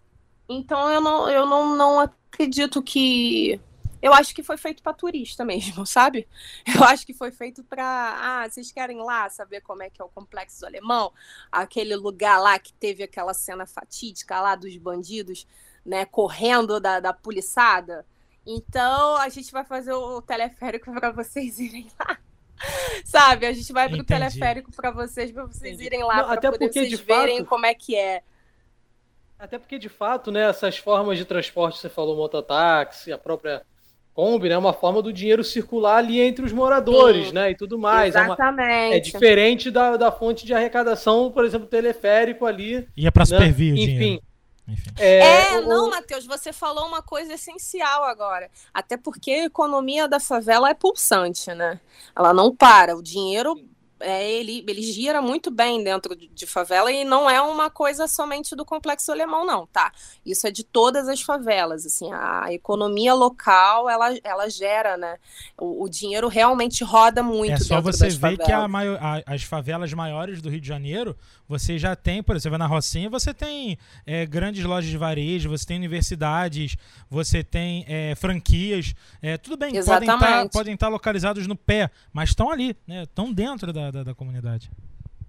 Então 0.49 0.89
eu 0.89 1.01
não, 1.01 1.29
eu 1.29 1.45
não, 1.45 1.77
não 1.77 2.01
acredito 2.01 2.83
que 2.83 3.61
eu 4.01 4.13
acho 4.13 4.35
que 4.35 4.43
foi 4.43 4.57
feito 4.57 4.83
para 4.83 4.93
turista 4.93 5.45
mesmo, 5.45 5.85
sabe? 5.87 6.29
Eu 6.67 6.85
acho 6.85 7.07
que 7.07 7.15
foi 7.15 7.31
feito 7.31 7.65
para, 7.65 7.85
ah, 7.85 8.49
vocês 8.49 8.71
querem 8.71 8.99
lá 8.99 9.29
saber 9.29 9.61
como 9.61 9.83
é 9.83 9.91
que 9.91 10.01
é 10.01 10.05
o 10.05 10.09
complexo 10.09 10.67
alemão, 10.67 11.13
aquele 11.51 11.97
lugar 11.97 12.39
lá 12.39 12.59
que 12.59 12.73
teve 12.73 13.03
aquela 13.03 13.35
cena 13.35 13.67
fatídica 13.67 14.41
lá 14.41 14.55
dos 14.55 14.77
bandidos, 14.77 15.47
né, 15.85 16.05
correndo 16.05 16.81
da, 16.81 17.01
da 17.01 17.13
poliçada. 17.13 18.05
Então 18.47 19.17
a 19.17 19.29
gente 19.29 19.51
vai 19.51 19.65
fazer 19.65 19.93
o 19.93 20.23
teleférico 20.23 20.93
para 20.93 21.11
vocês 21.11 21.59
irem 21.61 21.89
lá. 21.99 22.19
Sabe, 23.05 23.47
a 23.47 23.53
gente 23.53 23.71
vai 23.73 23.87
pro 23.87 23.99
Entendi. 23.99 24.09
teleférico 24.09 24.73
para 24.73 24.91
vocês, 24.91 25.31
para 25.31 25.45
vocês 25.45 25.75
Entendi. 25.75 25.87
irem 25.87 26.05
lá, 26.05 26.25
para 26.25 26.37
poder 26.37 26.59
porque, 26.59 26.73
vocês 26.73 27.01
verem 27.01 27.39
fato... 27.39 27.49
como 27.49 27.67
é 27.67 27.75
que 27.75 27.95
é. 27.95 28.23
Até 29.39 29.59
porque, 29.59 29.79
de 29.79 29.91
fato, 29.91 30.31
né, 30.31 30.49
essas 30.49 30.79
formas 30.79 31.19
de 31.19 31.27
transporte, 31.27 31.79
você 31.79 31.91
falou 31.91 32.17
mototáxi, 32.17 33.13
a 33.13 33.19
própria 33.19 33.63
Kombi, 34.17 34.49
né? 34.49 34.55
É 34.55 34.59
uma 34.59 34.73
forma 34.73 35.03
do 35.03 35.13
dinheiro 35.13 35.45
circular 35.45 35.99
ali 35.99 36.19
entre 36.19 36.43
os 36.43 36.51
moradores, 36.51 37.29
Sim, 37.29 37.35
né? 37.35 37.51
E 37.51 37.55
tudo 37.55 37.79
mais. 37.79 38.15
Exatamente. 38.15 38.73
É, 38.73 38.87
uma, 38.87 38.95
é 38.95 38.99
diferente 39.01 39.71
da, 39.71 39.99
da 39.99 40.11
fonte 40.11 40.47
de 40.47 40.55
arrecadação, 40.55 41.31
por 41.31 41.45
exemplo, 41.45 41.67
teleférico 41.67 42.47
ali. 42.47 42.89
Ia 42.97 43.13
para 43.13 43.21
né? 43.21 43.27
supervir 43.27 43.75
o 43.75 43.77
Enfim. 43.77 43.93
Enfim. 43.93 44.91
É, 44.99 45.53
é 45.53 45.61
o... 45.61 45.69
não, 45.69 45.91
Matheus, 45.91 46.27
você 46.27 46.51
falou 46.51 46.87
uma 46.87 47.03
coisa 47.03 47.35
essencial 47.35 48.05
agora. 48.05 48.51
Até 48.73 48.97
porque 48.97 49.31
a 49.31 49.45
economia 49.45 50.09
da 50.09 50.19
favela 50.19 50.71
é 50.71 50.75
pulsante, 50.75 51.55
né? 51.55 51.79
Ela 52.17 52.33
não 52.33 52.57
para. 52.57 52.97
O 52.97 53.03
dinheiro 53.03 53.55
é, 54.01 54.31
ele, 54.31 54.65
ele 54.69 54.83
gira 54.83 55.23
muito 55.23 55.51
bem 55.51 55.83
dentro 55.83 56.15
de, 56.15 56.29
de, 56.29 56.47
favela 56.47 56.93
e 56.93 57.05
não 57.05 57.29
é 57.29 57.41
uma 57.41 57.71
coisa 57.71 58.07
somente 58.07 58.55
do 58.55 58.65
complexo 58.65 59.11
alemão, 59.11 59.47
não, 59.47 59.67
tá? 59.67 59.91
Isso 60.25 60.47
é 60.47 60.51
de 60.51 60.63
todas 60.63 61.09
as 61.09 61.23
favelas, 61.23 61.87
assim, 61.87 62.13
a 62.13 62.53
economia 62.53 63.15
local, 63.15 63.89
ela, 63.89 64.15
ela 64.23 64.49
gera, 64.51 64.97
né? 64.97 65.17
O, 65.57 65.85
o 65.85 65.89
dinheiro 65.89 66.29
realmente 66.29 66.85
roda 66.85 67.23
muito 67.23 67.55
É 67.55 67.59
só 67.59 67.81
você 67.81 68.09
ver 68.11 68.37
que 68.39 68.53
a 68.53 68.69
maior, 68.69 68.99
a, 69.01 69.23
as 69.27 69.43
favelas 69.43 69.93
maiores 69.93 70.43
do 70.43 70.51
Rio 70.51 70.61
de 70.61 70.69
Janeiro, 70.69 71.17
você 71.49 71.79
já 71.79 71.97
tem, 71.97 72.23
por 72.23 72.37
exemplo, 72.37 72.43
você 72.43 72.51
vai 72.51 72.59
na 72.59 72.67
Rocinha, 72.67 73.09
você 73.09 73.33
tem 73.33 73.79
é, 74.07 74.27
grandes 74.27 74.65
lojas 74.65 74.91
de 74.91 74.99
varejo, 74.99 75.49
você 75.49 75.65
tem 75.65 75.77
universidades, 75.77 76.77
você 77.09 77.43
tem 77.43 77.85
é, 77.89 78.15
franquias, 78.15 78.95
é, 79.23 79.39
tudo 79.39 79.57
bem, 79.57 79.77
Exatamente. 79.77 80.53
podem 80.53 80.75
estar 80.75 80.89
localizados 80.89 81.47
no 81.47 81.57
pé, 81.57 81.91
mas 82.13 82.31
estão 82.31 82.51
ali, 82.51 82.77
né? 82.87 83.05
Estão 83.05 83.33
dentro 83.33 83.73
da 83.73 83.86
da, 83.91 84.03
da, 84.03 84.15
comunidade. 84.15 84.71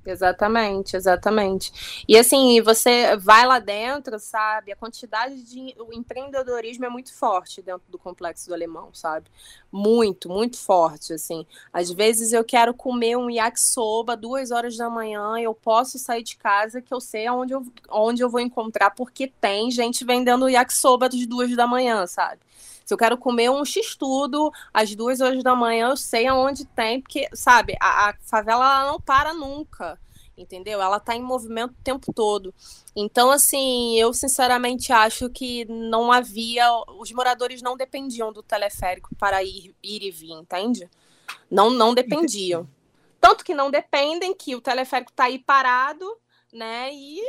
Exatamente, 0.06 0.96
exatamente. 0.96 2.04
E 2.08 2.18
assim, 2.18 2.62
você 2.62 3.18
vai 3.18 3.46
lá 3.46 3.60
dentro, 3.60 4.18
sabe? 4.20 4.72
A 4.72 4.76
quantidade 4.76 5.44
de. 5.44 5.76
O 5.78 5.94
empreendedorismo 5.94 6.86
é 6.86 6.90
muito 6.90 7.14
forte 7.14 7.62
dentro 7.62 7.84
do 7.90 7.98
complexo 7.98 8.48
do 8.48 8.54
alemão, 8.54 8.94
sabe? 8.94 9.30
Muito, 9.70 10.30
muito 10.30 10.58
forte. 10.58 11.12
Assim, 11.12 11.46
às 11.74 11.92
vezes 11.92 12.32
eu 12.32 12.46
quero 12.46 12.74
comer 12.74 13.18
um 13.18 13.30
yakisoba 13.30 14.16
duas 14.16 14.50
horas 14.50 14.78
da 14.78 14.90
manhã, 14.90 15.38
eu 15.40 15.54
posso 15.54 16.00
sair 16.00 16.24
de 16.24 16.38
casa 16.38 16.82
que 16.82 16.94
eu 16.94 17.02
sei 17.02 17.30
onde 17.30 17.54
eu, 17.54 17.66
onde 17.90 18.22
eu 18.22 18.30
vou 18.30 18.40
encontrar, 18.40 18.92
porque 18.92 19.28
tem 19.42 19.70
gente 19.70 20.06
vendendo 20.06 20.48
yakisoba 20.48 21.08
às 21.08 21.28
duas 21.28 21.54
da 21.54 21.68
manhã, 21.68 22.08
sabe? 22.08 22.40
Se 22.88 22.94
eu 22.94 22.98
quero 22.98 23.18
comer 23.18 23.50
um 23.50 23.66
x-tudo 23.66 24.50
às 24.74 24.96
duas 24.96 25.20
horas 25.20 25.44
da 25.44 25.54
manhã, 25.54 25.90
eu 25.90 25.98
sei 25.98 26.26
aonde 26.26 26.64
tem, 26.64 27.02
porque, 27.02 27.28
sabe, 27.34 27.76
a, 27.82 28.12
a 28.12 28.14
favela 28.22 28.64
ela 28.64 28.86
não 28.90 29.02
para 29.02 29.34
nunca 29.34 30.00
entendeu? 30.38 30.80
Ela 30.80 30.98
está 30.98 31.16
em 31.16 31.22
movimento 31.22 31.72
o 31.72 31.84
tempo 31.84 32.14
todo. 32.14 32.54
Então, 32.96 33.32
assim, 33.32 34.00
eu 34.00 34.14
sinceramente 34.14 34.94
acho 34.94 35.32
que 35.32 35.66
não 35.66 36.12
havia. 36.12 36.64
Os 37.00 37.12
moradores 37.12 37.60
não 37.60 37.76
dependiam 37.76 38.32
do 38.32 38.44
teleférico 38.44 39.16
para 39.16 39.44
ir, 39.44 39.76
ir 39.82 40.04
e 40.04 40.12
vir, 40.12 40.34
entende? 40.34 40.88
Não, 41.50 41.72
não 41.72 41.92
dependiam. 41.92 42.70
Tanto 43.20 43.44
que 43.44 43.56
não 43.56 43.72
dependem, 43.72 44.36
que 44.36 44.56
o 44.56 44.62
teleférico 44.62 45.10
está 45.10 45.24
aí 45.24 45.40
parado, 45.40 46.06
né? 46.54 46.94
E 46.94 47.20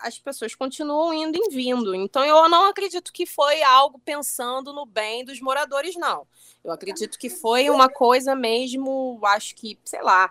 as 0.00 0.18
pessoas 0.18 0.54
continuam 0.54 1.12
indo 1.12 1.36
e 1.36 1.48
vindo. 1.50 1.94
Então 1.94 2.24
eu 2.24 2.48
não 2.48 2.66
acredito 2.66 3.12
que 3.12 3.26
foi 3.26 3.62
algo 3.62 3.98
pensando 3.98 4.72
no 4.72 4.86
bem 4.86 5.24
dos 5.24 5.40
moradores, 5.40 5.96
não. 5.96 6.26
Eu 6.64 6.72
acredito 6.72 7.18
que 7.18 7.30
foi 7.30 7.70
uma 7.70 7.88
coisa 7.88 8.34
mesmo, 8.34 9.20
acho 9.24 9.54
que, 9.54 9.78
sei 9.84 10.02
lá, 10.02 10.30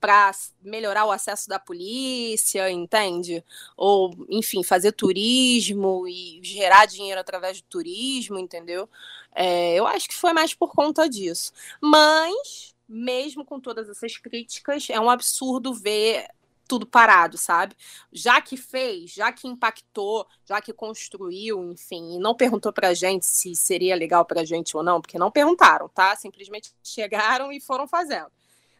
para 0.00 0.32
melhorar 0.62 1.06
o 1.06 1.10
acesso 1.10 1.48
da 1.48 1.58
polícia, 1.58 2.70
entende? 2.70 3.42
Ou, 3.76 4.14
enfim, 4.28 4.62
fazer 4.62 4.92
turismo 4.92 6.06
e 6.06 6.40
gerar 6.42 6.86
dinheiro 6.86 7.20
através 7.20 7.60
do 7.60 7.66
turismo, 7.68 8.38
entendeu? 8.38 8.88
É, 9.34 9.74
eu 9.74 9.86
acho 9.86 10.08
que 10.08 10.14
foi 10.14 10.32
mais 10.32 10.52
por 10.52 10.72
conta 10.72 11.08
disso. 11.08 11.52
Mas, 11.80 12.74
mesmo 12.86 13.44
com 13.44 13.58
todas 13.58 13.88
essas 13.88 14.16
críticas, 14.18 14.88
é 14.90 15.00
um 15.00 15.08
absurdo 15.08 15.72
ver 15.72 16.28
tudo 16.74 16.86
parado, 16.86 17.38
sabe? 17.38 17.76
Já 18.12 18.40
que 18.40 18.56
fez, 18.56 19.12
já 19.12 19.30
que 19.30 19.46
impactou, 19.46 20.26
já 20.44 20.60
que 20.60 20.72
construiu, 20.72 21.62
enfim, 21.70 22.16
e 22.16 22.18
não 22.18 22.34
perguntou 22.34 22.72
pra 22.72 22.92
gente 22.92 23.24
se 23.24 23.54
seria 23.54 23.94
legal 23.94 24.24
pra 24.24 24.44
gente 24.44 24.76
ou 24.76 24.82
não, 24.82 25.00
porque 25.00 25.16
não 25.16 25.30
perguntaram, 25.30 25.88
tá? 25.88 26.16
Simplesmente 26.16 26.72
chegaram 26.82 27.52
e 27.52 27.60
foram 27.60 27.86
fazendo, 27.86 28.26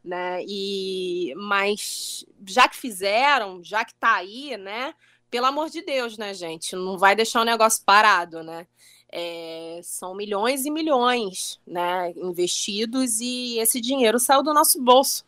né? 0.02 0.42
E 0.44 1.32
mas 1.36 2.26
já 2.44 2.68
que 2.68 2.76
fizeram, 2.76 3.62
já 3.62 3.84
que 3.84 3.94
tá 3.94 4.16
aí, 4.16 4.56
né? 4.56 4.92
Pelo 5.30 5.46
amor 5.46 5.70
de 5.70 5.80
Deus, 5.80 6.18
né, 6.18 6.34
gente? 6.34 6.74
Não 6.74 6.98
vai 6.98 7.14
deixar 7.14 7.42
o 7.42 7.44
negócio 7.44 7.84
parado, 7.84 8.42
né? 8.42 8.66
É, 9.08 9.78
são 9.84 10.16
milhões 10.16 10.66
e 10.66 10.70
milhões, 10.72 11.60
né, 11.64 12.12
investidos 12.16 13.20
e 13.20 13.60
esse 13.60 13.80
dinheiro 13.80 14.18
saiu 14.18 14.42
do 14.42 14.52
nosso 14.52 14.82
bolso. 14.82 15.24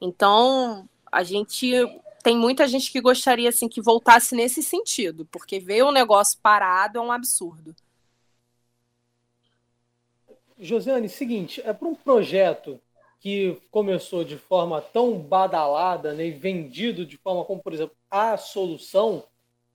Então, 0.00 0.88
a 1.10 1.22
gente 1.22 1.72
tem 2.28 2.36
muita 2.36 2.68
gente 2.68 2.92
que 2.92 3.00
gostaria 3.00 3.48
assim 3.48 3.70
que 3.70 3.80
voltasse 3.80 4.36
nesse 4.36 4.62
sentido, 4.62 5.24
porque 5.32 5.58
ver 5.58 5.82
o 5.82 5.90
negócio 5.90 6.38
parado 6.42 6.98
é 6.98 7.00
um 7.00 7.10
absurdo. 7.10 7.74
Josiane, 10.58 11.08
seguinte, 11.08 11.62
é 11.64 11.72
para 11.72 11.88
um 11.88 11.94
projeto 11.94 12.78
que 13.18 13.56
começou 13.70 14.24
de 14.24 14.36
forma 14.36 14.78
tão 14.82 15.18
badalada 15.18 16.12
né, 16.12 16.26
e 16.26 16.30
vendido 16.30 17.06
de 17.06 17.16
forma 17.16 17.46
como, 17.46 17.62
por 17.62 17.72
exemplo, 17.72 17.96
a 18.10 18.36
solução, 18.36 19.24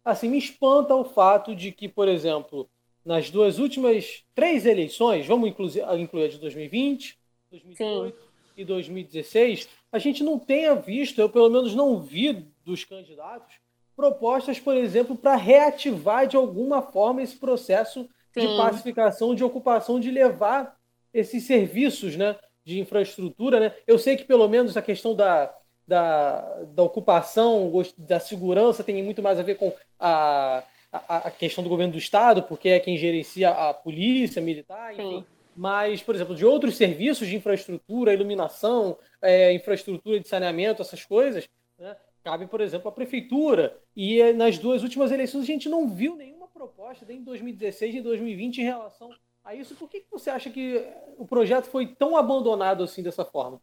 assim, 0.06 0.30
me 0.30 0.38
espanta 0.38 0.94
o 0.94 1.04
fato 1.04 1.56
de 1.56 1.72
que, 1.72 1.90
por 1.90 2.08
exemplo, 2.08 2.70
nas 3.04 3.32
duas 3.32 3.58
últimas 3.58 4.24
três 4.36 4.68
eleições, 4.68 5.26
vamos 5.26 5.50
incluir, 5.50 5.82
incluir 5.98 6.26
a 6.26 6.30
de 6.30 6.38
2020, 6.38 7.18
2018 7.50 8.16
Sim. 8.16 8.28
e 8.56 8.64
2016, 8.64 9.68
a 9.94 10.00
gente 10.00 10.24
não 10.24 10.40
tenha 10.40 10.74
visto, 10.74 11.22
eu 11.22 11.30
pelo 11.30 11.52
menos 11.52 11.76
não 11.76 12.02
vi 12.02 12.48
dos 12.66 12.84
candidatos, 12.84 13.58
propostas, 13.96 14.60
por 14.60 14.76
exemplo, 14.76 15.16
para 15.16 15.36
reativar 15.36 16.26
de 16.26 16.36
alguma 16.36 16.82
forma 16.82 17.22
esse 17.22 17.36
processo 17.36 18.10
Sim. 18.34 18.42
de 18.42 18.58
pacificação, 18.58 19.36
de 19.36 19.44
ocupação, 19.44 20.00
de 20.00 20.10
levar 20.10 20.76
esses 21.14 21.44
serviços 21.44 22.16
né, 22.16 22.36
de 22.66 22.80
infraestrutura. 22.80 23.60
Né? 23.60 23.76
Eu 23.86 24.00
sei 24.00 24.18
que 24.18 24.24
pelo 24.24 24.48
menos 24.48 24.76
a 24.76 24.82
questão 24.82 25.16
da, 25.16 25.54
da, 25.88 26.42
da 26.74 26.82
ocupação, 26.82 27.72
da 27.96 28.20
segurança, 28.20 28.84
tem 28.84 29.04
muito 29.04 29.22
mais 29.22 29.40
a 29.40 29.44
ver 29.44 29.58
com 29.58 29.72
a, 30.00 30.64
a, 30.92 31.18
a, 31.18 31.30
questão 31.30 31.64
do 31.64 31.70
governo 31.70 31.94
do 31.94 32.00
Estado, 32.00 32.42
porque 32.42 32.70
é 32.70 32.80
quem 32.80 32.98
gerencia 32.98 33.52
a 33.52 33.72
polícia 33.72 34.42
militar, 34.42 34.94
enfim. 34.94 35.20
Sim 35.20 35.34
mas, 35.56 36.02
por 36.02 36.16
exemplo, 36.16 36.36
de 36.36 36.46
outros 36.46 36.76
serviços 36.76 37.28
de 37.28 37.36
infraestrutura, 37.36 38.14
iluminação, 38.14 38.98
é, 39.22 39.54
infraestrutura 39.54 40.20
de 40.20 40.28
saneamento, 40.28 40.82
essas 40.82 41.06
coisas, 41.06 41.48
né, 41.78 41.96
cabe, 42.24 42.48
por 42.48 42.62
exemplo, 42.62 42.88
à 42.88 42.92
prefeitura. 42.92 43.78
E 43.96 44.22
é, 44.22 44.34
nas 44.34 44.58
duas 44.58 44.82
últimas 44.82 45.12
eleições 45.12 45.44
a 45.44 45.48
gente 45.48 45.70
não 45.70 45.90
viu 45.90 46.16
nenhuma 46.16 46.48
proposta, 46.48 47.06
nem 47.06 47.18
em 47.18 47.24
2016 47.24 47.94
nem 47.94 48.02
em 48.02 48.04
2020, 48.04 48.58
em 48.60 48.64
relação 48.64 49.10
a 49.44 49.54
isso. 49.54 49.76
Por 49.76 49.90
que, 49.90 50.00
que 50.00 50.12
você 50.12 50.30
acha 50.30 50.50
que 50.50 50.84
o 51.18 51.28
projeto 51.28 51.66
foi 51.66 51.88
tão 51.88 52.16
abandonado 52.18 52.84
assim 52.84 53.04
dessa 53.04 53.26
forma? 53.26 53.62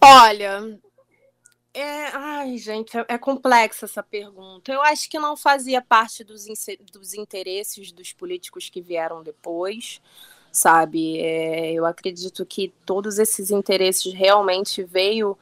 Olha, 0.00 0.78
é, 1.74 2.06
ai, 2.14 2.56
gente, 2.56 2.96
é, 2.96 3.04
é 3.08 3.18
complexa 3.18 3.86
essa 3.86 4.02
pergunta. 4.02 4.72
Eu 4.72 4.80
acho 4.82 5.10
que 5.10 5.18
não 5.18 5.36
fazia 5.36 5.82
parte 5.82 6.22
dos, 6.22 6.46
dos 6.92 7.14
interesses 7.14 7.90
dos 7.90 8.12
políticos 8.12 8.70
que 8.70 8.80
vieram 8.80 9.22
depois, 9.22 10.00
sabe? 10.52 11.18
É, 11.20 11.72
eu 11.72 11.84
acredito 11.84 12.46
que 12.46 12.72
todos 12.86 13.18
esses 13.18 13.50
interesses 13.50 14.12
realmente 14.14 14.84
veio 14.84 15.36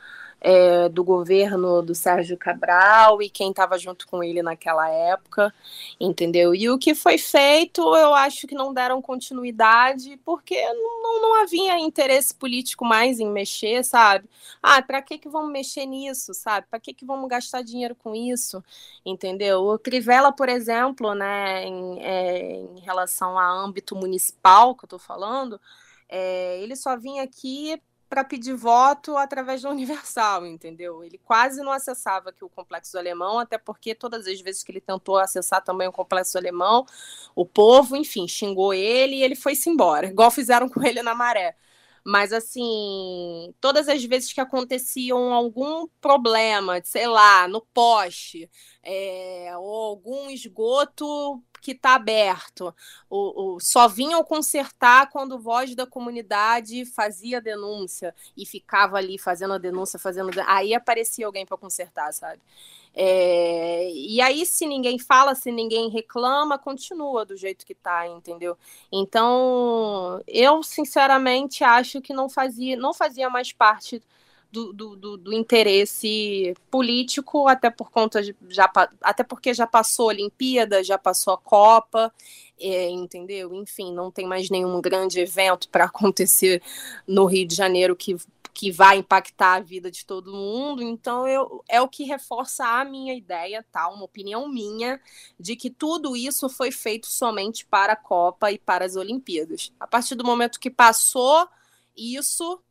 é, 0.44 0.88
do 0.88 1.04
governo 1.04 1.80
do 1.82 1.94
Sérgio 1.94 2.36
Cabral 2.36 3.22
e 3.22 3.30
quem 3.30 3.50
estava 3.50 3.78
junto 3.78 4.08
com 4.08 4.24
ele 4.24 4.42
naquela 4.42 4.90
época, 4.90 5.54
entendeu? 6.00 6.52
E 6.52 6.68
o 6.68 6.78
que 6.78 6.96
foi 6.96 7.16
feito, 7.16 7.80
eu 7.94 8.12
acho 8.12 8.48
que 8.48 8.54
não 8.54 8.74
deram 8.74 9.00
continuidade, 9.00 10.18
porque 10.24 10.60
não, 10.72 11.22
não 11.22 11.40
havia 11.40 11.78
interesse 11.78 12.34
político 12.34 12.84
mais 12.84 13.20
em 13.20 13.28
mexer, 13.30 13.84
sabe? 13.84 14.28
Ah, 14.60 14.82
para 14.82 15.00
que, 15.00 15.16
que 15.16 15.28
vamos 15.28 15.52
mexer 15.52 15.86
nisso, 15.86 16.34
sabe? 16.34 16.66
Para 16.68 16.80
que, 16.80 16.92
que 16.92 17.04
vamos 17.04 17.28
gastar 17.30 17.62
dinheiro 17.62 17.94
com 17.94 18.12
isso, 18.12 18.64
entendeu? 19.06 19.60
O 19.62 19.78
Crivella, 19.78 20.32
por 20.32 20.48
exemplo, 20.48 21.14
né, 21.14 21.64
em, 21.64 22.02
é, 22.02 22.52
em 22.56 22.80
relação 22.80 23.38
a 23.38 23.48
âmbito 23.48 23.94
municipal 23.94 24.74
que 24.74 24.84
eu 24.84 24.86
estou 24.86 24.98
falando, 24.98 25.60
é, 26.08 26.60
ele 26.60 26.74
só 26.74 26.96
vinha 26.96 27.22
aqui 27.22 27.80
para 28.12 28.24
pedir 28.24 28.52
voto 28.52 29.16
através 29.16 29.62
do 29.62 29.70
Universal, 29.70 30.44
entendeu? 30.46 31.02
Ele 31.02 31.16
quase 31.16 31.62
não 31.62 31.72
acessava 31.72 32.28
aqui 32.28 32.44
o 32.44 32.48
Complexo 32.50 32.98
Alemão, 32.98 33.38
até 33.38 33.56
porque 33.56 33.94
todas 33.94 34.26
as 34.26 34.38
vezes 34.38 34.62
que 34.62 34.70
ele 34.70 34.82
tentou 34.82 35.16
acessar 35.16 35.64
também 35.64 35.88
o 35.88 35.92
Complexo 35.92 36.36
Alemão, 36.36 36.84
o 37.34 37.46
povo, 37.46 37.96
enfim, 37.96 38.28
xingou 38.28 38.74
ele 38.74 39.16
e 39.16 39.22
ele 39.22 39.34
foi-se 39.34 39.70
embora, 39.70 40.08
igual 40.12 40.30
fizeram 40.30 40.68
com 40.68 40.84
ele 40.84 41.02
na 41.02 41.14
Maré. 41.14 41.56
Mas, 42.04 42.34
assim, 42.34 43.54
todas 43.60 43.88
as 43.88 44.04
vezes 44.04 44.30
que 44.30 44.40
aconteciam 44.42 45.32
algum 45.32 45.86
problema, 46.00 46.82
sei 46.84 47.06
lá, 47.06 47.48
no 47.48 47.62
poste, 47.72 48.50
é, 48.82 49.52
ou 49.56 49.84
algum 49.84 50.28
esgoto 50.28 51.42
que 51.62 51.72
está 51.72 51.94
aberto, 51.94 52.74
o, 53.08 53.54
o, 53.54 53.60
só 53.60 53.86
vinham 53.88 54.22
consertar 54.24 55.08
quando 55.08 55.38
voz 55.38 55.74
da 55.74 55.86
comunidade 55.86 56.84
fazia 56.84 57.40
denúncia 57.40 58.14
e 58.36 58.44
ficava 58.44 58.98
ali 58.98 59.16
fazendo 59.16 59.54
a 59.54 59.58
denúncia, 59.58 59.98
fazendo. 59.98 60.30
Aí 60.46 60.74
aparecia 60.74 61.24
alguém 61.24 61.46
para 61.46 61.56
consertar, 61.56 62.12
sabe? 62.12 62.40
É, 62.94 63.90
e 63.90 64.20
aí, 64.20 64.44
se 64.44 64.66
ninguém 64.66 64.98
fala, 64.98 65.34
se 65.34 65.50
ninguém 65.50 65.88
reclama, 65.88 66.58
continua 66.58 67.24
do 67.24 67.36
jeito 67.36 67.64
que 67.64 67.72
está, 67.72 68.06
entendeu? 68.06 68.58
Então, 68.90 70.22
eu 70.26 70.62
sinceramente 70.62 71.64
acho 71.64 72.02
que 72.02 72.12
não 72.12 72.28
fazia, 72.28 72.76
não 72.76 72.92
fazia 72.92 73.30
mais 73.30 73.52
parte 73.52 74.02
do, 74.52 74.72
do, 74.72 74.96
do, 74.96 75.16
do 75.16 75.32
interesse 75.32 76.54
político, 76.70 77.48
até 77.48 77.70
por 77.70 77.90
conta 77.90 78.22
de, 78.22 78.36
já, 78.50 78.70
até 79.00 79.24
porque 79.24 79.54
já 79.54 79.66
passou 79.66 80.10
a 80.10 80.12
Olimpíada, 80.12 80.84
já 80.84 80.98
passou 80.98 81.32
a 81.32 81.38
Copa, 81.38 82.12
é, 82.60 82.90
entendeu? 82.90 83.54
Enfim, 83.54 83.92
não 83.92 84.10
tem 84.10 84.26
mais 84.26 84.50
nenhum 84.50 84.80
grande 84.80 85.18
evento 85.18 85.68
para 85.70 85.84
acontecer 85.86 86.62
no 87.08 87.24
Rio 87.24 87.48
de 87.48 87.54
Janeiro 87.54 87.96
que 87.96 88.16
que 88.54 88.70
vai 88.70 88.98
impactar 88.98 89.54
a 89.54 89.60
vida 89.60 89.90
de 89.90 90.04
todo 90.04 90.30
mundo. 90.30 90.82
Então, 90.82 91.26
eu, 91.26 91.64
é 91.66 91.80
o 91.80 91.88
que 91.88 92.04
reforça 92.04 92.62
a 92.66 92.84
minha 92.84 93.14
ideia, 93.14 93.64
tá? 93.72 93.88
Uma 93.88 94.04
opinião 94.04 94.46
minha, 94.46 95.00
de 95.40 95.56
que 95.56 95.70
tudo 95.70 96.14
isso 96.14 96.50
foi 96.50 96.70
feito 96.70 97.06
somente 97.06 97.64
para 97.64 97.94
a 97.94 97.96
Copa 97.96 98.52
e 98.52 98.58
para 98.58 98.84
as 98.84 98.94
Olimpíadas. 98.94 99.72
A 99.80 99.86
partir 99.86 100.14
do 100.16 100.22
momento 100.22 100.60
que 100.60 100.70
passou 100.70 101.48
isso, 101.96 102.62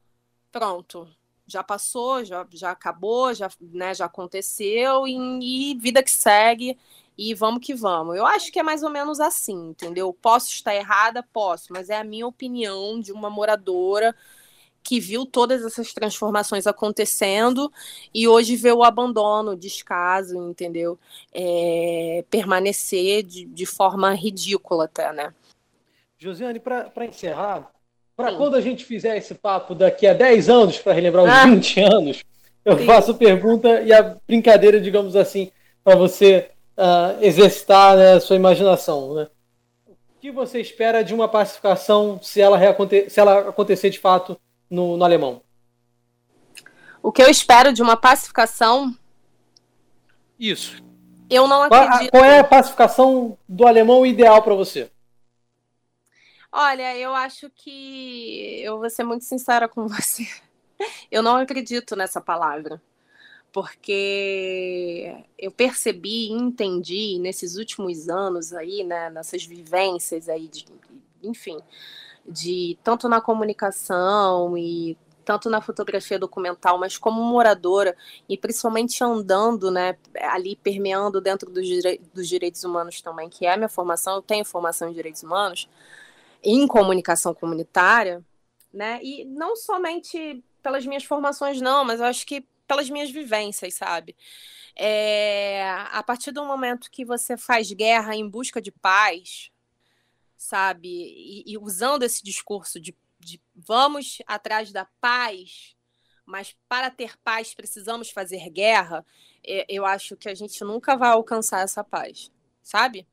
pronto. 0.52 1.08
Já 1.52 1.64
passou, 1.64 2.24
já, 2.24 2.46
já 2.52 2.72
acabou, 2.72 3.34
já, 3.34 3.50
né, 3.60 3.94
já 3.94 4.06
aconteceu, 4.06 5.08
e, 5.08 5.72
e 5.72 5.76
vida 5.76 6.02
que 6.02 6.12
segue 6.12 6.78
e 7.18 7.34
vamos 7.34 7.66
que 7.66 7.74
vamos. 7.74 8.16
Eu 8.16 8.26
acho 8.26 8.52
que 8.52 8.60
é 8.60 8.64
mais 8.64 8.84
ou 8.84 8.90
menos 8.90 9.20
assim, 9.20 9.70
entendeu? 9.70 10.12
Posso 10.14 10.50
estar 10.50 10.74
errada? 10.74 11.22
Posso, 11.22 11.72
mas 11.72 11.90
é 11.90 11.98
a 11.98 12.04
minha 12.04 12.26
opinião 12.26 13.00
de 13.00 13.12
uma 13.12 13.30
moradora 13.30 14.16
que 14.84 15.00
viu 15.00 15.26
todas 15.26 15.64
essas 15.64 15.94
transformações 15.94 16.66
acontecendo 16.66 17.72
e 18.14 18.28
hoje 18.28 18.56
vê 18.56 18.72
o 18.72 18.84
abandono, 18.84 19.52
o 19.52 19.56
descaso, 19.56 20.36
entendeu? 20.50 21.00
É, 21.32 22.26
permanecer 22.30 23.24
de, 23.24 23.46
de, 23.46 23.66
forma 23.66 24.14
ridícula 24.14 24.86
até, 24.86 25.14
né? 25.14 25.34
Josiane, 26.18 26.60
para 26.60 27.06
encerrar, 27.06 27.72
para 28.22 28.36
quando 28.36 28.56
a 28.56 28.62
gente 28.62 28.86
fizer 28.86 29.18
esse 29.18 29.34
papo 29.34 29.76
daqui 29.76 30.08
a 30.08 30.14
10 30.14 30.50
anos, 30.50 30.78
para 30.78 30.94
relembrar 30.94 31.26
os 31.26 31.30
ah. 31.30 31.46
20 31.46 31.80
anos, 31.82 32.24
eu 32.64 32.78
Sim. 32.78 32.86
faço 32.86 33.16
pergunta 33.16 33.82
e 33.82 33.92
a 33.92 34.16
brincadeira, 34.28 34.80
digamos 34.80 35.16
assim, 35.16 35.52
para 35.84 35.96
você 35.96 36.50
uh, 36.78 37.24
exercitar 37.24 37.98
né, 37.98 38.14
a 38.14 38.20
sua 38.20 38.36
imaginação, 38.36 39.16
né? 39.16 39.28
O 39.88 40.22
que 40.22 40.32
você 40.32 40.62
espera 40.62 41.04
de 41.04 41.14
uma 41.14 41.28
pacificação 41.28 42.20
se 42.22 42.40
ela, 42.40 42.60
se 43.10 43.20
ela 43.20 43.50
acontecer 43.50 43.90
de 43.90 44.00
fato 44.00 44.40
no, 44.70 44.96
no 44.96 45.04
alemão? 45.04 45.42
O 47.02 47.12
que 47.12 47.24
eu 47.24 47.30
espero 47.30 47.74
de 47.74 47.82
uma 47.82 47.98
pacificação? 47.98 48.96
Isso. 50.40 50.84
Eu 51.30 51.48
não 51.48 51.64
acredito. 51.64 52.12
Qual, 52.12 52.22
qual 52.22 52.26
é 52.26 52.40
a 52.40 52.44
pacificação 52.44 53.38
do 53.50 53.66
alemão 53.66 54.06
ideal 54.06 54.44
para 54.44 54.54
você? 54.54 54.92
Olha, 56.52 56.98
eu 56.98 57.16
acho 57.16 57.50
que 57.50 58.62
eu 58.62 58.78
vou 58.80 58.90
ser 58.90 59.04
muito 59.04 59.24
sincera 59.24 59.68
com 59.70 59.88
você. 59.90 60.28
eu 61.10 61.24
não 61.24 61.38
acredito 61.38 61.96
nessa 61.96 62.20
palavra. 62.22 62.82
Porque 63.54 65.14
eu 65.38 65.52
percebi 65.52 66.28
e 66.28 66.32
entendi 66.32 67.20
nesses 67.20 67.58
últimos 67.58 68.08
anos 68.08 68.54
aí, 68.54 68.82
né, 68.84 69.10
nessas 69.10 69.44
vivências 69.44 70.30
aí, 70.30 70.48
de, 70.48 70.66
enfim, 71.22 71.60
de 72.26 72.78
tanto 72.82 73.10
na 73.10 73.20
comunicação 73.20 74.58
e 74.58 74.98
tanto 75.26 75.50
na 75.50 75.62
fotografia 75.62 76.18
documental, 76.18 76.78
mas 76.78 76.98
como 76.98 77.22
moradora 77.22 77.96
e 78.28 78.38
principalmente 78.38 79.04
andando, 79.04 79.70
né, 79.70 79.98
ali 80.22 80.56
permeando 80.56 81.20
dentro 81.20 81.52
dos, 81.52 81.68
dos 82.14 82.28
direitos 82.28 82.64
humanos 82.64 83.02
também, 83.02 83.30
que 83.30 83.46
é 83.46 83.54
a 83.54 83.58
minha 83.58 83.70
formação, 83.70 84.16
eu 84.16 84.22
tenho 84.22 84.46
formação 84.46 84.90
em 84.90 84.94
direitos 84.94 85.24
humanos, 85.24 85.70
em 86.44 86.68
comunicação 86.68 87.34
comunitária, 87.34 88.24
né, 88.74 89.00
e 89.04 89.26
não 89.26 89.56
somente 89.56 90.44
pelas 90.62 90.86
minhas 90.86 91.04
formações, 91.04 91.60
não, 91.60 91.84
mas 91.84 92.00
eu 92.00 92.06
acho 92.06 92.26
que 92.26 92.46
pelas 92.68 92.90
minhas 92.90 93.12
vivências, 93.12 93.74
sabe? 93.76 94.16
É, 94.76 95.64
a 95.92 96.02
partir 96.02 96.32
do 96.32 96.46
momento 96.46 96.90
que 96.90 97.04
você 97.04 97.36
faz 97.36 97.72
guerra 97.74 98.16
em 98.16 98.28
busca 98.28 98.62
de 98.62 98.72
paz, 98.72 99.52
sabe, 100.38 100.88
e, 100.90 101.44
e 101.52 101.58
usando 101.58 102.04
esse 102.04 102.24
discurso 102.24 102.80
de 102.80 102.96
de 103.22 103.42
vamos 103.56 104.18
atrás 104.26 104.72
da 104.72 104.86
paz, 105.00 105.76
mas 106.26 106.56
para 106.68 106.90
ter 106.90 107.18
paz 107.20 107.54
precisamos 107.54 108.10
fazer 108.10 108.50
guerra, 108.50 109.06
eu 109.68 109.86
acho 109.86 110.18
que 110.18 110.30
a 110.30 110.34
gente 110.34 110.64
nunca 110.64 110.96
vai 110.96 111.10
alcançar 111.10 111.62
essa 111.62 111.84
paz, 111.84 112.32
sabe? 112.62 113.08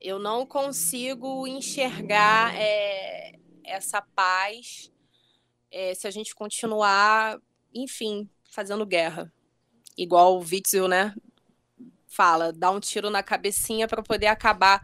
Eu 0.00 0.18
não 0.18 0.46
consigo 0.46 1.46
enxergar 1.46 2.54
é, 2.54 3.38
essa 3.64 4.00
paz 4.00 4.92
é, 5.70 5.94
se 5.94 6.06
a 6.06 6.10
gente 6.10 6.34
continuar, 6.34 7.38
enfim, 7.74 8.28
fazendo 8.50 8.86
guerra. 8.86 9.32
Igual 9.96 10.36
o 10.36 10.40
Witzel, 10.40 10.88
né? 10.88 11.14
Fala, 12.06 12.52
dá 12.52 12.70
um 12.70 12.80
tiro 12.80 13.10
na 13.10 13.22
cabecinha 13.22 13.88
para 13.88 14.02
poder 14.02 14.26
acabar 14.26 14.82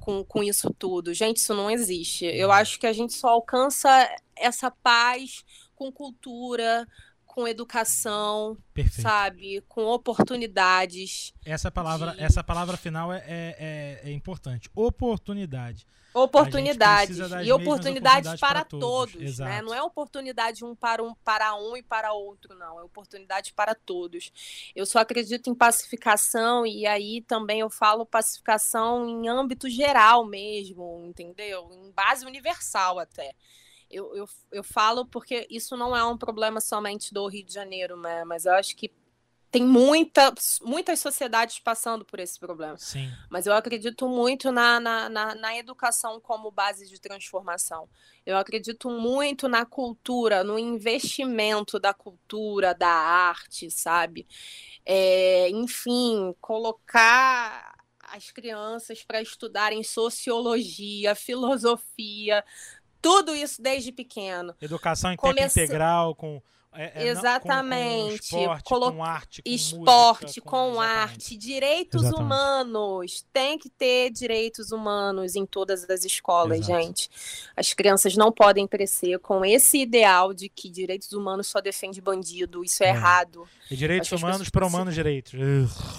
com, 0.00 0.24
com 0.24 0.42
isso 0.42 0.72
tudo. 0.78 1.14
Gente, 1.14 1.38
isso 1.38 1.54
não 1.54 1.70
existe. 1.70 2.26
Eu 2.26 2.52
acho 2.52 2.78
que 2.78 2.86
a 2.86 2.92
gente 2.92 3.14
só 3.14 3.28
alcança 3.28 3.88
essa 4.36 4.70
paz 4.70 5.44
com 5.74 5.90
cultura, 5.90 6.86
com 7.34 7.48
educação, 7.48 8.56
Perfeito. 8.72 9.02
sabe, 9.02 9.60
com 9.68 9.86
oportunidades. 9.86 11.34
Essa 11.44 11.68
palavra, 11.68 12.12
de... 12.12 12.22
essa 12.22 12.44
palavra 12.44 12.76
final 12.76 13.12
é, 13.12 13.24
é, 13.26 14.00
é, 14.04 14.12
importante. 14.12 14.70
Oportunidade. 14.72 15.84
Oportunidades. 16.14 17.18
E 17.44 17.52
oportunidades, 17.52 18.38
para, 18.38 18.60
para, 18.60 18.64
todos. 18.64 19.14
todos 19.14 19.38
né? 19.40 19.60
Não 19.62 19.74
é 19.74 19.82
oportunidade 19.82 20.64
um 20.64 20.76
para 20.76 21.02
um 21.02 21.12
para 21.24 21.56
um 21.56 21.76
e 21.76 21.82
para 21.82 22.12
outro, 22.12 22.54
não. 22.54 22.78
É 22.78 22.84
oportunidade 22.84 23.52
para 23.52 23.74
todos. 23.74 24.30
Eu 24.76 24.86
só 24.86 25.00
acredito 25.00 25.50
em 25.50 25.54
pacificação, 25.56 26.64
e 26.64 26.86
aí 26.86 27.20
também 27.22 27.58
eu 27.60 27.68
falo 27.68 28.06
pacificação 28.06 29.08
em 29.08 29.28
âmbito 29.28 29.68
geral 29.68 30.24
mesmo, 30.24 31.02
entendeu? 31.04 31.68
Em 31.72 31.90
base 31.90 32.24
universal 32.24 33.00
até. 33.00 33.34
Eu, 33.94 34.14
eu, 34.16 34.28
eu 34.50 34.64
falo 34.64 35.06
porque 35.06 35.46
isso 35.48 35.76
não 35.76 35.96
é 35.96 36.04
um 36.04 36.18
problema 36.18 36.60
somente 36.60 37.14
do 37.14 37.26
Rio 37.26 37.44
de 37.44 37.54
Janeiro, 37.54 37.96
né? 37.96 38.24
Mas 38.24 38.44
eu 38.44 38.54
acho 38.54 38.74
que 38.74 38.90
tem 39.54 39.62
muita, 39.62 40.34
muitas 40.62 40.98
sociedades 40.98 41.60
passando 41.60 42.04
por 42.04 42.18
esse 42.18 42.40
problema. 42.40 42.76
Sim. 42.76 43.08
Mas 43.30 43.46
eu 43.46 43.52
acredito 43.52 44.08
muito 44.08 44.50
na, 44.50 44.80
na, 44.80 45.08
na, 45.08 45.34
na, 45.36 45.56
educação 45.56 46.20
como 46.20 46.50
base 46.50 46.88
de 46.88 47.00
transformação. 47.00 47.88
Eu 48.26 48.36
acredito 48.36 48.90
muito 48.90 49.48
na 49.48 49.64
cultura, 49.64 50.42
no 50.42 50.58
investimento 50.58 51.78
da 51.78 51.94
cultura, 51.94 52.74
da 52.74 52.88
arte, 52.90 53.70
sabe? 53.70 54.26
É, 54.84 55.48
enfim, 55.50 56.34
colocar 56.40 57.76
as 58.12 58.32
crianças 58.32 59.04
para 59.04 59.22
estudarem 59.22 59.84
sociologia, 59.84 61.14
filosofia, 61.14 62.44
tudo 63.04 63.34
isso 63.34 63.60
desde 63.60 63.92
pequeno. 63.92 64.54
Educação 64.62 65.12
em 65.12 65.16
tempo 65.16 65.42
integral, 65.42 66.14
com 66.14 66.40
é, 66.76 67.04
é, 67.04 67.08
exatamente. 67.08 68.30
Com, 68.30 68.36
com 68.36 68.42
esporte, 68.42 68.64
Colo... 68.64 68.92
com 68.92 69.04
arte, 69.04 69.42
com 69.42 69.50
esporte, 69.50 70.22
música, 70.24 70.40
com, 70.42 70.72
com 70.72 70.80
arte, 70.80 71.36
direitos 71.36 72.02
exatamente. 72.02 72.24
humanos. 72.24 73.26
Tem 73.32 73.56
que 73.56 73.70
ter 73.70 74.10
direitos 74.10 74.72
humanos 74.72 75.36
em 75.36 75.46
todas 75.46 75.88
as 75.88 76.04
escolas, 76.04 76.58
Exato. 76.58 76.82
gente. 76.82 77.10
As 77.56 77.72
crianças 77.72 78.16
não 78.16 78.32
podem 78.32 78.66
crescer 78.66 79.18
com 79.20 79.44
esse 79.44 79.78
ideal 79.78 80.34
de 80.34 80.48
que 80.48 80.68
direitos 80.68 81.12
humanos 81.12 81.46
só 81.46 81.60
defende 81.60 82.00
bandido. 82.00 82.64
Isso 82.64 82.82
é, 82.82 82.88
é. 82.88 82.90
errado. 82.90 83.48
E 83.70 83.76
direitos 83.76 84.10
humanos 84.10 84.50
para 84.50 84.66
humanos 84.66 84.94
direitos. 84.94 85.32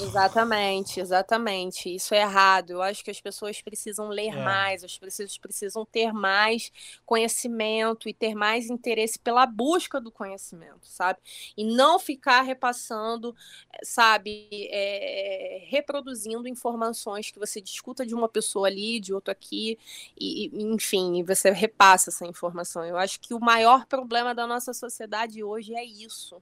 Exatamente, 0.01 0.99
exatamente. 0.99 1.95
Isso 1.95 2.13
é 2.13 2.21
errado. 2.21 2.71
Eu 2.71 2.81
acho 2.81 3.03
que 3.03 3.09
as 3.09 3.21
pessoas 3.21 3.61
precisam 3.61 4.09
ler 4.09 4.35
é. 4.35 4.43
mais, 4.43 4.83
as 4.83 4.97
pessoas 4.97 5.37
precisam 5.37 5.85
ter 5.85 6.11
mais 6.11 6.71
conhecimento 7.05 8.09
e 8.09 8.13
ter 8.13 8.35
mais 8.35 8.69
interesse 8.69 9.17
pela 9.17 9.45
busca 9.45 10.01
do 10.01 10.11
conhecimento 10.11 10.64
sabe? 10.81 11.19
E 11.57 11.63
não 11.63 11.99
ficar 11.99 12.41
repassando, 12.41 13.35
sabe, 13.83 14.47
é, 14.71 15.63
reproduzindo 15.67 16.47
informações 16.47 17.31
que 17.31 17.39
você 17.39 17.61
discuta 17.61 18.05
de 18.05 18.13
uma 18.15 18.29
pessoa 18.29 18.67
ali, 18.67 18.99
de 18.99 19.13
outro 19.13 19.31
aqui, 19.31 19.77
e 20.19 20.49
enfim, 20.53 21.23
você 21.23 21.51
repassa 21.51 22.09
essa 22.09 22.25
informação. 22.25 22.85
Eu 22.85 22.97
acho 22.97 23.19
que 23.19 23.33
o 23.33 23.39
maior 23.39 23.85
problema 23.85 24.33
da 24.33 24.47
nossa 24.47 24.73
sociedade 24.73 25.43
hoje 25.43 25.75
é 25.75 25.83
isso, 25.83 26.41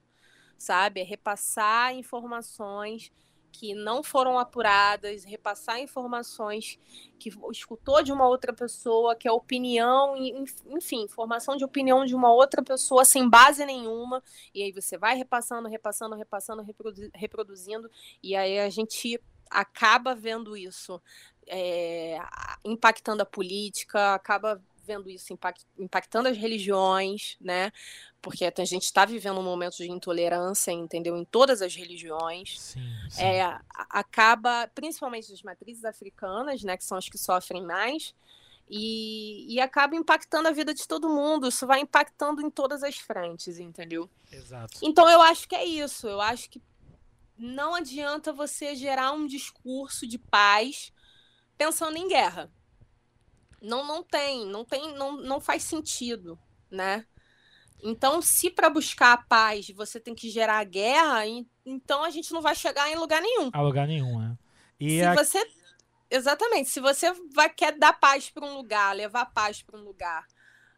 sabe? 0.58 1.02
É 1.02 1.04
repassar 1.04 1.96
informações 1.96 3.12
que 3.54 3.76
não 3.76 4.02
foram 4.02 4.40
apuradas, 4.40 5.24
repassar 5.24 5.80
informações 5.80 6.80
que 7.20 7.32
escutou 7.52 8.02
de 8.02 8.12
uma 8.12 8.28
outra 8.28 8.52
pessoa, 8.52 9.16
que 9.16 9.28
é 9.28 9.32
opinião, 9.32 10.16
enfim, 10.68 11.08
formação 11.08 11.56
de 11.56 11.64
opinião 11.64 12.04
de 12.04 12.16
uma 12.16 12.34
outra 12.34 12.64
pessoa 12.64 13.06
sem 13.06 13.30
base 13.30 13.64
nenhuma, 13.64 14.24
e 14.56 14.64
aí 14.64 14.72
você 14.72 14.98
vai 14.98 15.16
repassando, 15.16 15.70
repassando, 15.70 16.16
repassando, 16.16 16.66
reproduzindo, 17.14 17.90
e 18.22 18.36
aí 18.36 18.60
a 18.60 18.70
gente 18.70 19.22
acaba 19.52 20.16
vendo 20.16 20.58
isso 20.58 21.00
é, 21.48 22.18
impactando 22.66 23.22
a 23.22 23.26
política, 23.26 24.16
acaba 24.16 24.60
vendo 24.86 25.10
isso 25.10 25.34
impactando 25.78 26.28
as 26.28 26.38
religiões, 26.38 27.38
né? 27.40 27.72
Porque 28.22 28.46
a 28.46 28.66
gente 28.66 28.84
está 28.84 29.06
vivendo 29.06 29.40
um 29.40 29.44
momento 29.44 29.78
de 29.78 29.90
intolerância, 29.90 30.72
entendeu? 30.72 31.18
Em 31.18 31.26
todas 31.26 31.62
as 31.62 31.76
religiões. 31.76 32.60
Sim, 32.60 32.82
sim. 33.10 33.24
É, 33.24 33.60
acaba, 33.90 34.70
principalmente 34.76 35.32
as 35.32 35.42
matrizes 35.42 35.86
africanas, 35.86 36.64
né? 36.64 36.78
Que 36.78 36.84
são 36.84 36.98
as 36.98 37.10
que 37.10 37.18
sofrem 37.18 37.64
mais. 37.64 38.14
E, 38.70 39.54
e 39.54 39.60
acaba 39.60 39.96
impactando 39.96 40.48
a 40.48 40.52
vida 40.52 40.74
de 40.74 40.88
todo 40.88 41.10
mundo. 41.10 41.48
Isso 41.48 41.68
vai 41.68 41.82
impactando 41.82 42.42
em 42.42 42.50
todas 42.50 42.84
as 42.84 42.98
frentes, 42.98 43.60
entendeu? 43.60 44.10
Exato. 44.32 44.80
Então 44.82 45.10
eu 45.10 45.22
acho 45.22 45.48
que 45.48 45.56
é 45.56 45.66
isso. 45.66 46.08
Eu 46.08 46.22
acho 46.22 46.50
que 46.50 46.62
não 47.38 47.76
adianta 47.76 48.32
você 48.32 48.76
gerar 48.76 49.12
um 49.12 49.28
discurso 49.28 50.08
de 50.08 50.18
paz 50.18 50.92
pensando 51.58 51.98
em 51.98 52.08
guerra 52.08 52.52
não, 53.64 53.88
não 53.88 54.04
tem, 54.04 54.46
não 54.46 54.66
tem, 54.66 54.94
não, 54.94 55.14
não 55.14 55.40
faz 55.40 55.64
sentido, 55.64 56.38
né? 56.70 57.06
Então, 57.82 58.22
se 58.22 58.50
para 58.50 58.70
buscar 58.70 59.14
a 59.14 59.18
paz 59.18 59.70
você 59.70 60.00
tem 60.00 60.14
que 60.14 60.30
gerar 60.30 60.64
guerra, 60.66 61.26
então 61.66 62.04
a 62.04 62.10
gente 62.10 62.32
não 62.34 62.42
vai 62.42 62.56
chegar 62.56 62.92
em 62.92 62.96
lugar 62.96 63.22
nenhum. 63.22 63.50
A 63.54 63.62
lugar 63.62 63.88
nenhum, 63.88 64.20
né? 64.20 64.38
E 64.80 65.00
se 65.00 65.06
a... 65.06 65.16
você 65.16 65.48
exatamente, 66.10 66.70
se 66.70 66.80
você 66.80 67.12
vai 67.34 67.50
quer 67.50 67.78
dar 67.78 67.94
paz 67.94 68.30
para 68.30 68.46
um 68.46 68.56
lugar, 68.56 68.96
levar 68.96 69.26
paz 69.28 69.62
para 69.62 69.80
um 69.80 69.84
lugar, 69.84 70.26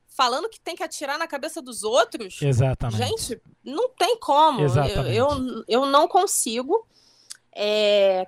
falando 0.08 0.50
que 0.50 0.60
tem 0.60 0.76
que 0.76 0.84
atirar 0.84 1.18
na 1.18 1.28
cabeça 1.28 1.62
dos 1.62 1.84
outros, 1.84 2.42
exatamente. 2.42 2.98
Gente, 2.98 3.42
não 3.64 3.90
tem 3.90 4.20
como. 4.20 4.62
Exatamente. 4.62 5.16
Eu, 5.16 5.28
eu, 5.30 5.64
eu 5.68 5.86
não 5.88 6.08
consigo 6.08 6.88
é, 7.52 8.28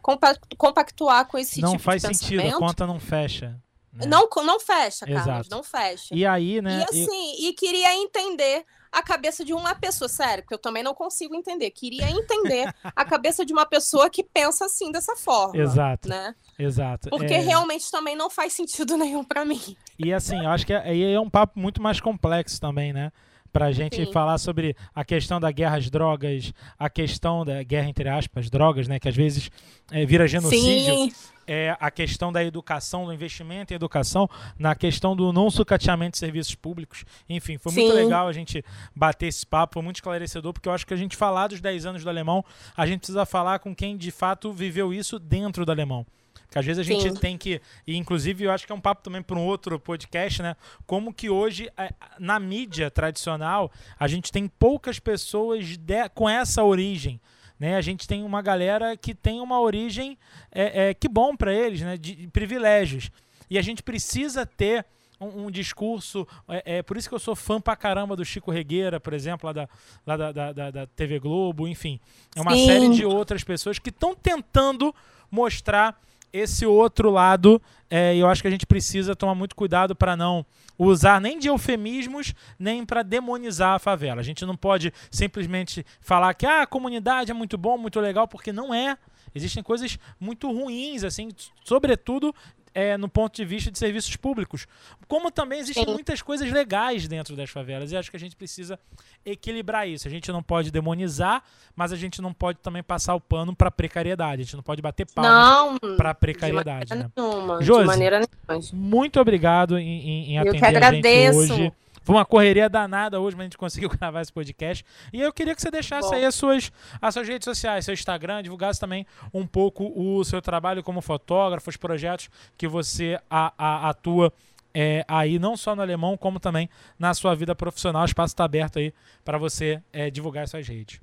compactuar 0.57 1.27
com 1.27 1.37
esse 1.37 1.61
não 1.61 1.71
tipo 1.71 1.83
de 1.83 1.85
pensamento. 1.85 2.03
Não 2.03 2.09
faz 2.09 2.17
sentido, 2.17 2.55
a 2.55 2.59
conta 2.59 2.87
não 2.87 2.99
fecha. 2.99 3.61
Né? 3.97 4.05
Não, 4.05 4.29
não 4.43 4.59
fecha, 4.59 5.05
Carlos, 5.05 5.23
Exato. 5.23 5.49
não 5.49 5.63
fecha. 5.63 6.13
E 6.13 6.25
aí, 6.25 6.61
né? 6.61 6.79
E 6.79 6.83
assim, 6.83 7.35
e... 7.39 7.49
e 7.49 7.53
queria 7.53 7.95
entender 7.95 8.63
a 8.91 9.01
cabeça 9.01 9.43
de 9.43 9.53
uma 9.53 9.75
pessoa, 9.75 10.07
sério, 10.07 10.43
que 10.45 10.53
eu 10.53 10.57
também 10.57 10.83
não 10.83 10.93
consigo 10.93 11.35
entender. 11.35 11.71
Queria 11.71 12.09
entender 12.09 12.73
a 12.83 13.03
cabeça 13.05 13.45
de 13.45 13.51
uma 13.51 13.65
pessoa 13.65 14.09
que 14.09 14.23
pensa 14.23 14.65
assim 14.65 14.91
dessa 14.91 15.15
forma. 15.15 15.57
Exato. 15.61 16.07
Né? 16.07 16.35
Exato. 16.57 17.09
Porque 17.09 17.33
é... 17.33 17.39
realmente 17.39 17.89
também 17.91 18.15
não 18.15 18.29
faz 18.29 18.53
sentido 18.53 18.95
nenhum 18.97 19.23
para 19.23 19.43
mim. 19.43 19.75
E 19.97 20.13
assim, 20.13 20.37
eu 20.43 20.49
acho 20.49 20.65
que 20.65 20.73
aí 20.73 21.03
é, 21.03 21.13
é 21.13 21.19
um 21.19 21.29
papo 21.29 21.59
muito 21.59 21.81
mais 21.81 21.99
complexo 21.99 22.59
também, 22.61 22.93
né? 22.93 23.11
Pra 23.51 23.71
gente 23.71 23.95
Sim. 23.95 24.11
falar 24.11 24.37
sobre 24.37 24.75
a 24.93 25.03
questão 25.03 25.39
da 25.39 25.49
guerra 25.51 25.77
às 25.77 25.89
drogas, 25.89 26.53
a 26.77 26.89
questão 26.89 27.43
da 27.43 27.63
guerra 27.63 27.89
entre 27.89 28.07
aspas, 28.07 28.49
drogas, 28.49 28.87
né? 28.87 28.99
Que 28.99 29.09
às 29.09 29.15
vezes 29.15 29.49
é, 29.91 30.05
vira 30.05 30.27
genocídio. 30.27 30.93
Sim 30.93 31.11
é, 31.47 31.75
a 31.79 31.89
questão 31.89 32.31
da 32.31 32.43
educação, 32.43 33.05
do 33.05 33.13
investimento 33.13 33.73
em 33.73 33.75
educação, 33.75 34.29
na 34.59 34.75
questão 34.75 35.15
do 35.15 35.31
não 35.31 35.49
sucateamento 35.49 36.11
de 36.11 36.17
serviços 36.17 36.53
públicos. 36.53 37.05
Enfim, 37.29 37.57
foi 37.57 37.71
Sim. 37.71 37.81
muito 37.81 37.95
legal 37.95 38.27
a 38.27 38.33
gente 38.33 38.63
bater 38.95 39.27
esse 39.27 39.45
papo, 39.45 39.75
foi 39.75 39.83
muito 39.83 39.95
esclarecedor, 39.95 40.53
porque 40.53 40.67
eu 40.67 40.73
acho 40.73 40.85
que 40.85 40.93
a 40.93 40.97
gente 40.97 41.15
falar 41.15 41.47
dos 41.47 41.61
10 41.61 41.85
anos 41.85 42.03
do 42.03 42.09
alemão, 42.09 42.43
a 42.75 42.85
gente 42.85 42.99
precisa 42.99 43.25
falar 43.25 43.59
com 43.59 43.73
quem 43.73 43.95
de 43.95 44.11
fato 44.11 44.51
viveu 44.51 44.93
isso 44.93 45.17
dentro 45.17 45.65
do 45.65 45.71
alemão. 45.71 46.05
Porque 46.47 46.59
às 46.59 46.65
vezes 46.65 46.79
a 46.79 46.83
gente 46.83 47.03
Sim. 47.03 47.15
tem 47.15 47.37
que. 47.37 47.61
E 47.85 47.97
inclusive 47.97 48.45
eu 48.45 48.51
acho 48.51 48.65
que 48.65 48.71
é 48.71 48.75
um 48.75 48.79
papo 48.79 49.03
também 49.03 49.21
para 49.21 49.37
um 49.37 49.45
outro 49.45 49.77
podcast, 49.77 50.41
né? 50.41 50.55
Como 50.85 51.13
que 51.13 51.29
hoje, 51.29 51.69
é, 51.77 51.93
na 52.17 52.39
mídia 52.39 52.89
tradicional, 52.89 53.69
a 53.99 54.07
gente 54.07 54.31
tem 54.31 54.47
poucas 54.47 54.97
pessoas 54.97 55.65
de, 55.77 56.09
com 56.15 56.29
essa 56.29 56.63
origem. 56.63 57.19
Né? 57.59 57.75
A 57.75 57.81
gente 57.81 58.07
tem 58.07 58.23
uma 58.23 58.41
galera 58.41 58.95
que 58.95 59.15
tem 59.15 59.41
uma 59.41 59.59
origem 59.59 60.17
é, 60.51 60.89
é 60.89 60.93
que 60.93 61.07
bom 61.07 61.35
para 61.35 61.53
eles, 61.53 61.81
né? 61.81 61.97
De, 61.97 62.15
de, 62.15 62.27
privilégios. 62.27 63.09
E 63.49 63.57
a 63.57 63.61
gente 63.61 63.81
precisa 63.81 64.45
ter 64.45 64.85
um, 65.19 65.45
um 65.45 65.51
discurso. 65.51 66.27
É, 66.47 66.77
é, 66.77 66.83
por 66.83 66.97
isso 66.97 67.09
que 67.09 67.15
eu 67.15 67.19
sou 67.19 67.35
fã 67.35 67.59
pra 67.59 67.75
caramba 67.75 68.15
do 68.15 68.23
Chico 68.23 68.51
Regueira, 68.51 68.99
por 68.99 69.13
exemplo, 69.13 69.47
lá 69.47 69.53
da, 69.53 69.69
lá 70.05 70.17
da, 70.17 70.31
da, 70.31 70.53
da, 70.53 70.71
da 70.71 70.87
TV 70.87 71.19
Globo, 71.19 71.67
enfim. 71.67 71.99
É 72.35 72.41
uma 72.41 72.53
Sim. 72.53 72.65
série 72.65 72.89
de 72.89 73.05
outras 73.05 73.43
pessoas 73.43 73.79
que 73.79 73.89
estão 73.89 74.13
tentando 74.13 74.93
mostrar 75.31 75.99
esse 76.37 76.65
outro 76.65 77.09
lado, 77.09 77.61
é, 77.89 78.15
eu 78.15 78.27
acho 78.27 78.41
que 78.41 78.47
a 78.47 78.51
gente 78.51 78.65
precisa 78.65 79.15
tomar 79.15 79.35
muito 79.35 79.55
cuidado 79.55 79.95
para 79.95 80.15
não 80.15 80.45
usar 80.77 81.19
nem 81.19 81.39
de 81.39 81.47
eufemismos, 81.47 82.33
nem 82.59 82.85
para 82.85 83.01
demonizar 83.01 83.75
a 83.75 83.79
favela. 83.79 84.21
A 84.21 84.23
gente 84.23 84.45
não 84.45 84.55
pode 84.55 84.93
simplesmente 85.09 85.85
falar 85.99 86.33
que 86.33 86.45
ah, 86.45 86.61
a 86.61 86.67
comunidade 86.67 87.31
é 87.31 87.33
muito 87.33 87.57
bom, 87.57 87.77
muito 87.77 87.99
legal, 87.99 88.27
porque 88.27 88.51
não 88.51 88.73
é. 88.73 88.97
Existem 89.33 89.61
coisas 89.61 89.99
muito 90.19 90.51
ruins, 90.51 91.03
assim, 91.03 91.29
sobretudo 91.63 92.33
é, 92.77 92.95
no 92.95 93.09
ponto 93.09 93.35
de 93.35 93.43
vista 93.43 93.71
de 93.71 93.79
serviços 93.79 94.15
públicos. 94.15 94.67
Como 95.07 95.31
também 95.31 95.59
existem 95.59 95.83
Sim. 95.83 95.93
muitas 95.93 96.21
coisas 96.21 96.51
legais 96.51 97.07
dentro 97.07 97.35
das 97.35 97.49
favelas. 97.49 97.91
E 97.91 97.97
acho 97.97 98.11
que 98.11 98.15
a 98.15 98.19
gente 98.19 98.35
precisa 98.35 98.77
equilibrar 99.25 99.89
isso. 99.89 100.07
A 100.07 100.11
gente 100.11 100.31
não 100.31 100.43
pode 100.43 100.69
demonizar, 100.69 101.41
mas 101.75 101.91
a 101.91 101.95
gente 101.95 102.21
não 102.21 102.31
pode 102.31 102.59
também 102.59 102.83
passar 102.83 103.15
o 103.15 103.19
pano 103.19 103.55
para 103.55 103.71
precariedade. 103.71 104.43
A 104.43 104.45
gente 104.45 104.55
não 104.55 104.61
pode 104.61 104.79
bater 104.79 105.07
palmas 105.07 105.79
para 105.97 106.13
precariedade. 106.13 106.85
De 106.85 106.95
maneira 106.95 107.09
né? 107.09 107.11
nenhuma. 107.17 107.61
Josi, 107.63 107.81
de 107.81 107.87
maneira 107.87 108.19
nenhuma. 108.19 108.67
Muito 108.71 109.19
obrigado 109.19 109.79
em, 109.79 109.87
em, 109.87 110.31
em 110.33 110.37
atender 110.37 110.77
a 110.77 111.31
gente 111.31 111.35
hoje. 111.35 111.73
Foi 112.07 112.15
uma 112.15 112.25
correria 112.25 112.69
danada 112.69 113.19
hoje, 113.19 113.35
mas 113.35 113.41
a 113.41 113.47
gente 113.47 113.57
conseguiu 113.57 113.89
gravar 113.99 114.21
esse 114.21 114.31
podcast. 114.31 114.85
E 115.11 115.19
eu 115.19 115.33
queria 115.33 115.53
que 115.53 115.61
você 115.61 115.69
deixasse 115.69 116.07
Bom. 116.07 116.15
aí 116.15 116.23
as 116.23 116.35
suas, 116.35 116.71
as 117.01 117.13
suas 117.13 117.27
redes 117.27 117.43
sociais, 117.43 117.83
seu 117.83 117.93
Instagram, 117.93 118.41
divulgasse 118.41 118.79
também 118.79 119.05
um 119.33 119.45
pouco 119.45 119.91
o 119.93 120.23
seu 120.23 120.41
trabalho 120.41 120.81
como 120.81 121.01
fotógrafo, 121.01 121.69
os 121.69 121.75
projetos 121.75 122.29
que 122.57 122.65
você 122.65 123.19
a, 123.29 123.51
a, 123.57 123.89
atua 123.89 124.31
é, 124.73 125.03
aí, 125.05 125.37
não 125.37 125.57
só 125.57 125.75
no 125.75 125.81
alemão, 125.81 126.15
como 126.15 126.39
também 126.39 126.69
na 126.97 127.13
sua 127.13 127.35
vida 127.35 127.53
profissional. 127.53 128.03
O 128.03 128.05
espaço 128.05 128.31
está 128.31 128.45
aberto 128.45 128.79
aí 128.79 128.93
para 129.25 129.37
você 129.37 129.83
é, 129.91 130.09
divulgar 130.09 130.45
as 130.45 130.51
suas 130.51 130.65
redes. 130.65 131.01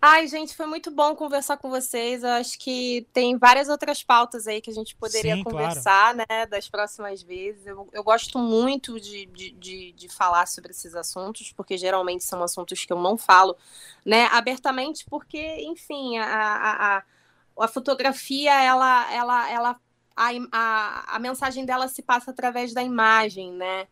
Ai, 0.00 0.26
gente, 0.28 0.54
foi 0.54 0.66
muito 0.66 0.90
bom 0.90 1.16
conversar 1.16 1.56
com 1.56 1.70
vocês. 1.70 2.22
Eu 2.22 2.30
acho 2.30 2.58
que 2.58 3.06
tem 3.12 3.36
várias 3.38 3.68
outras 3.68 4.02
pautas 4.02 4.46
aí 4.46 4.60
que 4.60 4.70
a 4.70 4.74
gente 4.74 4.94
poderia 4.94 5.36
Sim, 5.36 5.42
conversar, 5.42 6.14
claro. 6.14 6.26
né, 6.28 6.46
das 6.46 6.68
próximas 6.68 7.22
vezes. 7.22 7.66
Eu, 7.66 7.88
eu 7.92 8.04
gosto 8.04 8.38
muito 8.38 9.00
de, 9.00 9.26
de, 9.26 9.50
de, 9.52 9.92
de, 9.92 10.08
falar 10.08 10.46
sobre 10.46 10.70
esses 10.70 10.94
assuntos, 10.94 11.52
porque 11.52 11.78
geralmente 11.78 12.24
são 12.24 12.42
assuntos 12.42 12.84
que 12.84 12.92
eu 12.92 13.00
não 13.00 13.16
falo, 13.16 13.56
né, 14.04 14.26
abertamente, 14.26 15.04
porque, 15.08 15.62
enfim, 15.62 16.18
a, 16.18 16.26
a, 16.26 16.96
a, 16.98 17.02
a 17.60 17.68
fotografia, 17.68 18.52
ela, 18.62 19.12
ela, 19.12 19.50
ela 19.50 19.80
a, 20.16 20.30
a, 20.52 21.16
a 21.16 21.18
mensagem 21.18 21.64
dela 21.64 21.88
se 21.88 22.02
passa 22.02 22.30
através 22.30 22.72
da 22.72 22.82
imagem, 22.82 23.52
né? 23.52 23.86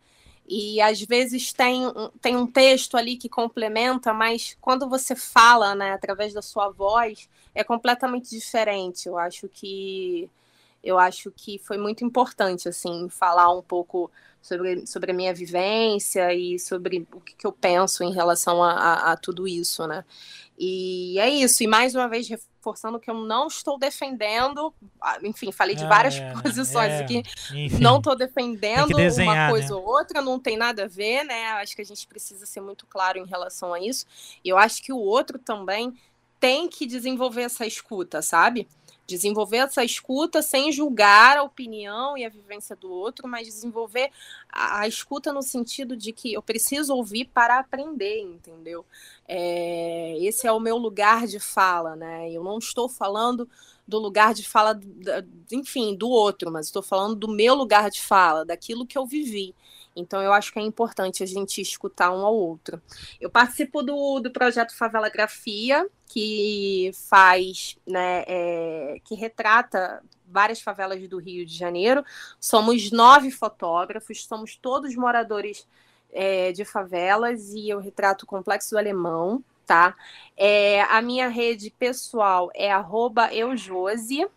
E 0.47 0.79
às 0.81 1.01
vezes 1.01 1.51
tem, 1.51 1.81
tem 2.21 2.35
um 2.35 2.45
texto 2.45 2.95
ali 2.95 3.17
que 3.17 3.27
complementa, 3.27 4.13
mas 4.13 4.55
quando 4.61 4.87
você 4.87 5.15
fala, 5.15 5.73
né, 5.73 5.93
através 5.93 6.33
da 6.33 6.41
sua 6.41 6.69
voz, 6.69 7.27
é 7.53 7.63
completamente 7.63 8.29
diferente. 8.29 9.07
Eu 9.07 9.17
acho 9.17 9.47
que 9.49 10.29
eu 10.83 10.99
acho 10.99 11.31
que 11.31 11.57
foi 11.57 11.79
muito 11.79 12.05
importante 12.05 12.69
assim 12.69 13.09
falar 13.09 13.51
um 13.51 13.61
pouco 13.61 14.11
sobre, 14.39 14.85
sobre 14.85 15.11
a 15.11 15.13
minha 15.15 15.33
vivência 15.33 16.31
e 16.31 16.59
sobre 16.59 17.07
o 17.11 17.19
que, 17.19 17.35
que 17.35 17.47
eu 17.47 17.51
penso 17.51 18.03
em 18.03 18.13
relação 18.13 18.63
a, 18.63 18.73
a, 18.73 19.11
a 19.13 19.17
tudo 19.17 19.47
isso, 19.47 19.87
né? 19.87 20.05
E 20.57 21.17
é 21.19 21.27
isso. 21.27 21.63
E 21.63 21.67
mais 21.67 21.95
uma 21.95 22.07
vez 22.07 22.29
reforçando 22.65 22.99
que 22.99 23.09
eu 23.09 23.13
não 23.13 23.47
estou 23.47 23.77
defendendo, 23.77 24.73
ah, 24.99 25.19
enfim, 25.23 25.51
falei 25.51 25.75
de 25.75 25.83
ah, 25.83 25.87
várias 25.87 26.15
é, 26.17 26.33
posições 26.41 26.91
é, 26.91 27.03
aqui, 27.03 27.23
enfim, 27.53 27.79
não 27.79 27.97
estou 27.97 28.15
defendendo 28.15 28.95
desenhar, 28.95 29.49
uma 29.49 29.49
coisa 29.51 29.75
né? 29.75 29.75
ou 29.75 29.87
outra, 29.87 30.21
não 30.21 30.39
tem 30.39 30.57
nada 30.57 30.85
a 30.85 30.87
ver, 30.87 31.23
né? 31.23 31.45
Acho 31.53 31.75
que 31.75 31.81
a 31.81 31.85
gente 31.85 32.07
precisa 32.07 32.45
ser 32.45 32.61
muito 32.61 32.87
claro 32.87 33.19
em 33.19 33.25
relação 33.25 33.73
a 33.73 33.79
isso. 33.79 34.05
E 34.43 34.49
eu 34.49 34.57
acho 34.57 34.81
que 34.81 34.91
o 34.91 34.97
outro 34.97 35.37
também 35.37 35.93
tem 36.39 36.67
que 36.67 36.85
desenvolver 36.85 37.43
essa 37.43 37.65
escuta, 37.65 38.21
sabe? 38.21 38.67
Desenvolver 39.07 39.57
essa 39.57 39.83
escuta 39.83 40.41
sem 40.41 40.71
julgar 40.71 41.37
a 41.37 41.43
opinião 41.43 42.17
e 42.17 42.25
a 42.25 42.29
vivência 42.29 42.75
do 42.75 42.91
outro, 42.91 43.27
mas 43.27 43.47
desenvolver 43.47 44.09
a, 44.49 44.81
a 44.81 44.87
escuta 44.87 45.31
no 45.31 45.43
sentido 45.43 45.95
de 45.95 46.11
que 46.11 46.33
eu 46.33 46.41
preciso 46.41 46.95
ouvir 46.95 47.25
para 47.25 47.59
aprender, 47.59 48.21
entendeu? 48.21 48.85
É, 49.27 50.17
esse 50.19 50.47
é 50.47 50.51
o 50.51 50.59
meu 50.59 50.77
lugar 50.77 51.27
de 51.27 51.39
fala, 51.39 51.95
né? 51.95 52.31
Eu 52.31 52.43
não 52.43 52.57
estou 52.57 52.89
falando 52.89 53.47
do 53.87 53.99
lugar 53.99 54.33
de 54.33 54.47
fala, 54.47 54.79
enfim, 55.51 55.95
do 55.95 56.09
outro, 56.09 56.51
mas 56.51 56.65
estou 56.65 56.81
falando 56.81 57.15
do 57.15 57.27
meu 57.27 57.53
lugar 57.53 57.89
de 57.91 58.01
fala, 58.01 58.43
daquilo 58.43 58.85
que 58.85 58.97
eu 58.97 59.05
vivi. 59.05 59.53
Então, 59.95 60.21
eu 60.21 60.33
acho 60.33 60.51
que 60.51 60.59
é 60.59 60.61
importante 60.61 61.23
a 61.23 61.25
gente 61.25 61.61
escutar 61.61 62.11
um 62.11 62.25
ao 62.25 62.35
outro. 62.35 62.81
Eu 63.19 63.29
participo 63.29 63.81
do, 63.81 64.19
do 64.19 64.29
projeto 64.29 64.75
Favela 64.75 65.09
Grafia, 65.09 65.87
que 66.07 66.91
faz, 67.07 67.77
né, 67.87 68.23
é, 68.27 68.97
que 69.05 69.15
retrata 69.15 70.03
várias 70.27 70.61
favelas 70.61 71.07
do 71.07 71.17
Rio 71.17 71.45
de 71.45 71.55
Janeiro. 71.55 72.03
Somos 72.39 72.91
nove 72.91 73.31
fotógrafos, 73.31 74.25
somos 74.25 74.55
todos 74.55 74.95
moradores 74.95 75.65
é, 76.11 76.51
de 76.51 76.65
favelas 76.65 77.53
e 77.53 77.69
eu 77.69 77.79
retrato 77.79 78.23
o 78.23 78.27
Complexo 78.27 78.71
do 78.71 78.77
Alemão, 78.77 79.43
tá? 79.65 79.95
É, 80.35 80.81
a 80.83 81.01
minha 81.01 81.27
rede 81.27 81.69
pessoal 81.69 82.49
é 82.53 82.71
arroba 82.71 83.33
eujosie, 83.33 84.27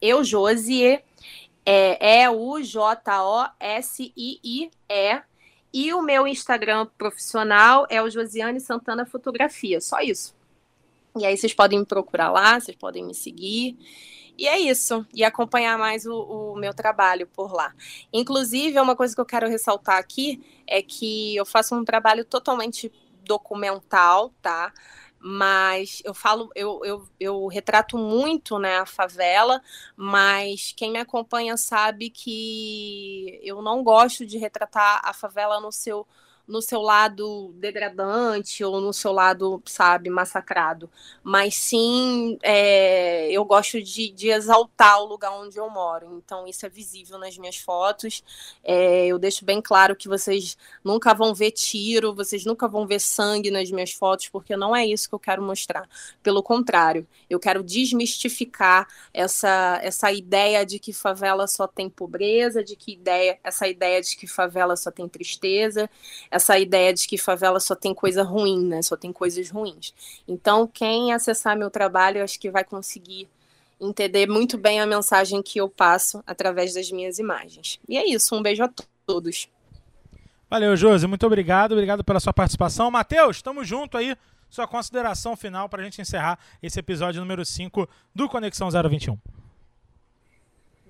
eujosie, 0.00 1.00
é 1.70 2.24
E-U-J-O-S-I-I-E. 2.24 2.70
E 5.70 5.92
o 5.92 6.00
meu 6.00 6.26
Instagram 6.26 6.86
profissional 6.96 7.86
é 7.90 8.02
o 8.02 8.08
Josiane 8.08 8.58
Santana 8.58 9.04
Fotografia, 9.04 9.78
só 9.78 10.00
isso. 10.00 10.34
E 11.14 11.26
aí 11.26 11.36
vocês 11.36 11.52
podem 11.52 11.80
me 11.80 11.84
procurar 11.84 12.30
lá, 12.30 12.58
vocês 12.58 12.74
podem 12.74 13.04
me 13.04 13.14
seguir. 13.14 13.76
E 14.38 14.48
é 14.48 14.58
isso. 14.58 15.04
E 15.12 15.22
acompanhar 15.22 15.76
mais 15.76 16.06
o, 16.06 16.14
o, 16.14 16.56
meu 16.56 16.72
trabalho 16.72 17.26
por 17.26 17.52
lá. 17.52 17.74
Inclusive, 18.12 18.80
uma 18.80 18.96
coisa 18.96 19.14
que 19.14 19.20
eu 19.20 19.26
quero 19.26 19.46
ressaltar 19.46 19.98
aqui 19.98 20.40
é 20.66 20.80
que 20.80 21.36
eu 21.36 21.44
faço 21.44 21.74
um 21.74 21.84
trabalho 21.84 22.24
totalmente 22.24 22.90
documental, 23.24 24.32
tá? 24.40 24.72
Mas 25.20 26.00
eu 26.04 26.14
falo, 26.14 26.50
eu, 26.54 26.80
eu, 26.84 27.08
eu 27.18 27.46
retrato 27.46 27.98
muito 27.98 28.58
né, 28.58 28.78
a 28.78 28.86
favela, 28.86 29.60
mas 29.96 30.72
quem 30.76 30.92
me 30.92 30.98
acompanha 30.98 31.56
sabe 31.56 32.10
que 32.10 33.40
eu 33.42 33.60
não 33.62 33.82
gosto 33.82 34.24
de 34.24 34.38
retratar 34.38 35.00
a 35.04 35.12
favela 35.12 35.60
no 35.60 35.72
seu 35.72 36.06
no 36.48 36.62
seu 36.62 36.80
lado 36.80 37.52
degradante 37.56 38.64
ou 38.64 38.80
no 38.80 38.92
seu 38.92 39.12
lado, 39.12 39.62
sabe, 39.66 40.08
massacrado. 40.08 40.90
Mas 41.22 41.54
sim, 41.54 42.38
é, 42.42 43.30
eu 43.30 43.44
gosto 43.44 43.82
de, 43.82 44.10
de, 44.10 44.30
exaltar 44.30 45.02
o 45.02 45.04
lugar 45.04 45.30
onde 45.32 45.58
eu 45.58 45.68
moro. 45.68 46.22
Então, 46.24 46.46
isso 46.46 46.64
é 46.64 46.68
visível 46.70 47.18
nas 47.18 47.36
minhas 47.36 47.58
fotos. 47.58 48.24
É, 48.64 49.06
eu 49.06 49.18
deixo 49.18 49.44
bem 49.44 49.60
claro 49.60 49.94
que 49.94 50.08
vocês 50.08 50.56
nunca 50.82 51.12
vão 51.12 51.34
ver 51.34 51.50
tiro, 51.50 52.14
vocês 52.14 52.46
nunca 52.46 52.66
vão 52.66 52.86
ver 52.86 53.00
sangue 53.00 53.50
nas 53.50 53.70
minhas 53.70 53.92
fotos, 53.92 54.28
porque 54.28 54.56
não 54.56 54.74
é 54.74 54.86
isso 54.86 55.06
que 55.06 55.14
eu 55.14 55.20
quero 55.20 55.42
mostrar. 55.42 55.86
Pelo 56.22 56.42
contrário, 56.42 57.06
eu 57.28 57.38
quero 57.38 57.62
desmistificar 57.62 58.88
essa, 59.12 59.78
essa 59.82 60.10
ideia 60.10 60.64
de 60.64 60.78
que 60.78 60.94
favela 60.94 61.46
só 61.46 61.66
tem 61.66 61.90
pobreza, 61.90 62.64
de 62.64 62.74
que 62.74 62.92
ideia, 62.92 63.38
essa 63.44 63.68
ideia 63.68 64.00
de 64.00 64.16
que 64.16 64.26
favela 64.26 64.76
só 64.76 64.90
tem 64.90 65.06
tristeza 65.06 65.90
essa 66.38 66.58
ideia 66.58 66.94
de 66.94 67.06
que 67.06 67.18
favela 67.18 67.60
só 67.60 67.74
tem 67.74 67.92
coisa 67.92 68.22
ruim, 68.22 68.64
né? 68.64 68.80
Só 68.80 68.96
tem 68.96 69.12
coisas 69.12 69.50
ruins. 69.50 69.92
Então, 70.26 70.66
quem 70.66 71.12
acessar 71.12 71.56
meu 71.56 71.70
trabalho, 71.70 72.18
eu 72.18 72.24
acho 72.24 72.40
que 72.40 72.50
vai 72.50 72.64
conseguir 72.64 73.28
entender 73.80 74.28
muito 74.28 74.56
bem 74.56 74.80
a 74.80 74.86
mensagem 74.86 75.42
que 75.42 75.60
eu 75.60 75.68
passo 75.68 76.22
através 76.26 76.74
das 76.74 76.90
minhas 76.90 77.18
imagens. 77.18 77.78
E 77.88 77.96
é 77.96 78.08
isso, 78.08 78.34
um 78.34 78.42
beijo 78.42 78.64
a 78.64 78.70
todos. 79.06 79.48
Valeu, 80.48 80.74
Josi, 80.76 81.06
muito 81.06 81.26
obrigado, 81.26 81.72
obrigado 81.72 82.02
pela 82.02 82.20
sua 82.20 82.32
participação. 82.32 82.90
Matheus, 82.90 83.36
estamos 83.36 83.68
junto 83.68 83.98
aí. 83.98 84.16
Sua 84.48 84.66
consideração 84.66 85.36
final 85.36 85.68
para 85.68 85.82
a 85.82 85.84
gente 85.84 86.00
encerrar 86.00 86.38
esse 86.62 86.80
episódio 86.80 87.20
número 87.20 87.44
5 87.44 87.86
do 88.14 88.28
Conexão 88.30 88.70
021. 88.70 89.18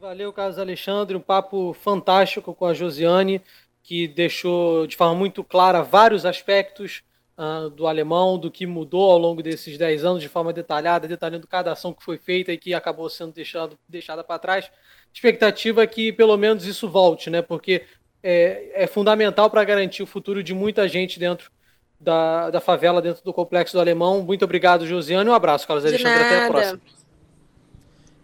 Valeu, 0.00 0.32
Carlos 0.32 0.60
Alexandre. 0.60 1.16
Um 1.16 1.20
papo 1.20 1.74
fantástico 1.74 2.54
com 2.54 2.66
a 2.66 2.72
Josiane, 2.72 3.42
que 3.88 4.06
deixou 4.06 4.86
de 4.86 4.94
forma 4.94 5.14
muito 5.14 5.42
clara 5.42 5.80
vários 5.80 6.26
aspectos 6.26 7.02
uh, 7.38 7.70
do 7.70 7.86
alemão, 7.86 8.38
do 8.38 8.50
que 8.50 8.66
mudou 8.66 9.10
ao 9.10 9.16
longo 9.16 9.42
desses 9.42 9.78
10 9.78 10.04
anos, 10.04 10.22
de 10.22 10.28
forma 10.28 10.52
detalhada, 10.52 11.08
detalhando 11.08 11.46
cada 11.46 11.72
ação 11.72 11.94
que 11.94 12.04
foi 12.04 12.18
feita 12.18 12.52
e 12.52 12.58
que 12.58 12.74
acabou 12.74 13.08
sendo 13.08 13.32
deixado, 13.32 13.78
deixada 13.88 14.22
para 14.22 14.38
trás. 14.38 14.70
Expectativa 15.10 15.82
é 15.82 15.86
que 15.86 16.12
pelo 16.12 16.36
menos 16.36 16.66
isso 16.66 16.86
volte, 16.86 17.30
né? 17.30 17.40
Porque 17.40 17.82
é, 18.22 18.72
é 18.74 18.86
fundamental 18.86 19.48
para 19.48 19.64
garantir 19.64 20.02
o 20.02 20.06
futuro 20.06 20.42
de 20.42 20.52
muita 20.52 20.86
gente 20.86 21.18
dentro 21.18 21.50
da, 21.98 22.50
da 22.50 22.60
favela, 22.60 23.00
dentro 23.00 23.24
do 23.24 23.32
complexo 23.32 23.72
do 23.72 23.80
Alemão. 23.80 24.20
Muito 24.20 24.44
obrigado, 24.44 24.86
Josiane. 24.86 25.30
Um 25.30 25.32
abraço, 25.32 25.66
Carlos 25.66 25.86
Alexandre. 25.86 26.24
Até 26.24 26.44
a 26.44 26.48
próxima. 26.48 26.97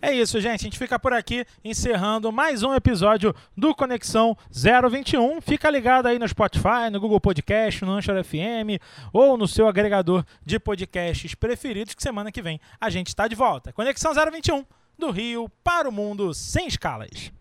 É 0.05 0.12
isso, 0.12 0.38
gente. 0.38 0.61
A 0.61 0.64
gente 0.64 0.78
fica 0.78 0.98
por 0.98 1.14
aqui 1.14 1.46
encerrando 1.64 2.30
mais 2.30 2.62
um 2.62 2.74
episódio 2.74 3.34
do 3.57 3.74
Conexão 3.74 4.36
021. 4.52 5.40
Fica 5.40 5.70
ligado 5.70 6.05
aí 6.05 6.18
no 6.18 6.28
Spotify, 6.28 6.90
no 6.92 7.00
Google 7.00 7.18
Podcast, 7.18 7.82
no 7.82 7.92
Anchor 7.92 8.22
FM 8.22 8.78
ou 9.14 9.38
no 9.38 9.48
seu 9.48 9.66
agregador 9.66 10.22
de 10.44 10.59
podcasts 10.59 11.34
preferidos, 11.34 11.94
que 11.94 12.02
semana 12.02 12.30
que 12.30 12.42
vem 12.42 12.61
a 12.78 12.90
gente 12.90 13.09
está 13.09 13.26
de 13.26 13.34
volta. 13.34 13.72
Conexão 13.72 14.12
021 14.12 14.66
do 14.98 15.11
Rio 15.11 15.48
para 15.64 15.88
o 15.88 15.92
mundo 15.92 16.34
sem 16.34 16.66
escalas. 16.66 17.32